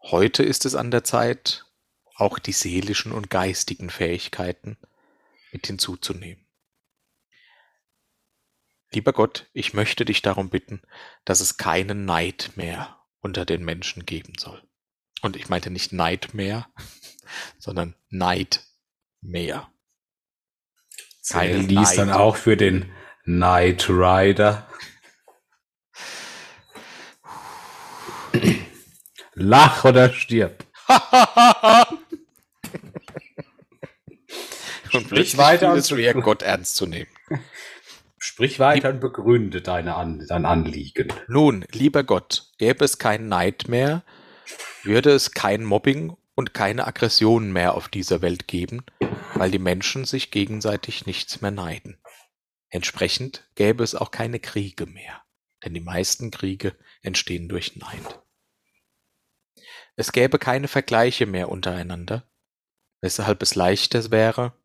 Heute 0.00 0.44
ist 0.44 0.64
es 0.64 0.76
an 0.76 0.92
der 0.92 1.02
Zeit, 1.02 1.67
auch 2.18 2.38
die 2.38 2.52
seelischen 2.52 3.12
und 3.12 3.30
geistigen 3.30 3.90
Fähigkeiten 3.90 4.76
mit 5.52 5.66
hinzuzunehmen. 5.66 6.44
Lieber 8.90 9.12
Gott, 9.12 9.46
ich 9.52 9.72
möchte 9.74 10.04
dich 10.04 10.22
darum 10.22 10.50
bitten, 10.50 10.82
dass 11.24 11.40
es 11.40 11.58
keinen 11.58 12.04
Neid 12.06 12.52
mehr 12.56 12.98
unter 13.20 13.44
den 13.44 13.64
Menschen 13.64 14.04
geben 14.04 14.32
soll. 14.38 14.62
Und 15.20 15.36
ich 15.36 15.48
meinte 15.48 15.70
nicht 15.70 15.92
Neid 15.92 16.34
mehr, 16.34 16.68
sondern 17.58 17.94
Neid 18.08 18.64
mehr. 19.20 19.70
Keine 21.28 21.58
liest 21.58 21.98
dann 21.98 22.10
auch 22.10 22.36
für 22.36 22.56
den 22.56 22.90
Knight 23.24 23.88
Rider. 23.90 24.66
Lach 29.34 29.84
oder 29.84 30.12
stirb. 30.12 30.64
Und 34.92 35.06
Sprich 35.06 35.36
weiter 35.36 35.72
und 35.72 35.86
schwer, 35.86 36.14
Gott 36.14 36.42
ernst 36.42 36.76
zu 36.76 36.86
nehmen. 36.86 37.10
Sprich 38.18 38.58
weiter 38.58 38.90
und 38.90 39.00
begründe 39.00 39.62
deine 39.62 39.94
An 39.94 40.24
dein 40.28 40.44
Anliegen. 40.44 41.12
Nun, 41.28 41.64
lieber 41.70 42.02
Gott, 42.02 42.50
gäbe 42.58 42.84
es 42.84 42.98
keinen 42.98 43.28
Neid 43.28 43.68
mehr, 43.68 44.02
würde 44.82 45.10
es 45.10 45.32
kein 45.32 45.64
Mobbing 45.64 46.16
und 46.34 46.52
keine 46.52 46.86
Aggressionen 46.86 47.52
mehr 47.52 47.74
auf 47.74 47.88
dieser 47.88 48.20
Welt 48.22 48.48
geben, 48.48 48.84
weil 49.34 49.50
die 49.50 49.58
Menschen 49.58 50.04
sich 50.04 50.30
gegenseitig 50.30 51.06
nichts 51.06 51.40
mehr 51.40 51.50
neiden. 51.50 51.98
Entsprechend 52.70 53.48
gäbe 53.54 53.84
es 53.84 53.94
auch 53.94 54.10
keine 54.10 54.40
Kriege 54.40 54.86
mehr, 54.86 55.22
denn 55.64 55.74
die 55.74 55.80
meisten 55.80 56.30
Kriege 56.30 56.76
entstehen 57.02 57.48
durch 57.48 57.76
Neid. 57.76 58.20
Es 59.96 60.12
gäbe 60.12 60.38
keine 60.38 60.68
Vergleiche 60.68 61.26
mehr 61.26 61.48
untereinander, 61.48 62.24
weshalb 63.00 63.42
es 63.42 63.54
leichter 63.54 64.10
wäre 64.10 64.57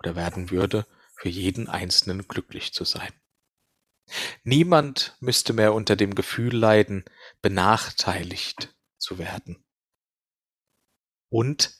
oder 0.00 0.16
werden 0.16 0.50
würde, 0.50 0.86
für 1.16 1.28
jeden 1.28 1.68
Einzelnen 1.68 2.26
glücklich 2.26 2.72
zu 2.72 2.84
sein. 2.84 3.12
Niemand 4.42 5.16
müsste 5.20 5.52
mehr 5.52 5.74
unter 5.74 5.94
dem 5.94 6.14
Gefühl 6.14 6.56
leiden, 6.56 7.04
benachteiligt 7.42 8.74
zu 8.98 9.18
werden. 9.18 9.64
Und 11.28 11.74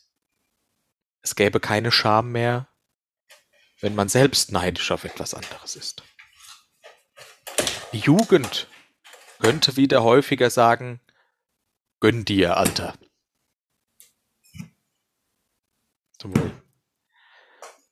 es 1.22 1.34
gäbe 1.34 1.58
keine 1.58 1.90
Scham 1.90 2.30
mehr, 2.32 2.68
wenn 3.80 3.94
man 3.94 4.08
selbst 4.08 4.52
neidisch 4.52 4.90
auf 4.90 5.04
etwas 5.04 5.34
anderes 5.34 5.74
ist. 5.74 6.02
Die 7.92 7.98
Jugend 7.98 8.68
könnte 9.40 9.76
wieder 9.76 10.04
häufiger 10.04 10.50
sagen, 10.50 11.00
gönn 11.98 12.24
dir, 12.24 12.56
Alter. 12.56 12.96
Zum 16.18 16.36
Wohl. 16.36 16.59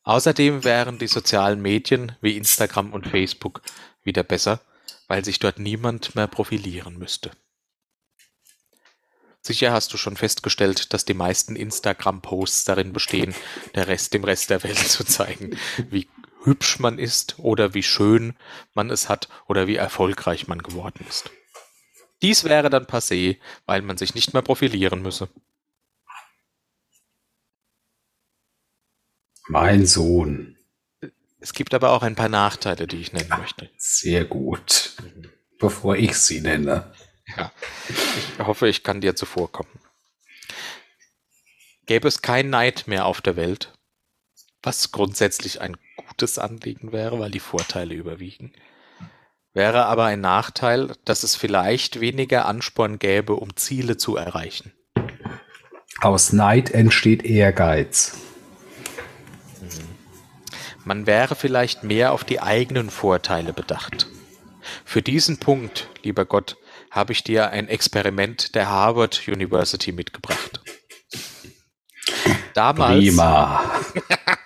Außerdem 0.08 0.64
wären 0.64 0.98
die 0.98 1.06
sozialen 1.06 1.60
Medien 1.60 2.12
wie 2.22 2.38
Instagram 2.38 2.94
und 2.94 3.06
Facebook 3.06 3.60
wieder 4.04 4.22
besser, 4.22 4.62
weil 5.06 5.22
sich 5.22 5.38
dort 5.38 5.58
niemand 5.58 6.14
mehr 6.14 6.26
profilieren 6.26 6.96
müsste. 6.96 7.30
Sicher 9.42 9.70
hast 9.70 9.92
du 9.92 9.98
schon 9.98 10.16
festgestellt, 10.16 10.94
dass 10.94 11.04
die 11.04 11.12
meisten 11.12 11.56
Instagram-Posts 11.56 12.64
darin 12.64 12.94
bestehen, 12.94 13.34
Rest 13.76 14.14
dem 14.14 14.24
Rest 14.24 14.48
der 14.48 14.62
Welt 14.62 14.78
zu 14.88 15.04
zeigen, 15.04 15.58
wie 15.90 16.08
hübsch 16.42 16.78
man 16.78 16.98
ist 16.98 17.38
oder 17.38 17.74
wie 17.74 17.82
schön 17.82 18.34
man 18.72 18.88
es 18.88 19.10
hat 19.10 19.28
oder 19.46 19.66
wie 19.66 19.76
erfolgreich 19.76 20.48
man 20.48 20.62
geworden 20.62 21.04
ist. 21.06 21.30
Dies 22.22 22.44
wäre 22.44 22.70
dann 22.70 22.86
passé, 22.86 23.36
weil 23.66 23.82
man 23.82 23.98
sich 23.98 24.14
nicht 24.14 24.32
mehr 24.32 24.42
profilieren 24.42 25.02
müsse. 25.02 25.28
Mein 29.48 29.86
Sohn. 29.86 30.56
Es 31.40 31.54
gibt 31.54 31.72
aber 31.72 31.92
auch 31.92 32.02
ein 32.02 32.14
paar 32.14 32.28
Nachteile, 32.28 32.86
die 32.86 32.98
ich 32.98 33.14
nennen 33.14 33.32
möchte. 33.38 33.70
Sehr 33.78 34.24
gut. 34.26 34.94
Bevor 35.58 35.96
ich 35.96 36.16
sie 36.18 36.40
nenne. 36.40 36.92
Ja, 37.36 37.50
ich 37.88 38.46
hoffe, 38.46 38.68
ich 38.68 38.82
kann 38.82 39.00
dir 39.00 39.16
zuvorkommen. 39.16 39.72
Gäbe 41.86 42.08
es 42.08 42.20
kein 42.20 42.50
Neid 42.50 42.84
mehr 42.86 43.06
auf 43.06 43.22
der 43.22 43.36
Welt, 43.36 43.72
was 44.62 44.92
grundsätzlich 44.92 45.62
ein 45.62 45.76
gutes 45.96 46.38
Anliegen 46.38 46.92
wäre, 46.92 47.18
weil 47.18 47.30
die 47.30 47.40
Vorteile 47.40 47.94
überwiegen, 47.94 48.52
wäre 49.54 49.86
aber 49.86 50.04
ein 50.04 50.20
Nachteil, 50.20 50.94
dass 51.06 51.22
es 51.22 51.36
vielleicht 51.36 52.00
weniger 52.00 52.44
Ansporn 52.44 52.98
gäbe, 52.98 53.34
um 53.34 53.56
Ziele 53.56 53.96
zu 53.96 54.16
erreichen. 54.16 54.72
Aus 56.00 56.32
Neid 56.32 56.70
entsteht 56.70 57.24
Ehrgeiz. 57.24 58.27
Man 60.88 61.06
wäre 61.06 61.34
vielleicht 61.34 61.84
mehr 61.84 62.12
auf 62.12 62.24
die 62.24 62.40
eigenen 62.40 62.88
Vorteile 62.88 63.52
bedacht. 63.52 64.06
Für 64.86 65.02
diesen 65.02 65.36
Punkt, 65.38 65.90
lieber 66.02 66.24
Gott, 66.24 66.56
habe 66.90 67.12
ich 67.12 67.22
dir 67.22 67.50
ein 67.50 67.68
Experiment 67.68 68.54
der 68.54 68.70
Harvard 68.70 69.28
University 69.28 69.92
mitgebracht. 69.92 70.62
Damals, 72.54 73.04
Prima. 73.04 73.70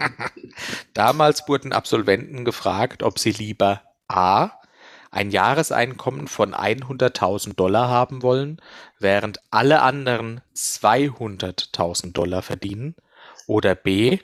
damals 0.94 1.46
wurden 1.46 1.72
Absolventen 1.72 2.44
gefragt, 2.44 3.04
ob 3.04 3.20
sie 3.20 3.30
lieber 3.30 3.82
A. 4.08 4.50
ein 5.12 5.30
Jahreseinkommen 5.30 6.26
von 6.26 6.56
100.000 6.56 7.54
Dollar 7.54 7.88
haben 7.88 8.20
wollen, 8.20 8.60
während 8.98 9.38
alle 9.52 9.80
anderen 9.80 10.40
200.000 10.56 12.10
Dollar 12.10 12.42
verdienen, 12.42 12.96
oder 13.46 13.76
B. 13.76 14.18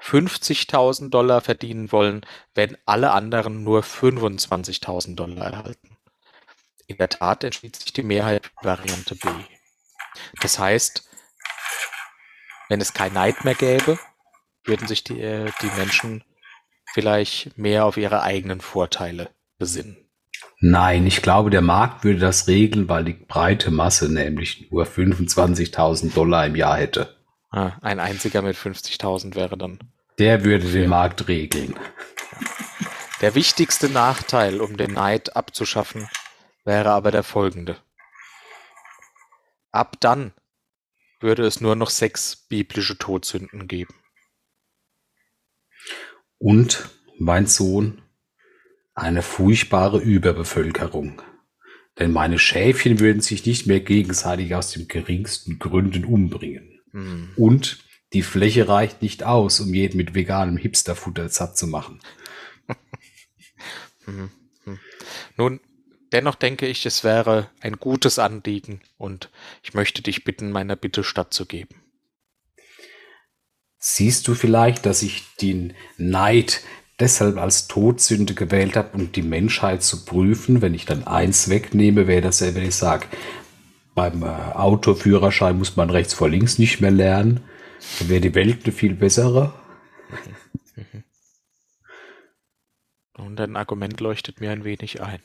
50.000 0.00 1.10
Dollar 1.10 1.40
verdienen 1.40 1.90
wollen, 1.92 2.24
wenn 2.54 2.76
alle 2.86 3.12
anderen 3.12 3.64
nur 3.64 3.82
25.000 3.82 5.14
Dollar 5.14 5.52
erhalten. 5.52 5.96
In 6.86 6.98
der 6.98 7.08
Tat 7.08 7.42
entschied 7.42 7.76
sich 7.76 7.92
die 7.92 8.02
Mehrheit 8.02 8.50
Variante 8.62 9.16
B. 9.16 9.28
Das 10.40 10.58
heißt, 10.58 11.08
wenn 12.68 12.80
es 12.80 12.92
kein 12.92 13.12
Neid 13.12 13.44
mehr 13.44 13.54
gäbe, 13.54 13.98
würden 14.64 14.86
sich 14.86 15.04
die, 15.04 15.20
äh, 15.20 15.50
die 15.62 15.70
Menschen 15.76 16.24
vielleicht 16.92 17.56
mehr 17.58 17.84
auf 17.84 17.96
ihre 17.96 18.22
eigenen 18.22 18.60
Vorteile 18.60 19.30
besinnen. 19.58 19.96
Nein, 20.60 21.06
ich 21.06 21.22
glaube, 21.22 21.50
der 21.50 21.60
Markt 21.60 22.04
würde 22.04 22.18
das 22.18 22.48
regeln, 22.48 22.88
weil 22.88 23.04
die 23.04 23.12
breite 23.12 23.70
Masse 23.70 24.12
nämlich 24.12 24.70
nur 24.70 24.84
25.000 24.84 26.14
Dollar 26.14 26.46
im 26.46 26.56
Jahr 26.56 26.78
hätte. 26.78 27.15
Ah, 27.50 27.78
ein 27.82 28.00
einziger 28.00 28.42
mit 28.42 28.56
50.000 28.56 29.34
wäre 29.34 29.56
dann. 29.56 29.78
Der 30.18 30.44
würde 30.44 30.70
den 30.70 30.88
Markt 30.88 31.28
regeln. 31.28 31.78
Der 33.20 33.34
wichtigste 33.34 33.88
Nachteil, 33.88 34.60
um 34.60 34.76
den 34.76 34.92
Neid 34.92 35.36
abzuschaffen, 35.36 36.08
wäre 36.64 36.90
aber 36.90 37.10
der 37.10 37.22
folgende. 37.22 37.76
Ab 39.72 39.96
dann 40.00 40.32
würde 41.20 41.46
es 41.46 41.60
nur 41.60 41.76
noch 41.76 41.90
sechs 41.90 42.36
biblische 42.36 42.98
Todsünden 42.98 43.68
geben. 43.68 43.94
Und, 46.38 46.90
mein 47.18 47.46
Sohn, 47.46 48.02
eine 48.94 49.22
furchtbare 49.22 49.98
Überbevölkerung. 49.98 51.22
Denn 51.98 52.12
meine 52.12 52.38
Schäfchen 52.38 53.00
würden 53.00 53.22
sich 53.22 53.46
nicht 53.46 53.66
mehr 53.66 53.80
gegenseitig 53.80 54.54
aus 54.54 54.72
den 54.72 54.88
geringsten 54.88 55.58
Gründen 55.58 56.04
umbringen. 56.04 56.75
Hm. 56.96 57.28
Und 57.36 57.84
die 58.14 58.22
Fläche 58.22 58.68
reicht 58.68 59.02
nicht 59.02 59.22
aus, 59.22 59.60
um 59.60 59.74
jeden 59.74 59.98
mit 59.98 60.14
veganem 60.14 60.56
Hipsterfutter 60.56 61.28
satt 61.28 61.56
zu 61.56 61.68
machen. 61.68 62.00
Hm. 64.06 64.30
Hm. 64.62 64.78
Nun, 65.36 65.60
dennoch 66.12 66.36
denke 66.36 66.68
ich, 66.68 66.86
es 66.86 67.02
wäre 67.02 67.50
ein 67.60 67.78
gutes 67.78 68.20
Anliegen 68.20 68.80
und 68.98 69.30
ich 69.64 69.74
möchte 69.74 70.00
dich 70.00 70.22
bitten, 70.22 70.52
meiner 70.52 70.76
Bitte 70.76 71.02
stattzugeben. 71.02 71.76
Siehst 73.80 74.28
du 74.28 74.36
vielleicht, 74.36 74.86
dass 74.86 75.02
ich 75.02 75.24
den 75.40 75.74
Neid 75.98 76.60
deshalb 77.00 77.36
als 77.36 77.66
Todsünde 77.66 78.34
gewählt 78.34 78.76
habe, 78.76 78.96
um 78.96 79.10
die 79.10 79.22
Menschheit 79.22 79.82
zu 79.82 80.04
prüfen? 80.04 80.62
Wenn 80.62 80.74
ich 80.74 80.84
dann 80.84 81.04
eins 81.04 81.48
wegnehme, 81.48 82.06
wäre 82.06 82.22
das 82.22 82.38
ja, 82.38 82.54
wenn 82.54 82.68
ich 82.68 82.76
sage, 82.76 83.08
beim 83.96 84.22
äh, 84.22 84.26
Autoführerschein 84.26 85.58
muss 85.58 85.74
man 85.74 85.90
rechts 85.90 86.14
vor 86.14 86.28
links 86.28 86.60
nicht 86.60 86.80
mehr 86.80 86.92
lernen. 86.92 87.42
Dann 87.98 88.08
wäre 88.08 88.20
die 88.20 88.36
Welt 88.36 88.62
eine 88.62 88.72
viel 88.72 88.94
bessere. 88.94 89.52
Und 93.14 93.36
dein 93.36 93.56
Argument 93.56 93.98
leuchtet 94.00 94.40
mir 94.40 94.52
ein 94.52 94.64
wenig 94.64 95.02
ein. 95.02 95.20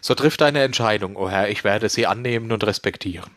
So 0.00 0.14
trifft 0.14 0.40
deine 0.40 0.62
Entscheidung, 0.62 1.16
o 1.16 1.24
oh 1.24 1.30
Herr, 1.30 1.50
ich 1.50 1.64
werde 1.64 1.88
sie 1.88 2.06
annehmen 2.06 2.52
und 2.52 2.64
respektieren. 2.64 3.30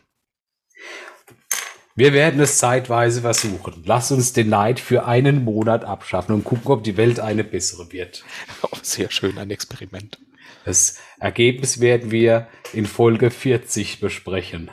Wir 1.94 2.12
werden 2.12 2.40
es 2.40 2.58
zeitweise 2.58 3.20
versuchen. 3.22 3.82
Lass 3.84 4.10
uns 4.12 4.32
den 4.32 4.48
Neid 4.48 4.80
für 4.80 5.06
einen 5.06 5.44
Monat 5.44 5.84
abschaffen 5.84 6.34
und 6.34 6.44
gucken, 6.44 6.70
ob 6.70 6.84
die 6.84 6.96
Welt 6.96 7.20
eine 7.20 7.44
bessere 7.44 7.92
wird. 7.92 8.24
Oh, 8.62 8.76
sehr 8.82 9.10
schön, 9.10 9.36
ein 9.38 9.50
Experiment. 9.50 10.18
Das 10.66 10.98
Ergebnis 11.20 11.80
werden 11.80 12.10
wir 12.10 12.48
in 12.72 12.86
Folge 12.86 13.30
40 13.30 14.00
besprechen. 14.00 14.68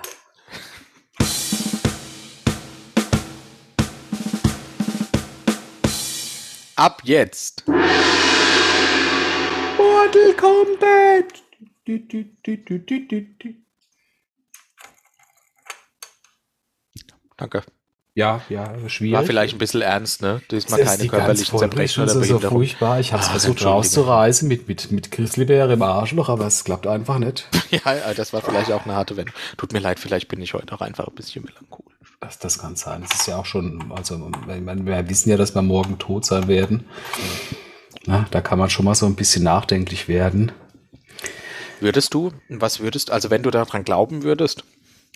Ab 6.75 7.01
jetzt. 7.03 7.67
Mortal 9.77 10.33
Kombat. 10.35 11.43
Du, 11.85 11.99
du, 11.99 12.25
du, 12.41 12.57
Danke. 17.37 17.63
Ja, 18.15 18.41
ja, 18.47 18.71
schwierig. 18.89 19.13
War 19.15 19.23
vielleicht 19.23 19.55
ein 19.55 19.57
bisschen 19.57 19.81
ernst, 19.81 20.21
ne? 20.21 20.41
Diesmal 20.51 20.79
Das 20.81 20.93
ist 20.93 20.97
keine 20.99 21.09
körperlichen 21.09 21.57
Zerbrechen 21.57 22.03
oder 22.03 22.11
so, 22.13 22.19
so 22.19 22.25
Behinderung. 22.27 22.57
furchtbar. 22.59 22.99
Ich 22.99 23.11
habe 23.11 23.23
es 23.23 23.29
Ah, 23.29 23.31
versucht 23.31 23.65
rauszureißen 23.65 24.47
mit, 24.47 24.67
mit, 24.67 24.91
mit 24.91 25.09
Grizzlybär 25.09 25.67
im 25.71 25.81
Arschloch, 25.81 26.29
aber 26.29 26.45
es 26.45 26.63
klappt 26.63 26.85
einfach 26.85 27.17
nicht. 27.17 27.49
ja, 27.71 28.13
das 28.13 28.31
war 28.31 28.41
vielleicht 28.41 28.71
auch 28.71 28.85
eine 28.85 28.93
harte 28.95 29.17
Wendung. 29.17 29.33
Tut 29.57 29.73
mir 29.73 29.79
leid, 29.79 29.99
vielleicht 29.99 30.27
bin 30.27 30.41
ich 30.43 30.53
heute 30.53 30.75
auch 30.75 30.81
einfach 30.81 31.07
ein 31.07 31.15
bisschen 31.15 31.43
melancholisch. 31.43 31.91
Das, 32.21 32.37
das 32.37 32.59
kann 32.59 32.75
sein. 32.75 33.03
Es 33.03 33.19
ist 33.19 33.27
ja 33.27 33.37
auch 33.37 33.45
schon, 33.47 33.91
also 33.95 34.29
ich 34.47 34.61
meine, 34.61 34.85
wir 34.85 35.09
wissen 35.09 35.31
ja, 35.31 35.37
dass 35.37 35.55
wir 35.55 35.63
morgen 35.63 35.97
tot 35.97 36.23
sein 36.25 36.47
werden. 36.47 36.85
Na, 38.05 38.27
da 38.29 38.41
kann 38.41 38.59
man 38.59 38.69
schon 38.69 38.85
mal 38.85 38.93
so 38.95 39.07
ein 39.07 39.15
bisschen 39.15 39.43
nachdenklich 39.43 40.07
werden. 40.07 40.51
Würdest 41.79 42.13
du, 42.13 42.31
was 42.47 42.79
würdest, 42.79 43.09
also 43.09 43.31
wenn 43.31 43.41
du 43.41 43.49
daran 43.49 43.83
glauben 43.83 44.21
würdest, 44.23 44.63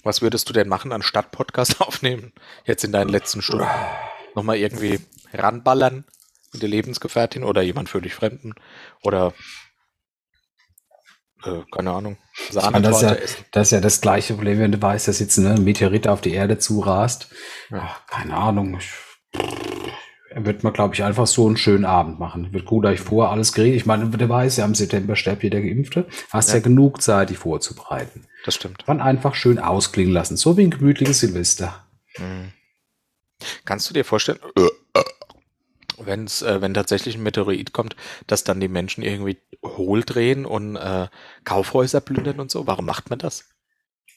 was 0.03 0.21
würdest 0.21 0.49
du 0.49 0.53
denn 0.53 0.67
machen, 0.67 0.91
anstatt 0.91 1.31
Podcast 1.31 1.81
aufnehmen, 1.81 2.33
jetzt 2.65 2.83
in 2.83 2.91
deinen 2.91 3.09
letzten 3.09 3.41
Stunden? 3.41 3.67
Nochmal 4.35 4.57
irgendwie 4.57 4.99
ranballern 5.33 6.05
mit 6.53 6.61
der 6.61 6.69
Lebensgefährtin 6.69 7.43
oder 7.43 7.61
jemand 7.61 7.89
völlig 7.89 8.13
Fremden 8.13 8.53
oder 9.03 9.33
äh, 11.43 11.61
keine 11.71 11.91
Ahnung, 11.91 12.17
meine, 12.53 12.81
das, 12.81 13.01
ist 13.01 13.09
ja, 13.09 13.17
das 13.51 13.67
ist 13.67 13.71
ja 13.71 13.79
das 13.79 14.01
gleiche 14.01 14.33
Problem, 14.33 14.59
wenn 14.59 14.71
du 14.71 14.81
weißt, 14.81 15.07
dass 15.07 15.19
jetzt 15.19 15.37
ne, 15.37 15.51
ein 15.51 15.63
Meteorit 15.63 16.07
auf 16.07 16.21
die 16.21 16.33
Erde 16.33 16.57
zurast. 16.57 17.29
Ja. 17.69 17.95
Keine 18.09 18.35
Ahnung. 18.35 18.77
Ich, 18.77 18.91
wird 20.35 20.63
man, 20.63 20.73
glaube 20.73 20.93
ich, 20.93 21.03
einfach 21.03 21.25
so 21.25 21.47
einen 21.47 21.57
schönen 21.57 21.85
Abend 21.85 22.19
machen. 22.19 22.53
Wird 22.53 22.65
gut 22.65 22.85
euch 22.85 22.99
vor, 22.99 23.31
alles 23.31 23.53
geregelt. 23.53 23.81
Ich 23.81 23.85
meine, 23.85 24.07
du 24.07 24.29
weißt 24.29 24.59
ja, 24.59 24.65
im 24.65 24.75
September 24.75 25.15
stirbt 25.15 25.43
jeder 25.43 25.61
Geimpfte. 25.61 26.07
Hast 26.29 26.49
ja, 26.49 26.55
Ja. 26.55 26.61
genug 26.61 27.01
Zeit, 27.01 27.29
die 27.29 27.35
vorzubereiten. 27.35 28.27
Das 28.47 28.55
stimmt. 28.55 28.85
Dann 28.85 29.01
einfach 29.01 29.35
schön 29.35 29.59
ausklingen 29.59 30.13
lassen. 30.13 30.37
So 30.37 30.55
wie 30.55 30.63
ein 30.63 30.71
gemütliches 30.71 31.19
Silvester. 31.19 31.85
Mhm. 32.17 32.53
Kannst 33.65 33.89
du 33.89 33.93
dir 33.93 34.05
vorstellen, 34.05 34.39
wenn's, 35.97 36.43
äh, 36.43 36.61
wenn 36.61 36.73
tatsächlich 36.73 37.15
ein 37.15 37.23
Meteorit 37.23 37.73
kommt, 37.73 37.97
dass 38.25 38.45
dann 38.45 38.61
die 38.61 38.69
Menschen 38.69 39.03
irgendwie 39.03 39.37
hohl 39.65 40.01
drehen 40.01 40.45
und 40.45 40.77
äh, 40.77 41.09
Kaufhäuser 41.43 41.99
plündern 41.99 42.39
und 42.39 42.49
so? 42.49 42.67
Warum 42.67 42.85
macht 42.85 43.09
man 43.09 43.19
das? 43.19 43.49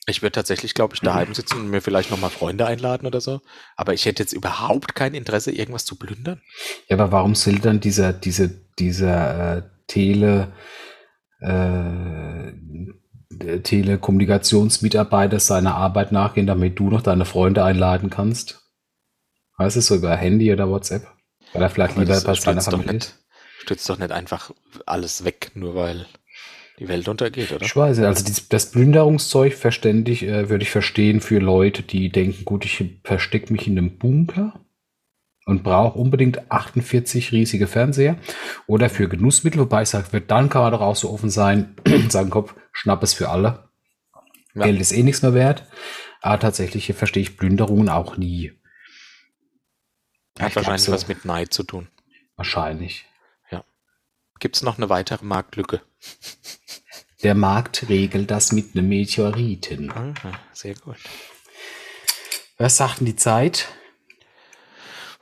Ich 0.06 0.22
würde 0.22 0.34
tatsächlich, 0.34 0.74
glaube 0.74 0.94
ich, 0.94 1.00
daheim 1.00 1.34
sitzen 1.34 1.58
und 1.58 1.68
mir 1.68 1.80
vielleicht 1.82 2.12
nochmal 2.12 2.30
Freunde 2.30 2.66
einladen 2.66 3.08
oder 3.08 3.20
so. 3.20 3.40
Aber 3.74 3.94
ich 3.94 4.06
hätte 4.06 4.22
jetzt 4.22 4.32
überhaupt 4.32 4.94
kein 4.94 5.14
Interesse, 5.14 5.50
irgendwas 5.50 5.84
zu 5.84 5.96
plündern. 5.96 6.40
Ja, 6.88 6.96
aber 6.98 7.10
warum 7.10 7.34
soll 7.34 7.58
dann 7.58 7.80
dieser, 7.80 8.12
diese, 8.12 8.48
dieser 8.78 9.56
äh, 9.56 9.62
Tele, 9.88 10.52
äh, 11.40 12.52
der 13.42 13.62
Telekommunikationsmitarbeiter 13.62 15.40
seiner 15.40 15.74
Arbeit 15.74 16.12
nachgehen, 16.12 16.46
damit 16.46 16.78
du 16.78 16.90
noch 16.90 17.02
deine 17.02 17.24
Freunde 17.24 17.64
einladen 17.64 18.10
kannst? 18.10 18.62
Weißt 19.56 19.76
du, 19.76 19.80
so 19.80 19.96
über 19.96 20.14
Handy 20.16 20.52
oder 20.52 20.68
WhatsApp? 20.68 21.06
Weil 21.52 21.62
er 21.62 21.70
vielleicht 21.70 21.96
Aber 21.96 22.02
lieber 22.04 22.20
bei 22.20 22.34
seiner 22.34 22.60
stützt 22.60 22.66
doch, 22.68 22.72
Familie 22.72 22.98
ist. 22.98 23.08
nicht, 23.08 23.18
stützt 23.62 23.88
doch 23.88 23.98
nicht 23.98 24.12
einfach 24.12 24.50
alles 24.86 25.24
weg, 25.24 25.50
nur 25.54 25.74
weil 25.74 26.06
die 26.78 26.88
Welt 26.88 27.08
untergeht, 27.08 27.52
oder? 27.52 27.64
Ich 27.64 27.76
weiß 27.76 27.98
nicht, 27.98 28.06
also 28.06 28.24
das 28.48 28.70
Plünderungszeug 28.70 29.54
verständig 29.54 30.22
äh, 30.22 30.48
würde 30.48 30.62
ich 30.62 30.70
verstehen 30.70 31.20
für 31.20 31.38
Leute, 31.38 31.82
die 31.82 32.10
denken, 32.10 32.44
gut, 32.44 32.64
ich 32.64 32.82
verstecke 33.04 33.52
mich 33.52 33.66
in 33.66 33.76
einem 33.76 33.98
Bunker 33.98 34.58
und 35.50 35.62
brauche 35.62 35.98
unbedingt 35.98 36.50
48 36.50 37.32
riesige 37.32 37.66
Fernseher 37.66 38.16
oder 38.66 38.88
für 38.88 39.08
Genussmittel, 39.08 39.60
wobei 39.60 39.82
ich 39.82 39.88
sage, 39.88 40.20
dann 40.20 40.48
kann 40.48 40.62
man 40.62 40.72
doch 40.72 40.80
auch 40.80 40.96
so 40.96 41.10
offen 41.10 41.30
sein, 41.30 41.76
sagen, 42.08 42.30
Kopf, 42.30 42.54
schnapp 42.72 43.02
es 43.02 43.12
für 43.12 43.28
alle. 43.28 43.68
Ja. 44.54 44.64
Geld 44.64 44.80
ist 44.80 44.92
eh 44.92 45.02
nichts 45.02 45.22
mehr 45.22 45.34
wert. 45.34 45.66
Aber 46.22 46.38
tatsächlich 46.38 46.86
hier 46.86 46.94
verstehe 46.94 47.22
ich 47.22 47.36
Plünderungen 47.36 47.88
auch 47.88 48.16
nie. 48.16 48.52
Hat 50.38 50.50
Ich 50.50 50.56
wahrscheinlich 50.56 50.82
so. 50.82 50.92
was 50.92 51.08
mit 51.08 51.24
Neid 51.24 51.52
zu 51.52 51.62
tun. 51.62 51.88
Wahrscheinlich. 52.36 53.06
Gibt 54.40 54.56
es 54.56 54.62
noch 54.62 54.78
eine 54.78 54.88
weitere 54.88 55.24
Marktlücke? 55.24 55.82
Der 57.22 57.34
Markt 57.34 57.90
regelt 57.90 58.30
das 58.30 58.52
mit 58.52 58.74
einem 58.74 58.88
Meteoriten. 58.88 59.92
Aha, 59.92 60.32
sehr 60.54 60.74
gut. 60.74 60.96
Was 62.56 62.78
sagt 62.78 63.00
denn 63.00 63.06
die 63.06 63.16
Zeit? 63.16 63.68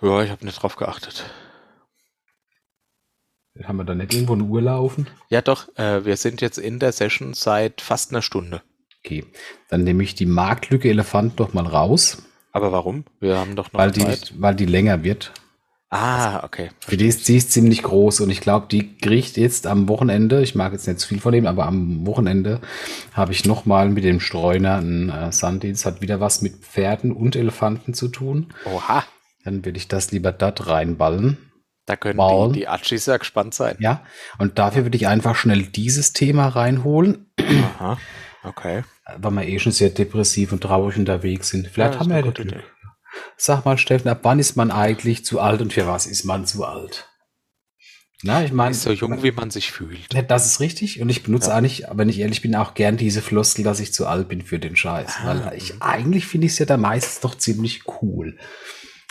Ja, 0.00 0.22
ich 0.22 0.30
habe 0.30 0.44
nicht 0.44 0.62
drauf 0.62 0.76
geachtet. 0.76 1.24
Haben 3.64 3.78
wir 3.78 3.84
da 3.84 3.94
nicht 3.94 4.14
irgendwo 4.14 4.34
eine 4.34 4.44
Uhr 4.44 4.62
laufen? 4.62 5.08
Ja, 5.30 5.42
doch, 5.42 5.68
äh, 5.76 6.04
wir 6.04 6.16
sind 6.16 6.40
jetzt 6.40 6.58
in 6.58 6.78
der 6.78 6.92
Session 6.92 7.34
seit 7.34 7.80
fast 7.80 8.12
einer 8.12 8.22
Stunde. 8.22 8.62
Okay, 9.04 9.24
dann 9.68 9.82
nehme 9.82 10.02
ich 10.04 10.14
die 10.14 10.26
Marktlücke 10.26 10.88
Elefant 10.88 11.38
noch 11.38 11.54
mal 11.54 11.66
raus, 11.66 12.22
Aber 12.52 12.70
warum? 12.72 13.04
Wir 13.20 13.36
haben 13.36 13.56
doch 13.56 13.72
noch 13.72 13.80
weil 13.80 13.90
die, 13.90 14.02
Zeit. 14.02 14.34
weil 14.38 14.54
die 14.54 14.66
länger 14.66 15.02
wird. 15.02 15.32
Ah, 15.90 16.44
okay. 16.44 16.70
Für 16.80 16.96
die 16.98 17.06
ist, 17.06 17.26
die 17.28 17.36
ist 17.36 17.50
ziemlich 17.50 17.82
groß 17.82 18.20
und 18.20 18.30
ich 18.30 18.40
glaube, 18.42 18.66
die 18.70 18.96
kriegt 18.98 19.36
jetzt 19.38 19.66
am 19.66 19.88
Wochenende, 19.88 20.42
ich 20.42 20.54
mag 20.54 20.72
jetzt 20.72 20.86
nicht 20.86 21.00
zu 21.00 21.08
viel 21.08 21.20
von 21.20 21.32
dem, 21.32 21.46
aber 21.46 21.64
am 21.66 22.06
Wochenende 22.06 22.60
habe 23.14 23.32
ich 23.32 23.46
noch 23.46 23.64
mal 23.64 23.88
mit 23.88 24.04
dem 24.04 24.20
Streuner 24.20 24.76
einen 24.76 25.08
äh, 25.08 25.32
Sanddienst, 25.32 25.86
hat 25.86 26.02
wieder 26.02 26.20
was 26.20 26.42
mit 26.42 26.56
Pferden 26.56 27.10
und 27.12 27.36
Elefanten 27.36 27.94
zu 27.94 28.08
tun. 28.08 28.52
Oha, 28.66 29.04
Dann 29.48 29.64
will 29.64 29.78
ich 29.78 29.88
das 29.88 30.10
lieber 30.12 30.30
dort 30.30 30.66
reinballen. 30.66 31.38
da 31.86 31.96
können 31.96 32.52
die, 32.52 32.60
die 32.60 32.68
Achis 32.68 33.06
ja 33.06 33.16
gespannt 33.16 33.54
sein. 33.54 33.76
Ja, 33.80 34.04
und 34.38 34.58
dafür 34.58 34.82
würde 34.84 34.96
ich 34.98 35.06
einfach 35.08 35.36
schnell 35.36 35.62
dieses 35.62 36.12
Thema 36.12 36.48
reinholen, 36.48 37.32
Aha, 37.40 37.96
okay. 38.44 38.84
weil 39.16 39.30
wir 39.30 39.48
eh 39.48 39.58
schon 39.58 39.72
sehr 39.72 39.88
depressiv 39.88 40.52
und 40.52 40.60
traurig 40.60 40.98
unterwegs 40.98 41.48
sind. 41.48 41.66
Vielleicht 41.68 41.94
Ja, 41.94 42.00
haben 42.00 42.10
wir 42.10 42.16
ja 42.16 42.30
Glück. 42.30 42.62
Sag 43.38 43.64
mal, 43.64 43.78
Steffen, 43.78 44.08
ab 44.10 44.18
wann 44.22 44.38
ist 44.38 44.54
man 44.56 44.70
eigentlich 44.70 45.24
zu 45.24 45.40
alt 45.40 45.62
und 45.62 45.72
für 45.72 45.86
was 45.86 46.04
ist 46.04 46.24
man 46.24 46.44
zu 46.44 46.66
alt? 46.66 47.08
Na, 48.22 48.44
ich 48.44 48.52
meine, 48.52 48.72
Ist 48.72 48.82
so 48.82 48.90
jung, 48.92 49.22
wie 49.22 49.30
man 49.30 49.50
sich 49.50 49.70
fühlt. 49.72 50.08
Das 50.28 50.44
ist 50.44 50.58
richtig. 50.60 51.00
Und 51.00 51.08
ich 51.08 51.22
benutze 51.22 51.50
Ja. 51.50 51.54
eigentlich, 51.56 51.84
wenn 51.92 52.08
ich 52.08 52.18
ehrlich 52.18 52.42
bin, 52.42 52.54
auch 52.56 52.74
gern 52.74 52.96
diese 52.96 53.22
Floskel, 53.22 53.62
dass 53.64 53.78
ich 53.80 53.94
zu 53.94 54.06
alt 54.08 54.28
bin 54.28 54.42
für 54.42 54.58
den 54.58 54.74
Scheiß. 54.76 55.18
Ah, 55.22 55.40
weil 55.46 55.56
ich 55.56 55.80
eigentlich 55.80 56.26
finde 56.26 56.46
ich 56.48 56.52
es 56.54 56.58
ja 56.58 56.66
da 56.66 56.76
meistens 56.76 57.20
doch 57.20 57.36
ziemlich 57.38 57.82
cool. 58.02 58.36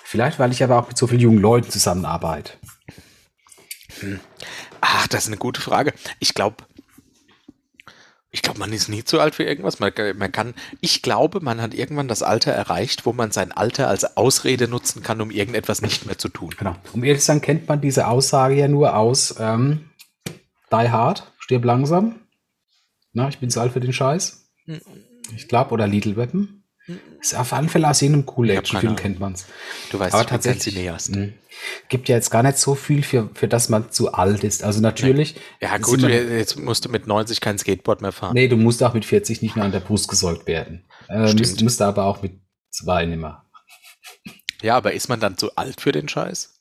Vielleicht, 0.09 0.39
weil 0.39 0.53
ich 0.53 0.63
aber 0.63 0.79
auch 0.79 0.87
mit 0.87 0.97
so 0.97 1.05
vielen 1.05 1.19
jungen 1.19 1.39
Leuten 1.39 1.69
zusammenarbeite. 1.69 2.53
Ach, 4.79 5.05
das 5.09 5.23
ist 5.23 5.27
eine 5.27 5.35
gute 5.35 5.59
Frage. 5.59 5.93
Ich 6.19 6.33
glaube, 6.33 6.63
ich 8.31 8.41
glaube, 8.41 8.57
man 8.57 8.71
ist 8.71 8.87
nie 8.87 9.03
zu 9.03 9.19
alt 9.19 9.35
für 9.35 9.43
irgendwas. 9.43 9.81
Man, 9.81 9.91
man 10.15 10.31
kann, 10.31 10.53
ich 10.79 11.01
glaube, 11.01 11.41
man 11.41 11.61
hat 11.61 11.73
irgendwann 11.73 12.07
das 12.07 12.23
Alter 12.23 12.53
erreicht, 12.53 13.05
wo 13.05 13.11
man 13.11 13.31
sein 13.31 13.51
Alter 13.51 13.89
als 13.89 14.15
Ausrede 14.15 14.69
nutzen 14.69 15.03
kann, 15.03 15.19
um 15.19 15.29
irgendetwas 15.29 15.81
nicht 15.81 16.05
mehr 16.05 16.17
zu 16.17 16.29
tun. 16.29 16.55
Genau. 16.57 16.77
Um 16.93 17.03
ehrlich 17.03 17.19
zu 17.19 17.25
sein, 17.25 17.41
kennt 17.41 17.67
man 17.67 17.81
diese 17.81 18.07
Aussage 18.07 18.55
ja 18.55 18.69
nur 18.69 18.95
aus, 18.95 19.35
ähm, 19.39 19.89
Die 20.71 20.89
Hard, 20.89 21.33
stirb 21.37 21.65
langsam. 21.65 22.15
Na, 23.11 23.27
ich 23.27 23.39
bin 23.39 23.49
zu 23.49 23.59
alt 23.59 23.73
für 23.73 23.81
den 23.81 23.91
Scheiß. 23.91 24.47
Mhm. 24.67 24.79
Ich 25.35 25.49
glaube, 25.49 25.71
oder 25.71 25.85
Little 25.85 26.15
Weapon. 26.15 26.56
Ist 27.19 27.35
auf 27.35 27.51
alle 27.53 27.67
Fälle 27.67 27.89
aus 27.89 28.01
Ich 28.01 28.09
hab 28.11 28.27
Actionfilm 28.49 28.95
kennt 28.95 29.19
man's. 29.19 29.45
Du 29.91 29.99
weißt, 29.99 30.13
Aber 30.13 30.23
ich 30.23 30.29
tatsächlich 30.29 30.75
Cineast. 30.75 31.15
mh, 31.15 31.29
gibt 31.89 32.07
ja 32.07 32.15
jetzt 32.15 32.29
gar 32.29 32.43
nicht 32.43 32.57
so 32.57 32.75
viel 32.75 33.03
für, 33.03 33.29
für 33.33 33.47
das 33.47 33.67
man 33.69 33.91
zu 33.91 34.13
alt 34.13 34.43
ist. 34.43 34.63
Also 34.63 34.79
natürlich. 34.79 35.35
Ja 35.59 35.75
ist 35.75 35.81
gut, 35.81 35.99
immer- 35.99 36.09
jetzt 36.09 36.57
musst 36.57 36.85
du 36.85 36.89
mit 36.89 37.05
90 37.07 37.41
kein 37.41 37.57
Skateboard 37.57 38.01
mehr 38.01 38.11
fahren. 38.13 38.33
Nee, 38.33 38.47
du 38.47 38.55
musst 38.57 38.81
auch 38.83 38.93
mit 38.93 39.03
40 39.05 39.41
nicht 39.41 39.55
mehr 39.55 39.65
an 39.65 39.71
der 39.71 39.81
Brust 39.81 40.07
gesäugt 40.07 40.47
werden. 40.47 40.85
Äh, 41.09 41.27
Stimmt. 41.27 41.39
musst, 41.39 41.61
musst 41.63 41.81
aber 41.81 42.05
auch 42.05 42.21
mit 42.21 42.39
zwei 42.69 43.05
nimmer. 43.05 43.43
Ja, 44.61 44.75
aber 44.77 44.93
ist 44.93 45.09
man 45.09 45.19
dann 45.19 45.37
zu 45.37 45.55
alt 45.55 45.81
für 45.81 45.91
den 45.91 46.07
Scheiß? 46.07 46.53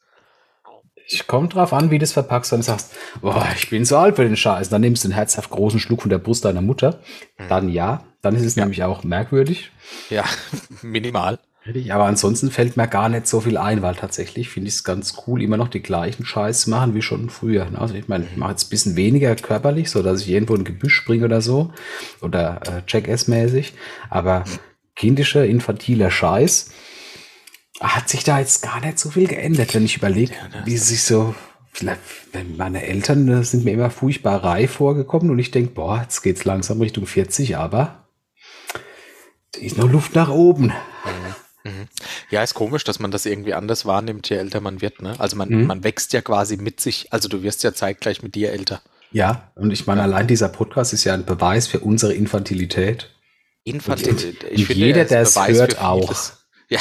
Ich 1.09 1.29
komme 1.29 1.47
drauf 1.49 1.73
an, 1.73 1.91
wie 1.93 1.99
du 1.99 2.05
es 2.05 2.13
verpackst, 2.13 2.51
wenn 2.51 2.59
du 2.61 2.65
sagst, 2.67 2.93
boah, 3.21 3.47
ich 3.57 3.71
bin 3.71 3.85
so 3.85 3.97
alt 3.97 4.17
für 4.17 4.25
den 4.25 4.37
Scheiß. 4.37 4.71
Dann 4.71 4.81
nimmst 4.81 5.05
du 5.05 5.09
einen 5.09 5.15
herzhaft 5.15 5.51
großen 5.51 5.79
Schluck 5.79 6.03
von 6.03 6.11
der 6.11 6.19
Brust 6.19 6.45
deiner 6.45 6.63
Mutter. 6.63 6.99
Dann 7.49 7.69
ja, 7.69 8.03
dann 8.27 8.37
ist 8.37 8.45
es 8.45 8.57
nämlich 8.57 8.83
auch 8.83 9.05
merkwürdig. 9.05 9.71
Ja, 10.11 10.25
minimal. 10.83 11.39
Aber 11.91 12.05
ansonsten 12.05 12.51
fällt 12.51 12.77
mir 12.77 12.87
gar 12.87 13.09
nicht 13.09 13.27
so 13.27 13.41
viel 13.41 13.57
ein, 13.57 13.83
weil 13.83 13.97
tatsächlich 13.97 14.49
finde 14.49 14.69
ich 14.69 14.75
es 14.75 14.85
ganz 14.85 15.15
cool, 15.27 15.43
immer 15.43 15.57
noch 15.57 15.69
die 15.69 15.83
gleichen 15.83 16.25
Scheiß 16.25 16.63
zu 16.63 16.71
machen 16.71 16.95
wie 16.95 17.03
schon 17.03 17.29
früher. 17.29 17.69
ne? 17.71 17.81
Also 17.81 17.95
ich 17.95 18.07
meine, 18.07 18.27
ich 18.31 18.37
mache 18.37 18.53
jetzt 18.53 18.67
ein 18.67 18.71
bisschen 18.71 18.97
weniger 18.97 19.35
körperlich, 19.35 19.91
so 19.91 20.03
dass 20.03 20.23
ich 20.23 20.29
irgendwo 20.29 20.55
in 20.55 20.61
ein 20.61 20.65
Gebüsch 20.65 20.95
springe 20.95 21.25
oder 21.25 21.41
so. 21.41 21.73
Oder 22.21 22.61
äh, 22.67 22.83
Jackass-mäßig. 22.87 23.73
Aber 24.11 24.45
kindischer, 24.95 25.45
infantiler 25.45 26.11
Scheiß 26.11 26.71
hat 27.81 28.09
sich 28.09 28.25
da 28.25 28.39
jetzt 28.39 28.63
gar 28.63 28.81
nicht 28.81 28.99
so 28.99 29.11
viel 29.11 29.27
geändert, 29.27 29.75
wenn 29.75 29.85
ich 29.85 29.97
überlege, 29.97 30.35
wie 30.65 30.77
sich 30.77 31.03
so. 31.03 31.35
Vielleicht, 31.73 32.01
meine 32.57 32.87
Eltern 32.87 33.45
sind 33.45 33.67
mir 33.67 33.73
immer 33.73 33.91
furchtbar 33.91 34.43
reif 34.43 34.71
vorgekommen 34.71 35.31
und 35.31 35.39
ich 35.39 35.51
denke, 35.51 35.75
boah, 35.75 36.01
jetzt 36.01 36.23
geht's 36.23 36.47
langsam 36.47 36.81
Richtung 36.81 37.07
40, 37.07 37.59
aber 37.59 38.06
ist 39.59 39.77
noch 39.79 39.91
Luft 39.91 40.15
nach 40.15 40.29
oben. 40.29 40.73
Ja, 42.31 42.43
ist 42.45 42.55
komisch, 42.55 42.85
dass 42.85 43.01
man 43.01 43.11
das 43.11 43.27
irgendwie 43.27 43.55
anders 43.55 43.87
wahrnimmt, 43.87 44.29
je 44.29 44.37
älter 44.37 44.61
man 44.61 44.81
wird. 44.81 45.03
Ne? 45.03 45.15
Also 45.19 45.37
man, 45.37 45.49
Mhm. 45.49 45.67
man 45.67 45.83
wächst 45.85 46.13
ja 46.13 46.21
quasi 46.21 46.57
mit 46.57 46.81
sich. 46.81 47.13
Also 47.13 47.29
du 47.29 47.43
wirst 47.43 47.65
ja 47.65 47.73
zeitgleich 47.75 48.23
mit 48.23 48.35
dir 48.37 48.53
älter. 48.53 48.81
Ja, 49.11 49.51
und 49.57 49.73
ich 49.73 49.87
meine, 49.87 50.03
allein 50.03 50.27
dieser 50.29 50.49
Podcast 50.49 50.93
ist 50.93 51.03
ja 51.05 51.15
ein 51.15 51.25
Beweis 51.25 51.67
für 51.67 51.81
unsere 51.81 52.15
Infantilität. 52.15 53.11
Infantil. 53.65 54.11
Und- 54.11 54.45
und 54.45 54.69
jeder, 54.71 54.99
er 55.11 55.23
ist 55.23 55.37
der 55.37 55.49
es 55.49 55.59
hört, 55.59 55.81
auch. 55.81 56.03
vieles. 56.05 56.46
Ja. 56.69 56.81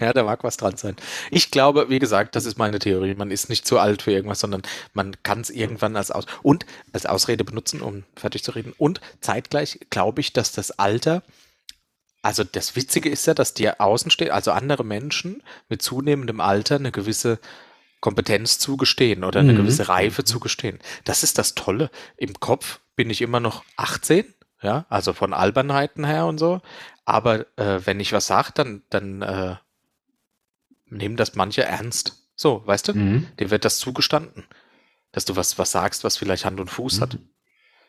ja, 0.00 0.12
da 0.12 0.22
mag 0.22 0.44
was 0.44 0.56
dran 0.56 0.76
sein. 0.76 0.96
Ich 1.30 1.50
glaube, 1.50 1.88
wie 1.88 1.98
gesagt, 1.98 2.36
das 2.36 2.44
ist 2.46 2.58
meine 2.58 2.78
Theorie. 2.78 3.14
Man 3.14 3.30
ist 3.30 3.48
nicht 3.48 3.66
zu 3.66 3.78
alt 3.78 4.02
für 4.02 4.12
irgendwas, 4.12 4.40
sondern 4.40 4.62
man 4.94 5.16
kann 5.22 5.40
es 5.40 5.50
irgendwann 5.50 5.96
als 5.96 6.10
Aus 6.10 6.26
und 6.42 6.66
als 6.92 7.06
Ausrede 7.06 7.44
benutzen, 7.44 7.80
um 7.80 8.04
fertig 8.16 8.44
zu 8.44 8.52
reden. 8.52 8.74
Und 8.78 9.00
zeitgleich 9.20 9.80
glaube 9.90 10.20
ich, 10.20 10.32
dass 10.32 10.52
das 10.52 10.70
Alter, 10.72 11.22
also 12.22 12.44
das 12.44 12.76
Witzige 12.76 13.08
ist 13.08 13.26
ja, 13.26 13.34
dass 13.34 13.54
dir 13.54 13.80
außen 13.80 14.10
steht, 14.10 14.30
also 14.30 14.52
andere 14.52 14.84
Menschen 14.84 15.42
mit 15.68 15.82
zunehmendem 15.82 16.40
Alter 16.40 16.76
eine 16.76 16.92
gewisse 16.92 17.38
Kompetenz 18.00 18.58
zugestehen 18.58 19.24
oder 19.24 19.40
eine 19.40 19.52
Mhm. 19.52 19.58
gewisse 19.58 19.88
Reife 19.88 20.24
zugestehen. 20.24 20.78
Das 21.04 21.22
ist 21.22 21.38
das 21.38 21.54
Tolle. 21.54 21.90
Im 22.16 22.34
Kopf 22.40 22.80
bin 22.96 23.10
ich 23.10 23.20
immer 23.20 23.40
noch 23.40 23.62
18, 23.76 24.24
ja, 24.62 24.86
also 24.88 25.12
von 25.12 25.32
Albernheiten 25.34 26.04
her 26.04 26.26
und 26.26 26.38
so. 26.38 26.60
Aber 27.10 27.46
äh, 27.56 27.80
wenn 27.84 28.00
ich 28.00 28.12
was 28.12 28.26
sage, 28.26 28.50
dann, 28.54 28.82
dann 28.90 29.22
äh, 29.22 29.56
nehmen 30.86 31.16
das 31.16 31.34
manche 31.34 31.62
ernst. 31.62 32.28
So, 32.34 32.62
weißt 32.66 32.88
du? 32.88 32.94
Mhm. 32.94 33.26
Dir 33.38 33.50
wird 33.50 33.64
das 33.64 33.78
zugestanden, 33.78 34.44
dass 35.12 35.24
du 35.24 35.36
was, 35.36 35.58
was 35.58 35.72
sagst, 35.72 36.04
was 36.04 36.16
vielleicht 36.16 36.44
Hand 36.44 36.60
und 36.60 36.70
Fuß 36.70 37.00
hat. 37.00 37.18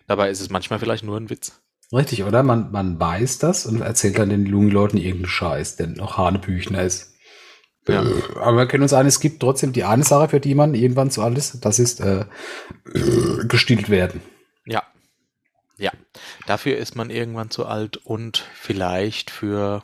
Dabei 0.07 0.30
ist 0.30 0.41
es 0.41 0.49
manchmal 0.49 0.80
vielleicht 0.80 1.03
nur 1.03 1.17
ein 1.17 1.30
Witz. 1.30 1.61
Richtig, 1.93 2.24
oder? 2.24 2.43
Man, 2.43 2.72
man 2.72 2.99
weiß 2.99 3.39
das 3.39 3.65
und 3.65 3.82
erzählt 3.82 4.17
dann 4.17 4.30
den 4.30 4.45
jungen 4.45 4.72
Leuten 4.72 4.97
irgendeinen 4.97 5.28
Scheiß, 5.28 5.76
der 5.76 5.88
noch 5.88 6.17
Hanebüchner 6.17 6.84
ist. 6.84 7.13
Ja. 7.88 8.03
Äh, 8.03 8.22
Aber 8.36 8.57
wir 8.57 8.67
können 8.67 8.84
uns 8.84 8.93
ein, 8.93 9.07
es 9.07 9.19
gibt 9.19 9.41
trotzdem 9.41 9.74
die 9.74 9.84
eine 9.84 10.03
Sache, 10.03 10.30
für 10.30 10.39
die 10.39 10.55
man 10.55 10.74
irgendwann 10.74 11.11
zu 11.11 11.22
alt 11.22 11.38
ist, 11.38 11.63
das 11.65 11.80
ist 11.80 11.99
äh, 11.99 12.26
äh, 12.93 13.45
gestillt 13.47 13.89
werden. 13.89 14.22
Ja. 15.82 15.91
Ja. 15.91 15.99
Dafür 16.45 16.77
ist 16.77 16.95
man 16.95 17.09
irgendwann 17.09 17.49
zu 17.49 17.65
alt 17.65 17.97
und 17.97 18.45
vielleicht 18.53 19.32
für, 19.32 19.84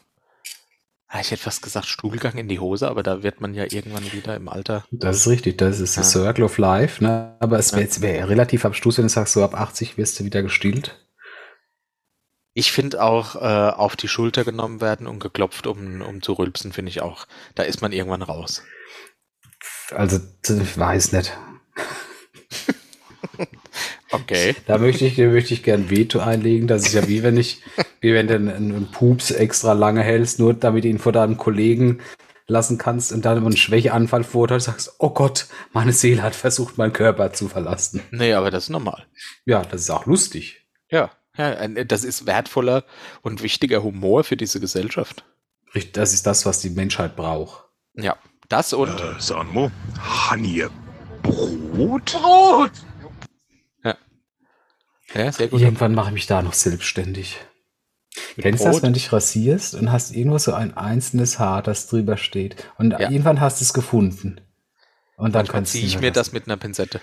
ah, 1.07 1.19
ich 1.19 1.31
hätte 1.31 1.43
fast 1.43 1.61
gesagt, 1.63 1.87
Stuhlgang 1.87 2.37
in 2.37 2.47
die 2.47 2.59
Hose, 2.59 2.87
aber 2.87 3.03
da 3.03 3.23
wird 3.23 3.41
man 3.41 3.53
ja 3.53 3.63
irgendwann 3.63 4.11
wieder 4.11 4.35
im 4.35 4.47
Alter. 4.47 4.85
Das 4.91 5.17
ist 5.17 5.27
richtig, 5.27 5.57
das 5.57 5.79
ist 5.79 5.95
Ja. 5.95 6.03
Circle 6.03 6.43
of 6.45 6.57
Life, 6.57 7.03
ne? 7.03 7.35
Aber 7.39 7.57
es 7.59 7.73
wäre 7.73 7.87
Ja. 7.87 8.01
wär 8.01 8.29
relativ 8.29 8.63
abstrus, 8.65 8.97
wenn 8.97 9.05
du 9.05 9.09
sagst, 9.09 9.33
so 9.33 9.43
ab 9.43 9.55
80 9.55 9.97
wirst 9.97 10.19
du 10.19 10.23
wieder 10.25 10.43
gestillt. 10.43 11.03
Ich 12.53 12.71
finde 12.71 13.03
auch 13.03 13.35
äh, 13.35 13.39
auf 13.71 13.95
die 13.95 14.07
Schulter 14.07 14.43
genommen 14.43 14.81
werden 14.81 15.05
und 15.05 15.19
geklopft, 15.19 15.67
um, 15.67 16.01
um 16.01 16.23
zu 16.23 16.33
rülpsen, 16.33 16.73
finde 16.73 16.89
ich 16.89 17.01
auch. 17.01 17.27
Da 17.53 17.63
ist 17.63 17.81
man 17.81 17.91
irgendwann 17.91 18.23
raus. 18.23 18.63
Also, 19.91 20.19
ich 20.43 20.77
weiß 20.77 21.11
nicht. 21.11 21.37
Okay. 24.21 24.55
Da 24.65 24.77
möchte 24.77 25.05
ich, 25.05 25.15
da 25.15 25.23
möchte 25.25 25.53
ich 25.53 25.63
gern 25.63 25.89
Veto 25.89 26.19
einlegen. 26.19 26.67
Das 26.67 26.83
ist 26.83 26.93
ja 26.93 27.07
wie 27.07 27.23
wenn 27.23 27.37
ich, 27.37 27.61
wie 28.01 28.13
wenn 28.13 28.27
du 28.27 28.35
einen, 28.35 28.89
Pups 28.91 29.31
extra 29.31 29.73
lange 29.73 30.01
hältst, 30.01 30.39
nur 30.39 30.53
damit 30.53 30.83
du 30.83 30.89
ihn 30.89 30.99
vor 30.99 31.11
deinem 31.11 31.37
Kollegen 31.37 31.99
lassen 32.47 32.77
kannst 32.77 33.11
und 33.11 33.25
dann 33.25 33.37
einen 33.37 33.57
Schwächeanfall 33.57 34.23
vor 34.23 34.49
und 34.49 34.59
sagst, 34.61 34.95
oh 34.99 35.09
Gott, 35.09 35.47
meine 35.73 35.91
Seele 35.91 36.23
hat 36.23 36.35
versucht, 36.35 36.77
meinen 36.77 36.93
Körper 36.93 37.33
zu 37.33 37.49
verlassen. 37.49 38.01
Nee, 38.11 38.33
aber 38.33 38.51
das 38.51 38.65
ist 38.65 38.69
normal. 38.69 39.05
Ja, 39.45 39.63
das 39.63 39.81
ist 39.81 39.89
auch 39.89 40.05
lustig. 40.05 40.65
Ja, 40.89 41.11
ja, 41.37 41.67
das 41.67 42.03
ist 42.03 42.25
wertvoller 42.25 42.83
und 43.21 43.43
wichtiger 43.43 43.83
Humor 43.83 44.23
für 44.23 44.37
diese 44.37 44.59
Gesellschaft. 44.59 45.25
Richtig, 45.75 45.93
Das 45.93 46.13
ist 46.13 46.25
das, 46.25 46.45
was 46.45 46.59
die 46.61 46.69
Menschheit 46.69 47.15
braucht. 47.15 47.65
Ja, 47.95 48.15
das 48.49 48.73
und 48.73 48.89
Äh, 48.89 49.15
sag 49.19 49.53
mal, 49.53 49.69
han 50.01 50.43
ihr 50.45 50.69
Brot? 51.21 52.17
Ja, 55.17 55.31
sehr 55.31 55.47
gut. 55.47 55.61
Irgendwann 55.61 55.93
mache 55.95 56.07
ich 56.09 56.13
mich 56.13 56.27
da 56.27 56.41
noch 56.41 56.53
selbstständig. 56.53 57.37
Kennst 58.39 58.63
du 58.63 58.67
das, 58.69 58.81
wenn 58.81 58.93
du 58.93 58.99
dich 58.99 59.11
rasierst 59.11 59.75
und 59.75 59.91
hast 59.91 60.15
irgendwo 60.15 60.37
so 60.37 60.53
ein 60.53 60.75
einzelnes 60.77 61.39
Haar, 61.39 61.61
das 61.61 61.87
drüber 61.87 62.17
steht 62.17 62.55
und 62.77 62.91
Ja. 62.91 63.09
irgendwann 63.09 63.41
hast 63.41 63.59
du 63.61 63.63
es 63.65 63.73
gefunden. 63.73 64.41
Und 65.17 65.33
dann 65.33 65.47
kannst 65.47 65.73
du 65.73 65.79
ziehe 65.79 65.87
ich 65.87 65.99
mir 65.99 66.11
das 66.11 66.31
mit 66.31 66.45
einer 66.47 66.57
Pinzette. 66.57 67.01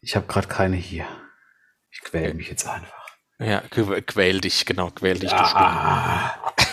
Ich 0.00 0.16
habe 0.16 0.26
gerade 0.26 0.48
keine 0.48 0.76
hier. 0.76 1.06
Ich 1.90 2.00
quäle 2.02 2.34
mich 2.34 2.48
jetzt 2.48 2.66
einfach. 2.66 3.06
Ja, 3.38 3.62
qu- 3.70 4.00
quäl 4.02 4.40
dich, 4.40 4.64
genau, 4.66 4.90
quäl 4.90 5.18
dich. 5.18 5.30
du 5.30 5.36
Ah. 5.36 6.52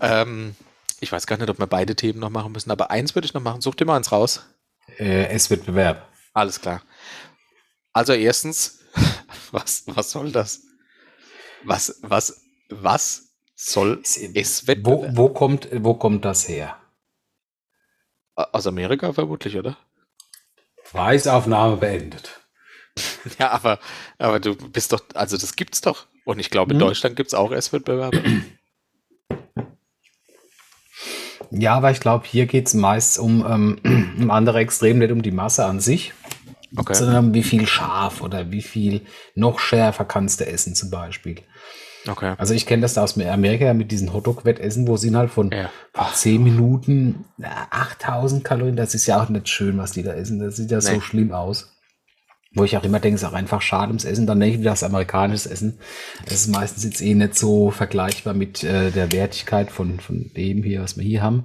Ähm, 0.00 0.54
ich 1.00 1.10
weiß 1.12 1.26
gar 1.26 1.36
nicht, 1.38 1.48
ob 1.48 1.58
wir 1.58 1.66
beide 1.66 1.96
Themen 1.96 2.20
noch 2.20 2.30
machen 2.30 2.52
müssen, 2.52 2.70
aber 2.70 2.90
eins 2.90 3.14
würde 3.14 3.26
ich 3.26 3.34
noch 3.34 3.42
machen. 3.42 3.60
Such 3.60 3.74
dir 3.74 3.84
mal 3.84 3.96
eins 3.96 4.12
raus. 4.12 4.46
äh, 4.98 5.26
es 5.28 5.50
wird 5.50 5.66
Bewerb. 5.66 6.08
Alles 6.34 6.60
klar. 6.60 6.82
Also 7.92 8.12
erstens, 8.12 8.77
was, 9.52 9.84
was 9.86 10.10
soll 10.10 10.32
das? 10.32 10.62
Was, 11.64 11.98
was, 12.02 12.40
was 12.70 13.34
soll 13.54 14.00
es 14.02 14.16
Wo, 14.16 14.66
Wettbewerb? 14.68 15.16
wo, 15.16 15.28
kommt, 15.30 15.68
wo 15.72 15.94
kommt 15.94 16.24
das 16.24 16.48
her? 16.48 16.76
Aus 18.36 18.66
Amerika 18.66 19.12
vermutlich, 19.12 19.56
oder? 19.56 19.76
Weißaufnahme 20.92 21.76
beendet. 21.76 22.40
Ja, 23.38 23.50
aber, 23.50 23.78
aber 24.18 24.40
du 24.40 24.56
bist 24.56 24.92
doch, 24.92 25.00
also 25.14 25.36
das 25.36 25.54
gibt's 25.54 25.80
doch. 25.80 26.06
Und 26.24 26.40
ich 26.40 26.50
glaube, 26.50 26.72
in 26.72 26.80
Hm. 26.80 26.86
Deutschland 26.88 27.14
gibt's 27.14 27.32
auch 27.34 27.52
S-Wettbewerbe. 27.52 28.20
Ja, 31.50 31.76
aber 31.76 31.90
ich 31.92 32.00
glaube, 32.00 32.26
hier 32.26 32.46
geht 32.46 32.66
es 32.66 32.74
meist 32.74 33.18
um, 33.18 33.44
ähm, 33.48 34.14
um 34.20 34.30
andere 34.30 34.58
Extrem, 34.58 34.98
nicht 34.98 35.12
um 35.12 35.22
die 35.22 35.30
Masse 35.30 35.64
an 35.64 35.78
sich, 35.80 36.12
Okay. 36.76 36.94
sondern 36.94 37.26
um 37.26 37.34
wie 37.34 37.42
viel 37.42 37.66
scharf 37.66 38.20
oder 38.20 38.50
wie 38.50 38.62
viel 38.62 39.02
noch 39.34 39.58
schärfer 39.58 40.04
kannst 40.04 40.40
du 40.40 40.46
essen 40.46 40.74
zum 40.74 40.90
Beispiel. 40.90 41.36
Okay. 42.06 42.34
Also 42.38 42.54
ich 42.54 42.66
kenne 42.66 42.82
das 42.82 42.94
da 42.94 43.02
aus 43.02 43.18
Amerika 43.18 43.74
mit 43.74 43.90
diesen 43.90 44.12
Hotdog-Wettessen, 44.12 44.86
wo 44.86 44.96
sie 44.96 45.08
innerhalb 45.08 45.30
von 45.30 45.50
Ja. 45.50 45.70
boah, 45.92 46.10
10 46.12 46.42
Minuten 46.42 47.24
na, 47.36 47.66
8000 47.70 48.44
Kalorien, 48.44 48.76
das 48.76 48.94
ist 48.94 49.06
ja 49.06 49.22
auch 49.22 49.28
nicht 49.28 49.48
schön, 49.48 49.78
was 49.78 49.92
die 49.92 50.02
da 50.02 50.12
essen. 50.12 50.38
Das 50.38 50.56
sieht 50.56 50.70
ja 50.70 50.80
so 50.80 50.92
Nee. 50.92 51.00
schlimm 51.00 51.32
aus. 51.32 51.74
Wo 52.54 52.64
ich 52.64 52.76
auch 52.78 52.84
immer 52.84 52.98
denke, 52.98 53.16
es 53.16 53.22
ist 53.22 53.28
auch 53.28 53.34
einfach 53.34 53.60
schade 53.60 53.88
ums 53.88 54.04
Essen. 54.06 54.26
Dann 54.26 54.40
denke 54.40 54.54
ich 54.54 54.60
wieder 54.60 54.70
das 54.70 54.82
amerikanische 54.82 55.50
Essen. 55.50 55.80
Es 56.24 56.32
ist 56.32 56.48
meistens 56.48 56.82
jetzt 56.84 57.02
eh 57.02 57.14
nicht 57.14 57.34
so 57.34 57.70
vergleichbar 57.70 58.32
mit 58.32 58.64
äh, 58.64 58.90
der 58.90 59.12
Wertigkeit 59.12 59.70
von, 59.70 60.00
von 60.00 60.30
dem 60.34 60.62
hier, 60.62 60.80
was 60.82 60.96
wir 60.96 61.04
hier 61.04 61.22
haben. 61.22 61.44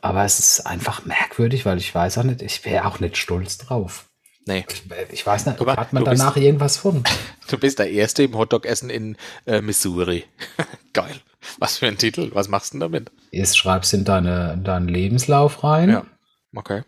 Aber 0.00 0.24
es 0.24 0.38
ist 0.38 0.66
einfach 0.66 1.04
merkwürdig, 1.04 1.66
weil 1.66 1.76
ich 1.78 1.94
weiß 1.94 2.16
auch 2.18 2.22
nicht, 2.24 2.40
ich 2.40 2.64
wäre 2.64 2.86
auch 2.86 2.98
nicht 2.98 3.18
stolz 3.18 3.58
drauf. 3.58 4.06
Nee. 4.46 4.64
Ich, 5.12 5.24
weiß 5.24 5.46
nicht, 5.46 5.60
mal, 5.60 5.76
hat 5.76 5.92
man 5.92 6.04
du 6.04 6.10
bist- 6.10 6.22
danach 6.22 6.36
irgendwas 6.36 6.76
von? 6.76 7.04
Du 7.48 7.58
bist 7.58 7.78
der 7.80 7.90
Erste 7.90 8.22
im 8.22 8.36
Hotdog-Essen 8.38 8.88
in 8.88 9.16
äh, 9.46 9.60
Missouri. 9.60 10.24
Geil. 10.92 11.16
Was 11.58 11.78
für 11.78 11.86
ein 11.86 11.98
Titel. 11.98 12.30
Was 12.32 12.48
machst 12.48 12.72
du 12.72 12.78
denn 12.78 12.80
damit? 12.80 13.10
Jetzt 13.30 13.58
schreibst 13.58 13.92
du 13.92 13.98
in 13.98 14.04
deine, 14.04 14.56
deinen 14.58 14.88
Lebenslauf 14.88 15.62
rein. 15.62 15.90
Ja. 15.90 16.06
Okay. 16.54 16.82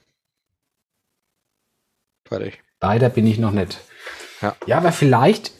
Fertig. 2.26 2.62
Leider 2.80 3.10
bin 3.10 3.26
ich 3.26 3.38
noch 3.38 3.50
nicht. 3.50 3.78
Ja. 4.40 4.56
ja 4.66 4.78
aber 4.78 4.92
vielleicht, 4.92 5.52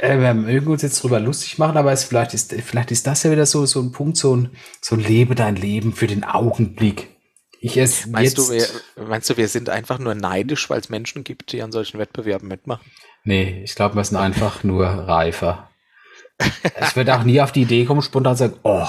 äh, 0.00 0.18
wir 0.18 0.34
mögen 0.34 0.70
uns 0.70 0.82
jetzt 0.82 1.02
drüber 1.02 1.20
lustig 1.20 1.58
machen, 1.58 1.76
aber 1.76 1.92
es, 1.92 2.04
vielleicht, 2.04 2.34
ist, 2.34 2.52
vielleicht 2.52 2.90
ist 2.90 3.06
das 3.06 3.22
ja 3.22 3.30
wieder 3.30 3.46
so, 3.46 3.66
so 3.66 3.80
ein 3.80 3.92
Punkt, 3.92 4.16
so 4.16 4.34
ein, 4.36 4.50
so 4.80 4.96
ein 4.96 5.00
Lebe 5.00 5.34
dein 5.34 5.56
Leben 5.56 5.92
für 5.92 6.06
den 6.06 6.24
Augenblick. 6.24 7.08
Ich 7.62 7.76
esse 7.76 8.08
Meinst 8.08 8.38
jetzt, 8.38 8.48
du, 8.48 8.52
wir, 8.52 9.06
meinst 9.06 9.28
du, 9.28 9.36
wir 9.36 9.48
sind 9.48 9.68
einfach 9.68 9.98
nur 9.98 10.14
neidisch, 10.14 10.70
weil 10.70 10.80
es 10.80 10.88
Menschen 10.88 11.24
gibt, 11.24 11.52
die 11.52 11.62
an 11.62 11.72
solchen 11.72 11.98
Wettbewerben 11.98 12.48
mitmachen? 12.48 12.90
Nee, 13.22 13.62
ich 13.62 13.74
glaube, 13.74 13.96
wir 13.96 14.04
sind 14.04 14.16
einfach 14.16 14.64
nur 14.64 14.86
reifer. 14.86 15.70
Ich 16.38 16.96
werde 16.96 17.14
auch 17.14 17.24
nie 17.24 17.40
auf 17.40 17.52
die 17.52 17.62
Idee 17.62 17.84
kommen, 17.84 18.00
spontan 18.00 18.34
sagen, 18.34 18.56
oh, 18.62 18.88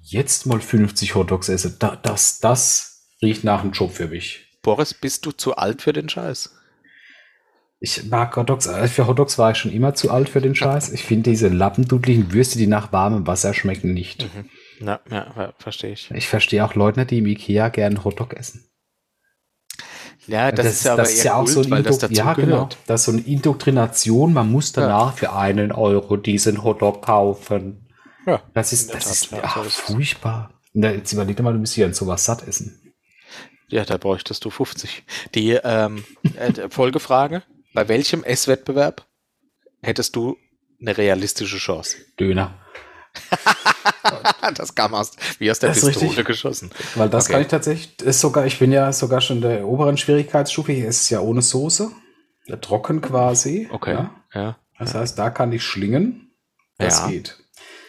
jetzt 0.00 0.46
mal 0.46 0.60
50 0.60 1.14
Hotdogs 1.14 1.48
essen. 1.48 1.76
Da, 1.78 1.94
das, 1.94 2.40
das 2.40 3.06
riecht 3.22 3.44
nach 3.44 3.62
einem 3.62 3.70
Job 3.70 3.92
für 3.92 4.08
mich. 4.08 4.58
Boris, 4.62 4.92
bist 4.92 5.24
du 5.24 5.30
zu 5.30 5.56
alt 5.56 5.82
für 5.82 5.92
den 5.92 6.08
Scheiß? 6.08 6.56
Ich 7.78 8.04
mag 8.04 8.36
Hotdogs, 8.36 8.66
äh, 8.66 8.88
für 8.88 9.06
Hotdogs 9.06 9.38
war 9.38 9.52
ich 9.52 9.58
schon 9.58 9.72
immer 9.72 9.94
zu 9.94 10.10
alt 10.10 10.28
für 10.28 10.40
den 10.40 10.54
Scheiß. 10.56 10.92
Ich 10.92 11.04
finde 11.04 11.30
diese 11.30 11.48
lappendudeligen 11.48 12.32
Würste, 12.32 12.58
die 12.58 12.66
nach 12.66 12.92
warmem 12.92 13.28
Wasser 13.28 13.54
schmecken, 13.54 13.94
nicht. 13.94 14.22
Ja, 14.22 14.28
ja, 14.80 15.00
ja 15.10 15.52
verstehe 15.58 15.92
ich. 15.92 16.10
Ich 16.10 16.28
verstehe 16.28 16.64
auch 16.64 16.74
Leute 16.74 17.06
die 17.06 17.18
im 17.18 17.26
Ikea 17.26 17.68
gerne 17.68 18.02
Hotdog 18.04 18.34
essen. 18.34 18.66
Ja, 20.26 20.52
das, 20.52 20.66
ist 20.66 20.84
ja 20.84 20.92
aber 20.92 21.08
eher 21.08 21.36
auch 21.36 21.44
Kult, 21.44 21.54
so 21.54 21.60
ein 21.62 21.70
weil 21.70 21.82
das 21.82 22.02
Indok- 22.02 22.12
ja, 22.14 22.34
genau. 22.34 22.68
Das 22.86 23.00
ist 23.00 23.04
so 23.06 23.12
eine 23.12 23.22
Indoktrination. 23.22 24.32
Man 24.32 24.50
muss 24.50 24.72
danach 24.72 25.14
für 25.14 25.32
einen 25.32 25.72
Euro 25.72 26.16
diesen 26.16 26.62
Hotdog 26.62 27.02
kaufen. 27.02 27.88
Ja, 28.26 28.42
Das 28.54 28.72
ist, 28.72 28.92
das 28.94 29.04
Tat, 29.04 29.12
ist 29.12 29.30
ja, 29.32 29.38
ach, 29.42 29.64
ist 29.64 29.76
furchtbar. 29.78 30.60
Na, 30.72 30.90
jetzt 30.92 31.12
überleg 31.12 31.36
dir 31.36 31.42
mal, 31.42 31.52
du 31.52 31.58
müsstest 31.58 31.78
ja 31.78 31.92
sowas 31.92 32.24
satt 32.24 32.46
essen. 32.46 32.92
Ja, 33.68 33.84
da 33.84 33.96
bräuchtest 33.96 34.44
du 34.44 34.50
50. 34.50 35.04
Die 35.34 35.52
ähm, 35.52 36.04
äh, 36.36 36.68
Folgefrage: 36.68 37.42
Bei 37.72 37.88
welchem 37.88 38.22
Esswettbewerb 38.22 39.06
hättest 39.80 40.16
du 40.16 40.36
eine 40.80 40.96
realistische 40.96 41.56
Chance? 41.56 41.96
Döner. 42.18 42.58
das 44.54 44.74
kam 44.74 44.94
aus, 44.94 45.12
wie 45.38 45.50
aus 45.50 45.58
der 45.58 45.70
Das 45.70 45.78
ist 45.78 45.86
Pistole 45.86 46.08
richtig. 46.10 46.24
geschossen. 46.26 46.70
Weil 46.94 47.08
das 47.08 47.24
Okay. 47.24 47.32
kann 47.34 47.42
ich 47.42 47.48
tatsächlich, 47.48 48.00
ist 48.02 48.20
sogar, 48.20 48.46
ich 48.46 48.58
bin 48.58 48.72
ja 48.72 48.92
sogar 48.92 49.20
schon 49.20 49.36
in 49.36 49.42
der 49.42 49.66
oberen 49.66 49.96
Schwierigkeitsstufe. 49.96 50.72
Hier 50.72 50.88
ist 50.88 51.02
es 51.02 51.10
ja 51.10 51.20
ohne 51.20 51.42
Soße. 51.42 51.90
Ja, 52.46 52.56
Trocken 52.56 53.00
quasi. 53.00 53.68
Okay. 53.70 53.94
Ja. 53.94 54.10
Ja. 54.34 54.56
Das 54.78 54.94
heißt, 54.94 55.18
da 55.18 55.30
kann 55.30 55.52
ich 55.52 55.62
schlingen. 55.62 56.30
Das 56.78 57.00
Ja. 57.00 57.08
geht. 57.08 57.36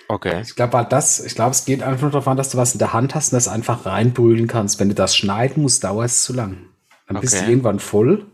Okay. 0.10 0.42
Ich 0.42 0.56
glaube, 0.56 0.86
das, 0.90 1.22
ich 1.22 1.36
glaube, 1.36 1.52
es 1.52 1.64
geht 1.64 1.82
einfach 1.82 2.02
nur 2.02 2.12
darauf 2.12 2.28
an, 2.28 2.36
dass 2.36 2.50
du 2.50 2.58
was 2.58 2.74
in 2.74 2.80
der 2.80 2.92
Hand 2.92 3.16
hast 3.16 3.32
und 3.32 3.38
das 3.38 3.48
einfach 3.48 3.86
reinbrühen 3.86 4.48
kannst. 4.48 4.80
Wenn 4.80 4.90
du 4.90 4.96
das 4.96 5.16
schneiden 5.16 5.64
musst, 5.64 5.86
dauert 5.86 6.08
es 6.08 6.24
zu 6.24 6.34
lang. 6.34 6.68
Dann 7.08 7.22
bist 7.22 7.34
du 7.34 7.38
Okay. 7.40 7.50
irgendwann 7.50 7.80
voll. 7.80 8.26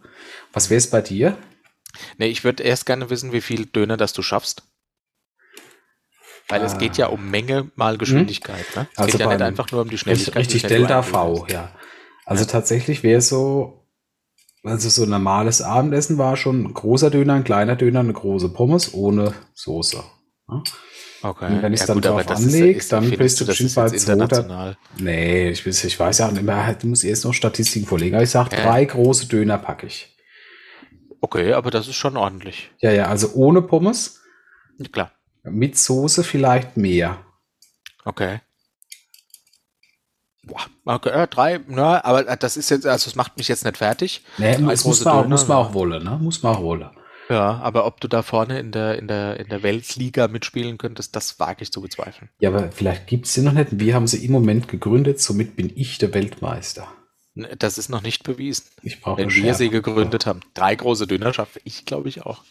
Was 0.54 0.72
wäre 0.72 0.80
es 0.80 0.90
bei 0.90 1.02
dir? 1.02 1.38
Nee, 2.18 2.28
ich 2.28 2.44
würde 2.44 2.64
erst 2.64 2.88
gerne 2.88 3.10
wissen, 3.12 3.32
wie 3.32 3.42
viel 3.42 3.66
Döner 3.68 3.96
das 3.98 4.14
du 4.14 4.24
schaffst. 4.24 4.64
Weil 6.50 6.62
es 6.64 6.76
Ah. 6.76 6.78
geht 6.78 6.98
ja 6.98 7.08
um 7.08 7.30
Menge 7.30 7.70
mal 7.76 7.98
Geschwindigkeit. 7.98 8.66
Ne? 8.76 8.88
Es 8.94 8.98
Also 8.98 9.12
geht 9.12 9.20
ja 9.22 9.28
nicht 9.28 9.42
einfach 9.42 9.72
nur 9.72 9.82
um 9.82 9.90
die 9.90 9.98
Schnelligkeit. 9.98 10.36
richtig 10.38 10.62
du 10.62 10.68
Delta. 10.70 11.02
V, 11.02 11.46
ja. 11.50 11.72
Also 12.26 12.46
tatsächlich 12.46 13.04
wäre 13.04 13.22
so, 13.22 13.86
also 14.64 14.90
so 14.90 15.04
ein 15.04 15.10
normales 15.10 15.62
Abendessen 15.62 16.18
war 16.18 16.36
schon 16.38 16.64
ein 16.64 16.74
großer 16.74 17.10
Döner, 17.10 17.34
ein 17.34 17.44
kleiner 17.44 17.76
Döner, 17.76 18.00
eine 18.02 18.14
große 18.14 18.50
Pommes 18.50 18.94
ohne 18.94 19.34
Soße. 19.54 20.04
Ja? 20.50 20.64
Okay. 21.24 21.48
Und 21.52 21.62
wenn 21.64 21.74
ich's 21.74 21.86
dann 21.86 21.98
aber 21.98 22.22
drauf 22.22 22.26
das 22.28 22.42
ist- 22.42 22.54
anleg, 22.54 22.78
ist- 22.78 22.92
dann 22.92 23.10
bist 23.10 23.42
du 23.42 23.46
bestimmt 23.46 23.74
bei 23.76 23.88
international. 23.88 24.78
Nee, 25.00 25.50
ich, 25.50 25.62
weiß- 25.64 25.86
ich 25.86 26.00
weiß 26.00 26.20
ja 26.20 26.30
immer, 26.30 26.74
du 26.76 26.88
musst 26.88 27.04
erst 27.04 27.26
noch 27.26 27.34
Statistiken 27.34 27.88
vorlegen. 27.88 28.16
Aber 28.16 28.24
ich 28.24 28.30
sage, 28.30 28.56
Ja. 28.56 28.64
drei 28.64 28.86
große 28.86 29.26
Döner 29.28 29.58
packe 29.58 29.88
ich. 29.88 30.16
Okay, 31.20 31.54
aber 31.54 31.72
das 31.72 31.88
ist 31.88 31.96
schon 31.96 32.16
ordentlich. 32.16 32.72
Ja, 32.80 32.92
ja, 32.92 33.08
also 33.08 33.32
ohne 33.34 33.62
Pommes, 33.62 34.22
Klar. 34.92 35.12
Mit 35.52 35.78
Soße 35.78 36.24
vielleicht 36.24 36.78
mehr. 36.78 37.20
Okay. 38.06 38.40
Boah, 40.44 40.62
okay, 40.86 41.10
ja, 41.10 41.28
drei, 41.28 41.60
na, 41.68 42.04
aber 42.06 42.24
das 42.38 42.56
ist 42.56 42.70
jetzt, 42.70 42.86
also 42.86 43.10
es 43.10 43.16
macht 43.16 43.38
mich 43.38 43.50
jetzt 43.50 43.66
nicht 43.66 43.78
fertig. 43.78 44.24
Nee, 44.38 44.58
muss 44.60 44.84
große 44.84 45.04
man, 45.04 45.14
auch, 45.14 45.28
muss 45.28 45.48
man 45.48 45.58
auch 45.58 45.74
wollen, 45.74 46.04
ne? 46.04 46.18
Muss 46.22 46.42
man 46.42 46.56
auch 46.56 46.62
wollen. 46.62 46.90
Ja, 47.30 47.60
aber 47.60 47.86
ob 47.86 48.00
du 48.00 48.08
da 48.08 48.22
vorne 48.22 48.60
in 48.60 48.72
der, 48.72 48.98
in 48.98 49.08
der, 49.10 49.38
in 49.40 49.50
der 49.50 49.62
Weltliga 49.62 50.30
mitspielen 50.30 50.78
könntest, 50.78 51.16
das 51.16 51.40
wage 51.40 51.64
ich 51.64 51.72
zu 51.74 51.82
bezweifeln. 51.82 52.30
Ja, 52.40 52.50
aber 52.50 52.72
vielleicht 52.72 53.08
gibt 53.08 53.26
es 53.26 53.34
sie 53.34 53.42
noch 53.42 53.52
nicht. 53.52 53.68
Wir 53.72 53.96
haben 53.96 54.08
sie 54.08 54.24
im 54.24 54.32
Moment 54.32 54.70
gegründet, 54.70 55.20
somit 55.20 55.58
bin 55.58 55.72
ich 55.76 55.98
der 55.98 56.14
Weltmeister. 56.14 56.88
Ne, 57.34 57.54
Das 57.60 57.78
ist 57.78 57.90
noch 57.90 58.02
nicht 58.02 58.24
bewiesen. 58.24 58.68
Ich 58.82 59.02
brauche 59.02 59.18
Wenn 59.18 59.34
wir 59.34 59.54
sie 59.56 59.70
gegründet 59.70 60.26
haben. 60.26 60.40
Drei 60.54 60.74
große 60.76 61.06
Döner 61.06 61.34
schaffe 61.34 61.60
ich, 61.66 61.86
glaube 61.86 62.08
ich, 62.08 62.26
auch. 62.26 62.44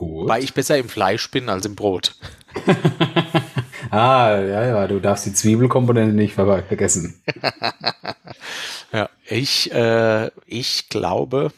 Gut. 0.00 0.30
Weil 0.30 0.42
ich 0.42 0.54
besser 0.54 0.78
im 0.78 0.88
Fleisch 0.88 1.30
bin 1.30 1.50
als 1.50 1.66
im 1.66 1.74
Brot. 1.74 2.14
ah, 3.90 4.40
ja, 4.40 4.64
ja, 4.64 4.86
du 4.86 4.98
darfst 4.98 5.26
die 5.26 5.34
Zwiebelkomponente 5.34 6.14
nicht 6.14 6.32
ver 6.32 6.62
vergessen. 6.62 7.22
Ja, 8.92 9.08
ich, 9.28 9.70
äh, 9.70 10.32
ich 10.46 10.88
glaube, 10.88 11.52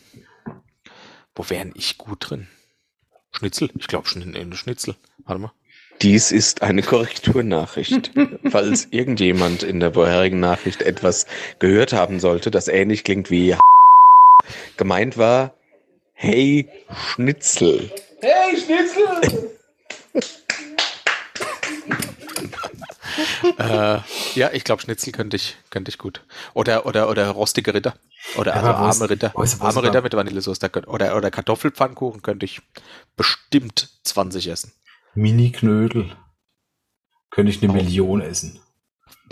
wo 1.34 1.49
wäre 1.49 1.70
ich 1.74 1.97
gut 1.97 2.28
drin? 2.28 2.47
Schnitzel? 3.30 3.70
Ich 3.78 3.86
glaube 3.86 4.07
schon 4.07 4.20
in, 4.20 4.34
in 4.34 4.53
Schnitzel. 4.53 4.97
Warte 5.24 5.40
mal. 5.40 5.53
Dies 6.03 6.30
ist 6.30 6.61
eine 6.61 6.82
Korrekturnachricht. 6.82 8.11
Falls 8.51 8.88
irgendjemand 8.90 9.62
in 9.62 9.80
der 9.80 9.95
vorherigen 9.95 10.40
Nachricht 10.40 10.82
etwas 10.82 11.24
gehört 11.59 11.95
haben 11.95 12.20
sollte, 12.20 12.51
das 12.51 12.68
ähnlich 12.68 13.03
klingt 13.03 13.30
wie 13.30 13.57
gemeint 14.76 15.16
war, 15.16 15.55
hey 16.12 16.68
Schnitzel. 16.95 17.90
Hey, 18.23 18.57
Schnitzel! 18.57 19.51
äh, 23.59 23.99
ja, 24.35 24.51
ich 24.53 24.62
glaube, 24.62 24.81
Schnitzel 24.81 25.12
könnte 25.12 25.35
ich, 25.37 25.57
könnte 25.70 25.89
ich 25.89 25.99
gut. 25.99 26.25
Oder, 26.55 26.87
oder, 26.87 27.11
oder 27.11 27.29
rostige 27.31 27.75
Ritter. 27.75 27.97
Oder 28.37 28.55
Ja, 28.55 28.62
also 28.62 28.68
was- 28.85 29.01
arme 29.01 29.11
Ritter. 29.11 29.33
was 29.35 29.61
arme 29.61 29.83
Ritter 29.83 30.03
mit 30.03 30.14
Vanillesoße. 30.14 30.61
da 30.61 30.68
könnt- 30.68 30.87
Oder, 30.87 31.16
oder 31.16 31.33
Kartoffelpfannkuchen 31.33 32.23
könnte 32.23 32.47
ich 32.47 32.62
bestimmt 33.16 33.89
20 34.05 34.47
essen. 34.47 34.73
Mini-Knödel. 35.14 36.14
Könnte 37.31 37.51
ich 37.51 37.61
eine 37.61 37.73
Million 37.73 38.20
essen. 38.20 38.61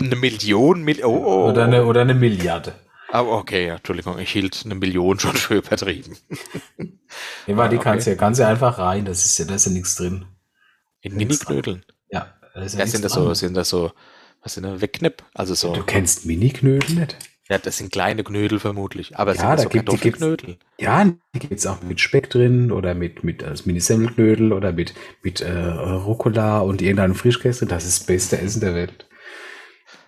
Eine 0.01 0.17
Million, 0.17 0.81
Mil 0.83 1.01
oh, 1.05 1.23
oh. 1.25 1.49
Oder, 1.51 1.63
eine, 1.63 1.85
oder 1.85 2.01
eine 2.01 2.13
Milliarde. 2.15 2.73
Ah, 3.11 3.21
okay, 3.21 3.67
ja, 3.67 3.75
Entschuldigung, 3.75 4.17
ich 4.19 4.31
hielt 4.31 4.61
eine 4.63 4.75
Million 4.75 5.19
schon 5.19 5.35
für 5.35 5.55
übertrieben. 5.55 6.15
Ja, 7.45 7.57
weil 7.57 7.67
die 7.69 7.75
okay. 7.75 7.83
kannst 7.83 8.07
du 8.07 8.11
ja 8.11 8.15
ganz 8.15 8.39
einfach 8.39 8.77
rein. 8.77 9.03
Das 9.03 9.25
ist 9.25 9.37
ja, 9.37 9.43
da 9.45 9.55
ist 9.55 9.65
ja 9.65 9.71
nichts 9.73 9.95
drin. 9.95 10.25
In 11.01 11.15
Mini-Knödeln. 11.17 11.83
Ja, 12.09 12.33
da 12.53 12.61
ist 12.61 12.73
ja, 12.75 12.79
Ja, 12.79 12.87
sind 12.87 13.03
das 13.03 13.13
dran. 13.13 13.23
so, 13.25 13.33
sind 13.33 13.53
das 13.55 13.67
so, 13.67 13.91
was 14.41 14.53
sind 14.53 14.63
das, 14.63 14.79
Wegknipp? 14.79 15.23
Also 15.33 15.53
so, 15.55 15.73
Du 15.73 15.83
kennst 15.83 16.25
Mini-Knödel 16.25 16.95
nicht? 16.95 17.17
ja, 17.49 17.57
das 17.57 17.77
sind 17.79 17.91
kleine 17.91 18.23
Knödel 18.23 18.59
vermutlich. 18.59 19.17
Aber 19.17 19.33
Ja, 19.35 19.41
sind 19.41 19.49
das 19.49 19.57
da 19.57 19.63
so 19.63 19.69
gibt- 19.69 19.85
Kartoffelknödel? 19.87 20.57
Ja, 20.79 21.03
die 21.35 21.39
gibt's 21.39 21.65
auch 21.67 21.81
mit 21.81 21.99
Speck 21.99 22.29
drin 22.29 22.71
oder 22.71 22.93
mit, 22.95 23.25
mit 23.25 23.43
als 23.43 23.65
Mini-Semmelknödel 23.65 24.53
oder 24.53 24.71
mit, 24.71 24.93
mit 25.21 25.41
äh, 25.41 25.51
Rucola 25.51 26.59
und 26.59 26.81
irgendeinem 26.81 27.15
Frischkäse. 27.15 27.65
Das 27.65 27.83
ist 27.85 27.99
das 28.01 28.05
beste 28.07 28.39
Essen 28.39 28.61
der 28.61 28.73
Welt. 28.73 29.05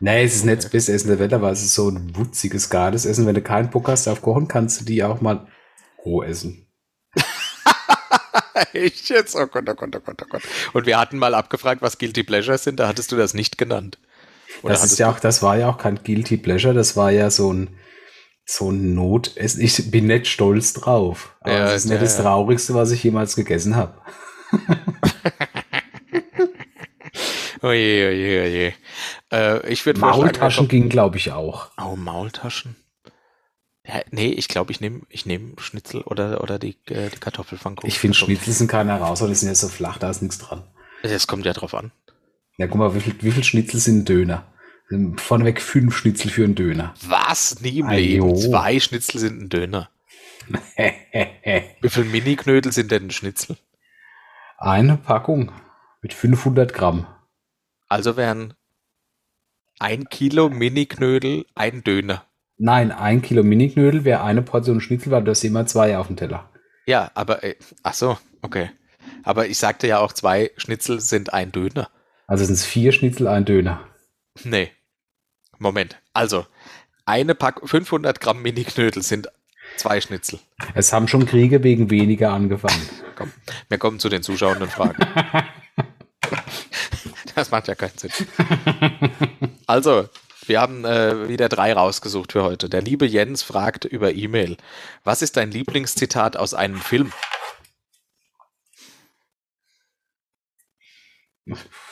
Nee, 0.04 0.26
es 0.26 0.36
ist 0.36 0.44
nicht 0.44 0.58
das 0.58 0.70
beste 0.70 0.92
Essen 0.92 1.08
der 1.08 1.20
Welt, 1.20 1.32
aber 1.32 1.50
es 1.50 1.64
ist 1.64 1.76
so 1.76 1.88
ein 1.88 2.14
wutziges, 2.14 2.70
geiles 2.70 3.06
Essen. 3.06 3.26
Wenn 3.26 3.36
du 3.36 3.42
keinen 3.42 3.70
Bock 3.70 3.88
hast 3.88 4.10
auf 4.10 4.22
Kochen, 4.22 4.50
kannst 4.50 4.82
du 4.82 4.84
die 4.84 5.02
auch 5.02 5.22
mal 5.22 5.48
roh 6.04 6.24
essen. 6.24 6.68
Echt 8.74 9.08
jetzt? 9.08 9.34
Oh 9.34 9.48
Gott, 9.48 9.64
oh 9.70 9.74
Gott, 9.74 9.96
oh 9.96 10.02
Gott, 10.02 10.22
oh 10.22 10.26
Gott. 10.30 10.42
Und 10.74 10.86
wir 10.88 11.00
hatten 11.00 11.18
mal 11.18 11.34
abgefragt, 11.34 11.82
was 11.82 12.00
Guilty 12.00 12.24
Pleasures 12.24 12.66
sind, 12.66 12.82
da 12.82 12.90
hattest 12.90 13.14
du 13.14 13.16
das 13.16 13.34
nicht 13.34 13.58
genannt. 13.58 13.98
Oder 14.62 14.74
das 14.74 14.84
ist 14.84 15.00
ja 15.00 15.10
auch, 15.10 15.20
das 15.20 15.42
war 15.42 15.56
ja 15.56 15.70
auch 15.70 15.78
kein 15.78 16.04
Guilty 16.04 16.36
Pleasure, 16.36 16.74
das 16.74 16.98
war 16.98 17.10
ja 17.10 17.30
so 17.30 17.54
ein, 17.54 17.70
so 18.46 18.72
ein 18.72 18.94
Notessen. 18.96 19.62
Ich 19.62 19.90
bin 19.90 20.08
nicht 20.08 20.28
stolz 20.28 20.74
drauf. 20.74 21.38
Aber 21.40 21.54
Ja, 21.54 21.68
es 21.68 21.76
ist 21.76 21.86
nicht 21.86 21.96
ja, 21.96 22.02
das. 22.02 22.18
Traurigste, 22.18 22.74
was 22.74 22.92
ich 22.92 23.02
jemals 23.06 23.38
gegessen 23.38 23.78
habe. 23.78 24.02
Oje, 27.64 28.10
oje, 28.10 28.42
oje. 28.44 28.74
Äh, 29.32 29.72
ich 29.72 29.86
würde 29.86 30.02
Maultaschen 30.02 30.68
ging, 30.68 30.90
glaube 30.90 31.16
ich, 31.18 31.32
auch. 31.32 31.70
Oh, 31.82 31.96
Maultaschen? 31.96 32.76
Ja, 33.88 34.02
nee, 34.12 34.28
ich 34.32 34.50
glaube, 34.50 34.72
ich 34.72 34.82
nehme 34.82 35.02
ich 35.10 35.26
nehm 35.26 35.56
Schnitzel 35.58 36.02
oder, 36.02 36.42
oder 36.42 36.60
die, 36.60 36.78
äh, 36.88 37.10
die 37.10 37.20
Kartoffelpfannkuchen. 37.20 37.88
Ich 37.88 38.00
finde 38.00 38.18
Schnitzel 38.18 38.54
sind 38.54 38.68
keine 38.68 38.92
Herausforderung, 38.92 39.34
die 39.34 39.40
sind 39.40 39.48
ja 39.50 39.56
so 39.56 39.70
flach, 39.70 39.98
da 39.98 40.10
ist 40.10 40.22
nichts 40.22 40.40
dran. 40.40 40.64
Das 41.04 41.28
kommt 41.28 41.46
ja 41.46 41.54
drauf 41.54 41.74
an. 41.74 41.92
Ja, 42.58 42.68
guck 42.68 42.78
mal, 42.78 42.96
wie 42.96 43.00
viel, 43.00 43.16
wie 43.22 43.32
viel 43.32 43.44
Schnitzel 43.44 43.80
sind 43.80 44.00
ein 44.00 44.06
Döner? 44.06 44.46
Vorneweg 45.18 45.62
fünf 45.62 45.98
Schnitzel 45.98 46.30
für 46.30 46.44
einen 46.44 46.56
Döner. 46.56 46.94
Was? 47.08 47.62
Nie 47.62 47.80
im 47.80 47.90
Leben. 47.90 48.28
jo. 48.28 48.36
Zwei 48.36 48.80
Schnitzel 48.80 49.20
sind 49.20 49.42
ein 49.42 49.50
Döner. 49.50 49.90
Wie 51.82 51.90
viel 51.90 52.04
Mini-Knödel 52.04 52.74
sind 52.74 52.92
denn 52.92 53.08
ein 53.08 53.12
Schnitzel? 53.12 53.56
Eine 54.58 54.98
Packung 54.98 55.54
mit 56.02 56.14
500 56.14 56.74
Gramm. 56.74 57.08
Also 57.94 58.18
wären 58.18 58.56
ein 59.78 60.10
Kilo 60.10 60.50
Mini-Knödel 60.50 61.46
ein 61.54 61.84
Döner. 61.84 62.26
Nein, 62.58 62.92
ein 62.92 63.22
Kilo 63.22 63.44
Miniknödel 63.44 64.04
wäre 64.04 64.24
eine 64.24 64.42
Portion 64.42 64.82
Schnitzel, 64.82 65.12
weil 65.12 65.24
du 65.24 65.30
hast 65.30 65.44
immer 65.44 65.68
zwei 65.68 65.96
auf 65.96 66.08
dem 66.08 66.16
Teller. 66.16 66.50
Ja, 66.88 67.12
aber, 67.14 67.44
äh, 67.44 67.56
ach 67.84 67.94
so, 67.94 68.18
okay. 68.42 68.72
Aber 69.22 69.46
ich 69.46 69.60
sagte 69.60 69.86
ja 69.86 70.00
auch, 70.00 70.12
zwei 70.12 70.50
Schnitzel 70.58 71.02
sind 71.02 71.36
ein 71.36 71.52
Döner. 71.52 71.92
Also 72.26 72.46
sind 72.46 72.56
es 72.56 72.66
vier 72.66 72.94
Schnitzel, 72.94 73.28
ein 73.28 73.46
Döner. 73.46 73.88
Nee. 74.44 74.72
Moment. 75.60 76.02
Also, 76.14 76.48
eine 77.06 77.36
Pack 77.36 77.62
500 77.64 78.20
Gramm 78.20 78.42
Mini-Knödel 78.42 79.04
sind 79.04 79.28
zwei 79.78 80.02
Schnitzel. 80.02 80.40
Es 80.74 80.92
haben 80.94 81.08
schon 81.08 81.28
Kriege 81.28 81.62
wegen 81.62 81.92
weniger 81.92 82.32
angefangen. 82.32 82.90
Komm, 83.16 83.32
wir 83.70 83.78
kommen 83.78 84.00
zu 84.00 84.10
den 84.10 84.24
zuschauenden 84.24 84.72
Fragen. 84.72 84.98
das 87.36 87.52
macht 87.52 87.68
ja 87.68 87.76
keinen 87.76 87.98
Sinn. 87.98 88.12
Also, 89.66 90.10
wir 90.46 90.60
haben 90.60 90.86
äh, 90.86 91.30
wieder 91.30 91.50
drei 91.50 91.74
rausgesucht 91.74 92.34
für 92.34 92.44
heute. 92.44 92.70
Der 92.70 92.82
liebe 92.82 93.06
Jens 93.06 93.44
fragt 93.44 93.86
über 93.86 94.14
E-Mail: 94.14 94.58
Was 95.04 95.22
ist 95.22 95.38
dein 95.38 95.52
Lieblingszitat 95.52 96.38
aus 96.38 96.54
einem 96.54 96.78
Film? 96.82 97.12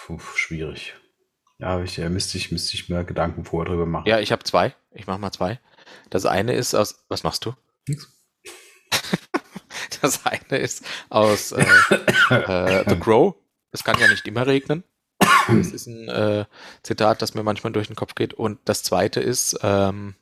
Puh, 0.06 0.20
schwierig. 0.36 0.96
Ja, 1.60 1.82
ich, 1.82 2.00
äh, 2.00 2.10
müsste, 2.10 2.38
ich, 2.38 2.52
müsste 2.52 2.74
ich 2.74 2.90
mir 2.90 3.04
Gedanken 3.04 3.46
vorher 3.46 3.72
drüber 3.72 3.86
machen. 3.86 4.08
Ja, 4.08 4.20
ich 4.20 4.32
habe 4.32 4.44
zwei. 4.44 4.76
Ich 4.92 5.08
mache 5.08 5.20
mal 5.20 5.32
zwei. 5.32 5.60
Das 6.10 6.26
eine 6.26 6.54
ist 6.54 6.74
aus. 6.74 7.06
Was 7.08 7.24
machst 7.24 7.46
du? 7.46 7.56
Nix. 7.88 8.12
Das 10.02 10.26
eine 10.26 10.58
ist 10.58 10.84
aus 11.10 11.52
äh, 11.52 11.62
äh, 12.32 12.90
The 12.90 12.96
Crow. 13.00 13.36
Es 13.72 13.84
kann 13.84 14.00
ja 14.00 14.08
nicht 14.08 14.26
immer 14.28 14.48
regnen. 14.48 14.84
Das 15.48 15.68
ist 15.72 15.88
ein 15.88 16.08
äh, 16.08 16.46
Zitat, 16.84 17.22
das 17.22 17.34
mir 17.34 17.44
manchmal 17.44 17.74
durch 17.74 17.88
den 17.88 17.96
Kopf 17.96 18.16
geht. 18.16 18.34
Und 18.34 18.60
das 18.66 18.84
zweite 18.84 19.20
ist 19.20 19.60
ähm, 19.64 20.16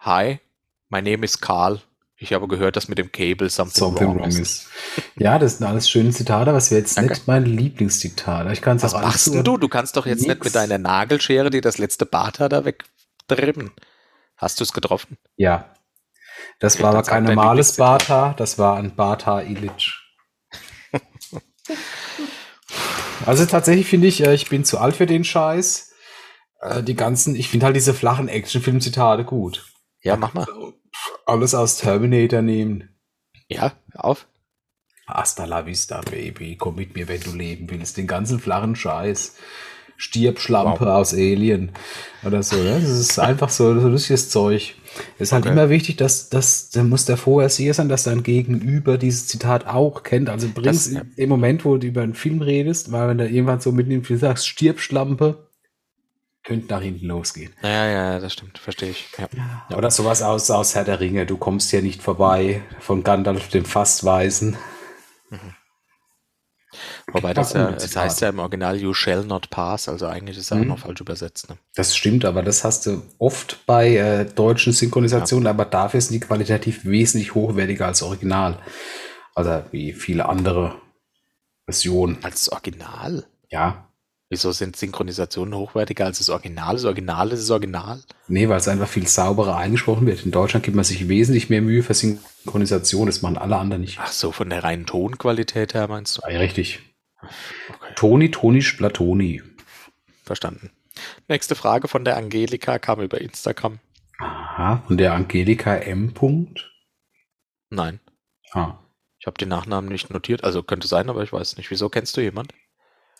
Hi, 0.00 0.40
my 0.88 1.00
name 1.02 1.24
is 1.24 1.40
Carl. 1.40 1.80
Ich 2.16 2.32
habe 2.32 2.46
gehört, 2.46 2.76
dass 2.76 2.86
mit 2.86 2.98
dem 2.98 3.10
Cable 3.10 3.50
something, 3.50 3.78
Something 3.80 4.06
wrong, 4.08 4.18
wrong 4.20 4.28
ist. 4.28 4.38
ist. 4.38 4.68
Ja, 5.16 5.40
das 5.40 5.58
sind 5.58 5.66
alles 5.66 5.90
schöne 5.90 6.10
Zitate, 6.10 6.50
aber 6.50 6.58
es 6.58 6.70
wäre 6.70 6.80
jetzt 6.82 6.96
Danke. 6.96 7.14
nicht 7.14 7.26
mein 7.26 7.44
Lieblingszitat. 7.44 8.48
Ich 8.52 8.62
kann 8.62 8.80
Was 8.80 8.92
machst 8.92 9.26
du? 9.34 9.42
Du 9.42 9.68
kannst 9.68 9.96
doch 9.96 10.06
jetzt 10.06 10.20
nicht 10.20 10.28
Nix. 10.28 10.44
mit 10.44 10.54
deiner 10.54 10.78
Nagelschere 10.78 11.50
dir 11.50 11.60
das 11.62 11.78
letzte 11.78 12.06
Barthaar 12.06 12.48
da 12.48 12.64
wegtrimmen. 12.64 13.72
Hast 14.36 14.60
du 14.60 14.64
es 14.64 14.72
getroffen? 14.72 15.18
Ja. 15.36 15.74
Das 16.60 16.74
Okay, 16.74 16.84
war 16.84 16.90
aber 16.90 17.02
kein 17.02 17.24
normales. 17.24 17.74
Barthaar, 17.76 18.34
das 18.36 18.56
war 18.58 18.76
ein 18.76 18.94
Barthaar 18.94 19.42
Illich. 19.44 19.92
also 23.26 23.46
tatsächlich 23.46 23.86
finde 23.86 24.06
ich, 24.08 24.24
äh, 24.24 24.34
ich 24.34 24.48
bin 24.48 24.64
zu 24.64 24.78
alt 24.78 24.96
für 24.96 25.06
den 25.06 25.24
Scheiß. 25.24 25.92
Äh, 26.60 26.82
Die 26.82 26.94
ganzen, 26.94 27.34
ich 27.34 27.48
finde 27.48 27.66
halt 27.66 27.76
diese 27.76 27.94
flachen 27.94 28.28
Actionfilm-Zitate 28.28 29.24
gut. 29.24 29.66
Ja, 30.02 30.16
mach 30.16 30.34
mal. 30.34 30.46
Alles 31.26 31.54
aus 31.54 31.78
Terminator 31.78 32.42
nehmen. 32.42 32.88
Ja, 33.48 33.72
auf. 33.94 34.26
Hasta 35.06 35.44
la 35.44 35.66
vista, 35.66 36.00
Baby. 36.00 36.56
Komm 36.56 36.76
mit 36.76 36.94
mir, 36.94 37.08
wenn 37.08 37.20
du 37.20 37.32
leben 37.32 37.68
willst. 37.70 37.96
Den 37.96 38.06
ganzen 38.06 38.40
flachen 38.40 38.76
Scheiß. 38.76 39.36
Stirb, 40.02 40.40
Schlampe 40.40 40.92
aus 40.92 41.14
Alien. 41.14 41.70
Oder 42.24 42.42
so. 42.42 42.56
Ja? 42.56 42.74
Das 42.78 42.88
ist 42.90 43.18
einfach 43.20 43.50
so, 43.50 43.78
so 43.80 43.86
lustiges 43.88 44.30
Zeug. 44.30 44.74
Es 45.16 45.28
ist 45.28 45.32
halt 45.32 45.44
Okay. 45.44 45.52
immer 45.52 45.70
wichtig, 45.70 45.96
dass, 45.96 46.28
dass 46.28 46.70
da 46.70 46.82
muss 46.82 47.04
der 47.04 47.16
Vorherseher 47.16 47.72
sein, 47.72 47.88
dass 47.88 48.02
dein 48.02 48.24
Gegenüber 48.24 48.98
dieses 48.98 49.28
Zitat 49.28 49.66
auch 49.66 50.02
kennt. 50.02 50.28
Also 50.28 50.48
bring's 50.52 50.86
Das- 50.86 50.92
ja. 50.92 51.02
im 51.16 51.28
Moment, 51.28 51.64
wo 51.64 51.76
du 51.76 51.86
über 51.86 52.02
einen 52.02 52.14
Film 52.14 52.42
redest, 52.42 52.90
weil 52.90 53.08
wenn 53.08 53.18
du 53.18 53.28
irgendwann 53.28 53.60
so 53.60 53.70
mitten 53.70 53.92
im 53.92 54.02
Film 54.04 54.18
sagst, 54.18 54.48
stirb, 54.48 54.80
Schlampe, 54.80 55.46
könnte 56.42 56.66
nach 56.74 56.82
hinten 56.82 57.06
losgehen. 57.06 57.52
Ja, 57.62 57.86
ja, 57.88 58.18
das 58.18 58.32
stimmt. 58.32 58.58
Verstehe 58.58 58.90
ich. 58.90 59.06
Ja. 59.16 59.76
Oder 59.76 59.92
sowas 59.92 60.20
aus, 60.22 60.50
aus 60.50 60.74
Herr 60.74 60.82
der 60.84 60.98
Ringe. 60.98 61.24
Du 61.26 61.36
kommst 61.36 61.70
hier 61.70 61.80
nicht 61.82 62.02
vorbei 62.02 62.62
von 62.80 63.04
Gandalf 63.04 63.48
dem 63.50 63.64
Fastweisen. 63.64 64.56
Wobei 67.12 67.34
das 67.34 67.52
ja, 67.52 67.70
es 67.70 67.82
Zitate. 67.84 68.04
heißt 68.06 68.20
ja 68.22 68.28
im 68.30 68.38
Original 68.38 68.76
You 68.76 68.94
shall 68.94 69.24
not 69.24 69.50
pass, 69.50 69.88
also 69.88 70.06
eigentlich 70.06 70.38
ist 70.38 70.50
er 70.50 70.56
auch 70.58 70.62
Mhm. 70.62 70.68
noch 70.68 70.78
falsch 70.80 71.00
übersetzt. 71.00 71.48
Ne? 71.50 71.56
Das 71.74 71.96
stimmt, 71.96 72.24
aber 72.24 72.42
das 72.42 72.64
hast 72.64 72.86
du 72.86 73.02
oft 73.18 73.64
bei 73.66 73.96
äh, 73.96 74.24
deutschen 74.24 74.72
Synchronisationen, 74.72 75.46
aber 75.46 75.64
dafür 75.64 76.00
sind 76.00 76.14
die 76.14 76.20
qualitativ 76.20 76.84
wesentlich 76.84 77.34
hochwertiger 77.34 77.86
als 77.86 78.02
Original. 78.02 78.58
Also 79.34 79.62
wie 79.70 79.92
viele 79.92 80.28
andere 80.28 80.74
Versionen. 81.64 82.18
Als 82.22 82.50
Original? 82.50 83.24
Ja. 83.50 83.88
Wieso 84.32 84.50
sind 84.52 84.76
Synchronisationen 84.76 85.54
hochwertiger 85.54 86.06
als 86.06 86.16
das 86.16 86.30
Original? 86.30 86.72
Das 86.72 86.86
Original 86.86 87.30
ist 87.32 87.42
das 87.42 87.50
Original. 87.50 88.02
Nee, 88.28 88.48
weil 88.48 88.56
es 88.56 88.66
einfach 88.66 88.88
viel 88.88 89.06
sauberer 89.06 89.58
eingesprochen 89.58 90.06
wird. 90.06 90.24
In 90.24 90.30
Deutschland 90.30 90.64
gibt 90.64 90.74
man 90.74 90.86
sich 90.86 91.06
wesentlich 91.06 91.50
mehr 91.50 91.60
Mühe 91.60 91.82
für 91.82 91.92
Synchronisation. 91.92 93.04
Das 93.08 93.20
machen 93.20 93.36
alle 93.36 93.56
anderen 93.58 93.82
nicht. 93.82 93.98
Ach 94.00 94.10
so, 94.10 94.32
von 94.32 94.48
der 94.48 94.64
reinen 94.64 94.86
Tonqualität 94.86 95.74
her 95.74 95.86
meinst 95.86 96.16
du? 96.16 96.22
Ja, 96.30 96.38
richtig. 96.38 96.80
Okay, 97.20 97.92
Toni, 97.94 98.30
Tonisch, 98.30 98.72
Platoni. 98.72 99.42
verstanden. 100.24 100.70
Nächste 101.28 101.54
Frage 101.54 101.86
von 101.86 102.06
der 102.06 102.16
Angelika 102.16 102.78
kam 102.78 103.02
über 103.02 103.20
Instagram. 103.20 103.80
Aha, 104.18 104.82
von 104.86 104.96
der 104.96 105.12
Angelika 105.12 105.76
M. 105.76 106.14
Punkt. 106.14 106.72
Nein, 107.68 108.00
Ah. 108.52 108.78
ich 109.18 109.26
habe 109.26 109.36
den 109.36 109.50
Nachnamen 109.50 109.90
nicht 109.92 110.08
notiert. 110.08 110.42
Also 110.42 110.62
könnte 110.62 110.88
sein, 110.88 111.10
aber 111.10 111.22
ich 111.22 111.34
weiß 111.34 111.58
nicht. 111.58 111.70
Wieso 111.70 111.90
kennst 111.90 112.16
du 112.16 112.22
jemand? 112.22 112.54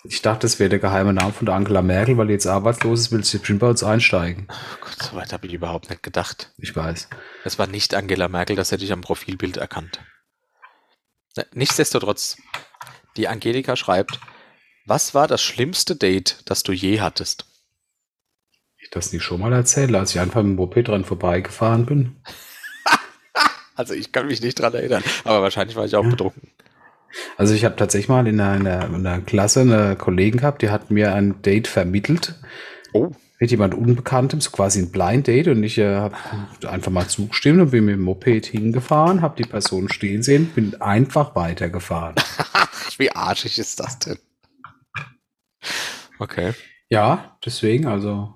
Ich 0.05 0.21
dachte, 0.21 0.41
das 0.41 0.59
wäre 0.59 0.69
der 0.71 0.81
geheime 0.81 1.13
Name 1.13 1.33
von 1.33 1.47
der 1.47 1.55
Angela 1.55 1.81
Merkel, 1.81 2.17
weil 2.19 2.27
die 2.27 2.33
jetzt 2.33 2.47
arbeitslos 2.47 3.01
ist, 3.01 3.13
will 3.13 3.23
sie 3.23 3.39
bestimmt 3.39 3.61
bei 3.61 3.69
uns 3.69 3.85
einsteigen. 3.85 4.49
Oh 4.51 4.77
Gott, 4.81 4.97
so 5.01 5.17
weit 5.17 5.33
habe 5.33 5.47
ich 5.47 5.53
überhaupt 5.53 5.91
nicht 5.91 6.03
gedacht. 6.03 6.53
Ich 6.59 6.75
weiß. 6.75 7.09
Es 7.45 7.59
war 7.59 7.69
nicht 7.69 7.95
Angela 7.95 8.29
Merkel, 8.29 8.57
das 8.57 8.73
hätte 8.73 8.85
ich 8.85 8.93
am 8.93 9.01
Profilbild 9.01 9.59
erkannt. 9.59 10.01
Na, 11.37 11.45
Nichtsdestotrotz, 11.53 12.37
die 13.17 13.29
Angelika 13.29 13.77
schreibt, 13.77 14.19
was 14.87 15.15
war 15.15 15.29
das 15.29 15.41
schlimmste 15.41 15.95
Date, 15.95 16.43
das 16.47 16.65
du 16.65 16.73
je 16.73 17.01
hattest? 17.01 17.47
Ich 18.79 18.91
das 18.91 19.13
nicht 19.13 19.23
schon 19.23 19.41
mal 19.41 19.53
erzählt, 19.53 19.95
als 19.95 20.11
ich 20.11 20.21
einfach 20.21 20.43
mit 20.43 20.51
dem 20.51 20.57
Moped 20.57 20.89
dran 20.89 21.05
vorbeigefahren 21.05 21.87
bin. 21.87 22.17
Also 23.75 23.95
ich 23.95 24.13
kann 24.13 24.27
mich 24.27 24.43
nicht 24.43 24.61
dran 24.61 24.75
erinnern, 24.75 25.03
aber 25.25 25.41
wahrscheinlich 25.41 25.77
war 25.77 25.87
ich 25.87 25.97
auch 25.97 26.05
betrunken. 26.05 26.53
Also 27.37 27.55
ich 27.55 27.65
habe 27.65 27.77
tatsächlich 27.77 28.09
mal 28.09 28.27
in 28.27 28.41
einer, 28.41 28.57
in, 28.57 28.67
einer, 28.67 28.87
in 28.87 29.07
einer 29.07 29.21
Klasse 29.21 29.61
eine 29.61 29.97
Kollegin 29.97 30.41
gehabt, 30.41 30.63
die 30.63 30.71
hat 30.71 30.91
mir 30.91 31.15
ein 31.15 31.43
Date 31.43 31.69
vermittelt 31.69 32.35
Oh, 32.95 33.11
mit 33.41 33.51
jemand 33.51 33.75
Unbekanntem, 33.75 34.41
so 34.41 34.51
quasi 34.51 34.79
ein 34.79 34.93
Blind 34.93 35.27
Date 35.27 35.49
und 35.49 35.65
ich 35.65 35.79
äh, 35.79 35.97
habe 35.97 36.17
einfach 36.69 36.93
mal 36.93 37.09
zugestimmt 37.09 37.61
und 37.61 37.71
bin 37.71 37.87
mit 37.87 37.95
dem 37.95 38.03
Moped 38.03 38.47
hingefahren, 38.47 39.23
habe 39.23 39.43
die 39.43 39.49
Person 39.49 39.89
stehen 39.89 40.23
sehen, 40.23 40.47
bin 40.55 40.81
einfach 40.81 41.35
weitergefahren. 41.35 42.15
wie 42.99 43.11
arschig 43.11 43.59
ist 43.59 43.81
das 43.81 43.99
denn? 43.99 44.19
Okay. 46.19 46.53
Ja, 46.89 47.37
deswegen, 47.45 47.87
also. 47.87 48.35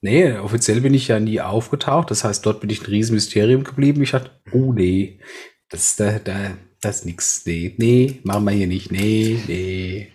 Nee, 0.00 0.34
offiziell 0.34 0.80
bin 0.80 0.94
ich 0.94 1.08
ja 1.08 1.18
nie 1.18 1.40
aufgetaucht. 1.40 2.12
Das 2.12 2.22
heißt, 2.22 2.46
dort 2.46 2.60
bin 2.60 2.70
ich 2.70 2.82
ein 2.82 2.86
Riesenmysterium 2.86 3.64
geblieben. 3.64 4.00
Ich 4.02 4.12
dachte, 4.12 4.30
oh 4.52 4.72
nee, 4.72 5.18
das, 5.70 5.96
da, 5.96 6.20
da, 6.20 6.56
das 6.80 7.00
ist 7.00 7.04
nix. 7.06 7.44
Nee, 7.46 7.74
nee, 7.78 8.20
machen 8.24 8.44
wir 8.44 8.52
hier 8.52 8.66
nicht. 8.66 8.90
Nee, 8.92 9.42
nee. 9.46 10.12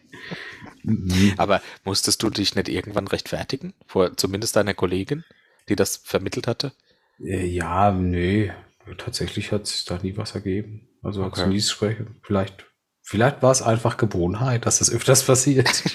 Mhm. 0.84 1.34
Aber 1.38 1.62
musstest 1.86 2.22
du 2.24 2.30
dich 2.30 2.56
nicht 2.56 2.70
irgendwann 2.70 3.08
rechtfertigen? 3.08 3.74
Vor 3.88 4.16
zumindest 4.18 4.56
deiner 4.56 4.74
Kollegin, 4.74 5.24
die 5.70 5.76
das 5.76 5.98
vermittelt 5.98 6.48
hatte? 6.48 6.74
Äh, 7.20 7.46
Ja, 7.46 7.92
nee. 7.92 8.52
Tatsächlich 8.98 9.52
hat 9.54 9.66
sich 9.68 9.86
da 9.86 9.98
nie 10.02 10.18
was 10.18 10.36
ergeben. 10.36 10.90
Also 11.02 11.24
Okay. 11.24 11.42
okay. 11.42 11.50
nie 11.50 11.62
sprechen. 11.62 12.18
Vielleicht, 12.22 12.66
vielleicht 13.02 13.42
war 13.42 13.52
es 13.52 13.62
einfach 13.62 13.96
Gewohnheit, 13.98 14.66
dass 14.66 14.80
das 14.80 14.92
öfters 14.92 15.24
passiert. 15.28 15.70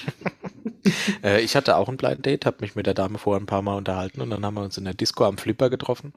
Äh, 1.22 1.40
ich 1.42 1.56
hatte 1.56 1.76
auch 1.76 1.88
ein 1.88 1.96
Blind 1.96 2.24
Date, 2.24 2.46
habe 2.46 2.58
mich 2.60 2.74
mit 2.74 2.86
der 2.86 2.94
Dame 2.94 3.18
vorher 3.18 3.40
ein 3.42 3.46
paar 3.46 3.62
Mal 3.62 3.76
unterhalten 3.76 4.20
und 4.20 4.30
dann 4.30 4.44
haben 4.44 4.54
wir 4.54 4.62
uns 4.62 4.78
in 4.78 4.84
der 4.84 4.94
Disco 4.94 5.24
am 5.24 5.36
Flipper 5.38 5.70
getroffen. 5.70 6.14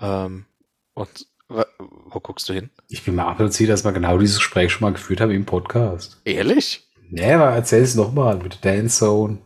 Ähm, 0.00 0.46
und 0.94 1.26
wo 2.06 2.20
guckst 2.20 2.48
du 2.48 2.52
hin? 2.52 2.70
Ich 2.88 3.02
bin 3.04 3.14
mal 3.14 3.26
abgezieht, 3.28 3.68
dass 3.68 3.84
wir 3.84 3.92
genau 3.92 4.18
dieses 4.18 4.36
Gespräch 4.38 4.72
schon 4.72 4.82
mal 4.82 4.92
geführt 4.92 5.20
haben 5.20 5.30
im 5.30 5.44
Podcast. 5.46 6.20
Ehrlich? 6.24 6.86
Nee, 7.10 7.32
aber 7.32 7.50
erzähl 7.50 7.82
es 7.82 7.94
nochmal 7.94 8.36
mit 8.36 8.62
der 8.64 8.76
Dance 8.76 8.98
Zone. 8.98 9.38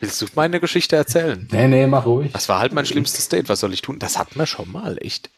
Willst 0.00 0.20
du 0.20 0.26
meine 0.34 0.58
Geschichte 0.60 0.96
erzählen? 0.96 1.48
Nee, 1.52 1.68
nee, 1.68 1.86
mach 1.86 2.06
ruhig. 2.06 2.32
Das 2.32 2.48
war 2.48 2.58
halt 2.58 2.72
mein 2.72 2.86
schlimmstes 2.86 3.28
Date. 3.28 3.48
Was 3.48 3.60
soll 3.60 3.72
ich 3.72 3.82
tun? 3.82 3.98
Das 3.98 4.18
hatten 4.18 4.36
wir 4.38 4.46
schon 4.46 4.70
mal, 4.72 4.98
echt. 5.00 5.30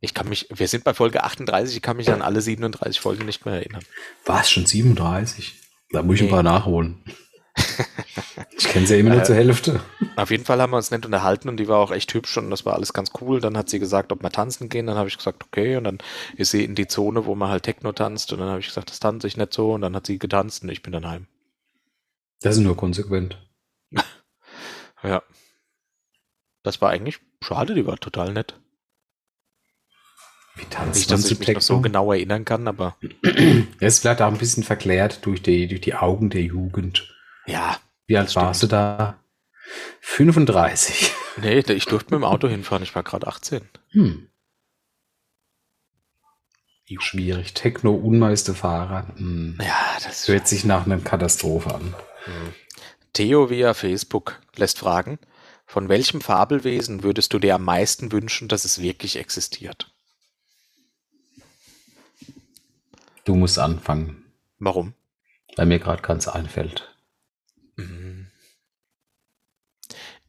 Ich 0.00 0.12
kann 0.14 0.28
mich, 0.28 0.48
wir 0.52 0.66
sind 0.66 0.82
bei 0.82 0.94
Folge 0.94 1.22
38, 1.24 1.76
ich 1.76 1.82
kann 1.82 1.96
mich 1.98 2.10
an 2.10 2.22
alle 2.22 2.40
37 2.40 3.00
Folgen 3.00 3.26
nicht 3.26 3.44
mehr 3.44 3.54
erinnern. 3.56 3.82
War 4.24 4.40
es 4.40 4.50
schon 4.50 4.66
37? 4.66 5.54
Da 5.92 6.02
muss 6.02 6.16
ich 6.16 6.22
Nee. 6.22 6.28
ein 6.28 6.30
paar 6.30 6.42
nachholen. 6.42 7.02
Ich 8.56 8.68
kenne 8.68 8.86
sie 8.86 8.94
ja 8.94 9.00
immer 9.00 9.10
nur 9.10 9.20
Äh, 9.20 9.24
zur 9.24 9.34
Hälfte. 9.34 9.80
Auf 10.16 10.30
jeden 10.30 10.44
Fall 10.44 10.60
haben 10.60 10.70
wir 10.70 10.76
uns 10.76 10.90
nett 10.90 11.06
unterhalten 11.06 11.48
und 11.48 11.56
die 11.56 11.68
war 11.68 11.78
auch 11.78 11.90
echt 11.90 12.12
hübsch 12.12 12.36
und 12.36 12.50
das 12.50 12.64
war 12.64 12.74
alles 12.74 12.92
ganz 12.92 13.10
cool. 13.20 13.40
Dann 13.40 13.56
hat 13.56 13.68
sie 13.68 13.78
gesagt, 13.78 14.12
ob 14.12 14.22
wir 14.22 14.30
tanzen 14.30 14.68
gehen. 14.68 14.86
Dann 14.86 14.96
habe 14.96 15.08
ich 15.08 15.16
gesagt, 15.16 15.44
okay. 15.44 15.76
Und 15.76 15.84
dann 15.84 15.98
ist 16.36 16.50
sie 16.50 16.64
in 16.64 16.74
die 16.74 16.86
Zone, 16.86 17.24
wo 17.24 17.34
man 17.34 17.50
halt 17.50 17.62
Techno 17.62 17.92
tanzt. 17.92 18.32
Und 18.32 18.40
dann 18.40 18.48
habe 18.48 18.60
ich 18.60 18.66
gesagt, 18.66 18.90
das 18.90 19.00
tanze 19.00 19.26
ich 19.26 19.36
nicht 19.36 19.52
so. 19.52 19.72
Und 19.72 19.80
dann 19.80 19.96
hat 19.96 20.06
sie 20.06 20.18
getanzt 20.18 20.62
und 20.62 20.68
ich 20.68 20.82
bin 20.82 20.92
dann 20.92 21.08
heim. 21.08 21.26
Das 22.42 22.56
ist 22.56 22.62
nur 22.62 22.76
konsequent. 22.76 23.38
Ja. 25.02 25.22
Das 26.62 26.82
war 26.82 26.90
eigentlich 26.90 27.20
schade, 27.42 27.74
die 27.74 27.86
war 27.86 27.96
total 27.96 28.34
nett. 28.34 28.60
Wie 30.56 30.66
tanzt 30.66 30.98
Nicht, 30.98 31.10
man 31.10 31.22
dass 31.22 31.30
ich 31.30 31.38
mich 31.38 31.48
noch 31.48 31.62
so 31.62 31.80
genau 31.80 32.12
erinnern 32.12 32.44
kann, 32.44 32.68
aber 32.68 32.96
Er 33.22 33.88
ist 33.88 34.00
vielleicht 34.00 34.20
auch 34.20 34.28
ein 34.30 34.36
bisschen 34.36 34.62
verklärt 34.62 35.24
durch 35.24 35.40
die, 35.40 35.68
durch 35.68 35.80
die 35.80 35.94
Augen 35.94 36.28
der 36.28 36.42
Jugend. 36.42 37.08
Ja. 37.50 37.78
Wie 38.06 38.16
alt 38.16 38.34
warst 38.36 38.62
du 38.62 38.66
da? 38.66 39.18
35. 40.00 41.12
Nee, 41.36 41.60
ich 41.60 41.84
durfte 41.86 42.12
mit 42.12 42.20
dem 42.22 42.24
Auto 42.24 42.48
hinfahren, 42.48 42.82
ich 42.82 42.94
war 42.94 43.02
gerade 43.02 43.26
18. 43.26 43.68
Hm. 43.90 44.28
Schwierig. 46.98 47.54
Techno-Unmeisterfahrer. 47.54 49.06
Hm. 49.16 49.56
Ja, 49.60 49.94
das 49.94 50.04
Das 50.04 50.28
hört 50.28 50.48
sich 50.48 50.64
nach 50.64 50.86
einer 50.86 50.98
Katastrophe 50.98 51.72
an. 51.72 51.94
Theo 53.12 53.48
via 53.48 53.74
Facebook 53.74 54.40
lässt 54.56 54.78
fragen, 54.80 55.18
von 55.66 55.88
welchem 55.88 56.20
Fabelwesen 56.20 57.04
würdest 57.04 57.32
du 57.32 57.38
dir 57.38 57.54
am 57.54 57.64
meisten 57.64 58.10
wünschen, 58.10 58.48
dass 58.48 58.64
es 58.64 58.80
wirklich 58.80 59.16
existiert? 59.16 59.92
Du 63.24 63.36
musst 63.36 63.58
anfangen, 63.58 64.24
Warum? 64.58 64.94
weil 65.56 65.66
mir 65.66 65.78
gerade 65.78 66.02
ganz 66.02 66.26
einfällt. 66.26 66.89
Mhm. 67.80 68.30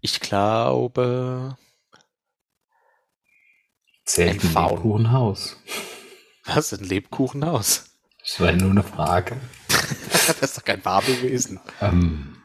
Ich 0.01 0.19
glaube, 0.19 1.57
Zählt 4.11 4.43
Ein. 4.43 4.53
Lebkuchenhaus. 4.53 5.57
was, 6.45 6.73
ein 6.73 6.83
Lebkuchenhaus? 6.83 7.85
Das 8.19 8.39
war 8.39 8.51
nur 8.51 8.71
eine 8.71 8.83
Frage. 8.83 9.37
das 9.69 10.41
ist 10.41 10.57
doch 10.57 10.65
kein 10.65 10.81
Fabelwesen. 10.81 11.59
Ähm, 11.79 12.40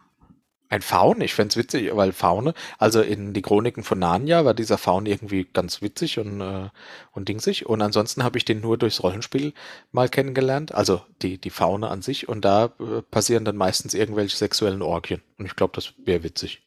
Ein 0.68 0.82
Faun? 0.82 1.20
Ich 1.20 1.32
fänd's 1.34 1.56
witzig, 1.56 1.94
weil 1.94 2.12
Faune, 2.12 2.52
also 2.78 3.00
in 3.00 3.32
die 3.32 3.42
Chroniken 3.42 3.84
von 3.84 4.00
Narnia 4.00 4.44
war 4.44 4.52
dieser 4.54 4.78
Faun 4.78 5.06
irgendwie 5.06 5.44
ganz 5.44 5.80
witzig 5.80 6.18
und, 6.18 6.40
äh, 6.40 6.70
und 7.12 7.28
dingsig. 7.28 7.66
Und 7.66 7.82
ansonsten 7.82 8.24
habe 8.24 8.36
ich 8.38 8.44
den 8.44 8.60
nur 8.60 8.76
durchs 8.76 9.02
Rollenspiel 9.02 9.52
mal 9.92 10.08
kennengelernt. 10.08 10.74
Also 10.74 11.02
die, 11.22 11.38
die 11.38 11.50
Faune 11.50 11.88
an 11.88 12.02
sich. 12.02 12.28
Und 12.28 12.44
da 12.44 12.72
äh, 12.80 13.02
passieren 13.02 13.44
dann 13.44 13.56
meistens 13.56 13.94
irgendwelche 13.94 14.36
sexuellen 14.36 14.82
Orgien. 14.82 15.22
Und 15.38 15.46
ich 15.46 15.54
glaube, 15.54 15.72
das 15.76 15.92
wäre 16.04 16.24
witzig. 16.24 16.62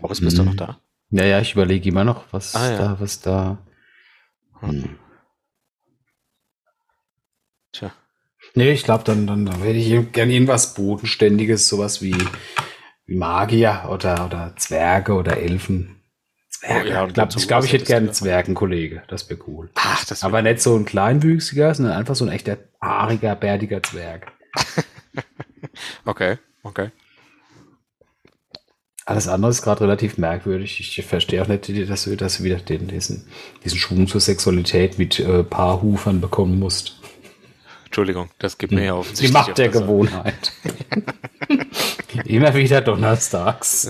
Boris, 0.00 0.20
bist 0.20 0.38
du 0.38 0.42
Mhm. 0.42 0.48
noch 0.48 0.56
da? 0.56 0.80
ja, 1.10 1.24
ja, 1.24 1.40
ich 1.40 1.52
überlege 1.52 1.88
immer 1.88 2.04
noch, 2.04 2.24
was 2.32 2.54
Ah, 2.54 2.70
ja. 2.70 2.78
da, 2.78 3.00
was 3.00 3.20
da. 3.20 3.58
Hm. 4.60 4.98
Tja. 7.72 7.92
Nee, 8.54 8.72
ich 8.72 8.84
glaube, 8.84 9.04
dann, 9.04 9.26
dann, 9.26 9.46
dann 9.46 9.62
hätte 9.62 9.78
ich 9.78 10.12
gerne 10.12 10.32
irgendwas 10.32 10.74
Bodenständiges, 10.74 11.68
sowas 11.68 12.02
wie, 12.02 12.16
wie 13.06 13.16
Magier 13.16 13.88
oder, 13.90 14.26
oder 14.26 14.54
Zwerge 14.56 15.14
oder 15.14 15.38
Elfen. 15.38 16.02
Zwerge. 16.50 16.88
Oh 16.88 16.92
ja, 16.92 17.06
ich 17.06 17.14
glaube, 17.14 17.32
ich, 17.36 17.48
glaub, 17.48 17.64
ich 17.64 17.72
hätte 17.72 17.84
du 17.86 17.96
einen 17.96 18.12
Zwergenkollege. 18.12 19.02
Das 19.08 19.28
wäre 19.30 19.40
cool. 19.46 19.70
Ach, 19.74 20.04
das 20.04 20.22
Aber 20.22 20.42
nicht 20.42 20.60
so 20.60 20.76
ein 20.76 20.84
kleinwüchsiger, 20.84 21.74
sondern 21.74 21.96
einfach 21.96 22.14
so 22.14 22.24
ein 22.24 22.30
echter 22.30 22.58
haariger, 22.80 23.34
bärtiger 23.34 23.82
Zwerg. 23.82 24.32
Okay, 26.04 26.38
okay. 26.62 26.90
Alles 29.04 29.26
andere 29.26 29.50
ist 29.50 29.62
gerade 29.62 29.82
relativ 29.82 30.16
merkwürdig. 30.16 30.78
Ich 30.78 31.04
verstehe 31.04 31.42
auch 31.42 31.48
nicht, 31.48 31.68
dass 31.90 32.04
du, 32.04 32.16
dass 32.16 32.38
du 32.38 32.44
wieder 32.44 32.56
den, 32.56 32.86
diesen, 32.88 33.26
diesen 33.64 33.78
Schwung 33.78 34.06
zur 34.06 34.20
Sexualität 34.20 34.98
mit 34.98 35.18
äh, 35.18 35.42
Paarhufern 35.42 36.20
bekommen 36.20 36.58
musst. 36.58 37.00
Entschuldigung, 37.92 38.30
das 38.38 38.56
gibt 38.56 38.72
mir 38.72 38.84
ja 38.84 38.92
Die 38.94 38.98
offensichtlich. 38.98 39.32
Macht 39.34 39.58
der. 39.58 39.68
Gewohnheit. 39.68 40.52
Immer 42.24 42.54
wieder 42.54 42.80
donnerstags. 42.80 43.86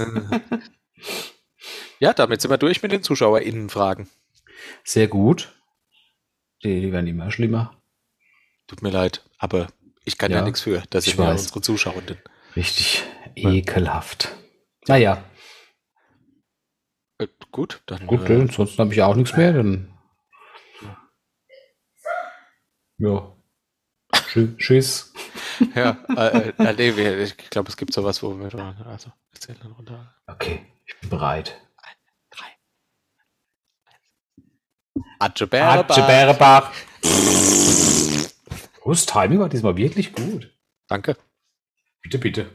Ja, 2.01 2.13
damit 2.13 2.41
sind 2.41 2.51
wir 2.51 2.59
durch 2.59 2.83
mit 2.83 2.91
den 2.91 3.05
ZuschauerInnen-Fragen. 3.05 4.09
Sehr 4.83 5.07
gut. 5.07 5.57
Die, 6.65 6.81
die 6.81 6.91
werden 6.93 7.07
immer 7.07 7.31
schlimmer. 7.31 7.81
Tut 8.67 8.83
mir 8.83 8.91
leid, 8.91 9.25
aber 9.39 9.69
ich 10.05 10.19
kann 10.19 10.33
ja, 10.33 10.39
Ja, 10.39 10.45
nichts 10.45 10.63
für. 10.63 10.83
Das 10.91 11.07
ich 11.07 11.15
sind 11.15 11.25
ja 11.25 11.31
unsere 11.31 11.61
Zuschauerinnen. 11.61 12.19
Richtig 12.57 13.05
ekelhaft. 13.37 14.35
Naja, 14.89 15.23
Äh, 17.19 17.29
gut, 17.53 17.83
dann. 17.87 18.05
gut, 18.09 18.29
äh, 18.29 18.35
äh, 18.37 18.41
ansonsten 18.41 18.79
habe 18.83 18.93
ich 18.93 19.01
auch 19.03 19.15
nichts 19.15 19.37
mehr. 19.37 19.53
Dann. 19.53 19.97
Ja. 22.99 23.32
Tschü- 24.33 24.57
Tschüss. 24.57 25.13
ja, 25.75 25.99
äh, 26.17 26.49
äh, 26.59 26.73
nee, 26.73 26.97
wir, 26.97 27.19
ich 27.19 27.37
glaube, 27.37 27.69
es 27.69 27.77
gibt 27.77 27.93
sowas, 27.93 28.23
wo 28.23 28.39
wir. 28.39 28.47
Also, 28.87 29.13
wir 29.31 29.41
zählen 29.41 29.59
dann 29.63 29.73
runter. 29.73 30.15
Okay, 30.27 30.65
ich 30.87 30.99
bin 31.01 31.11
bereit. 31.11 31.61
Bärebach. 36.07 36.73
Oh, 38.85 38.91
das 38.91 39.05
Timing 39.07 39.39
war 39.39 39.49
diesmal 39.51 39.77
wirklich 39.77 40.13
gut. 40.15 40.51
Danke. 40.89 41.17
Bitte, 42.01 42.19
bitte. 42.19 42.51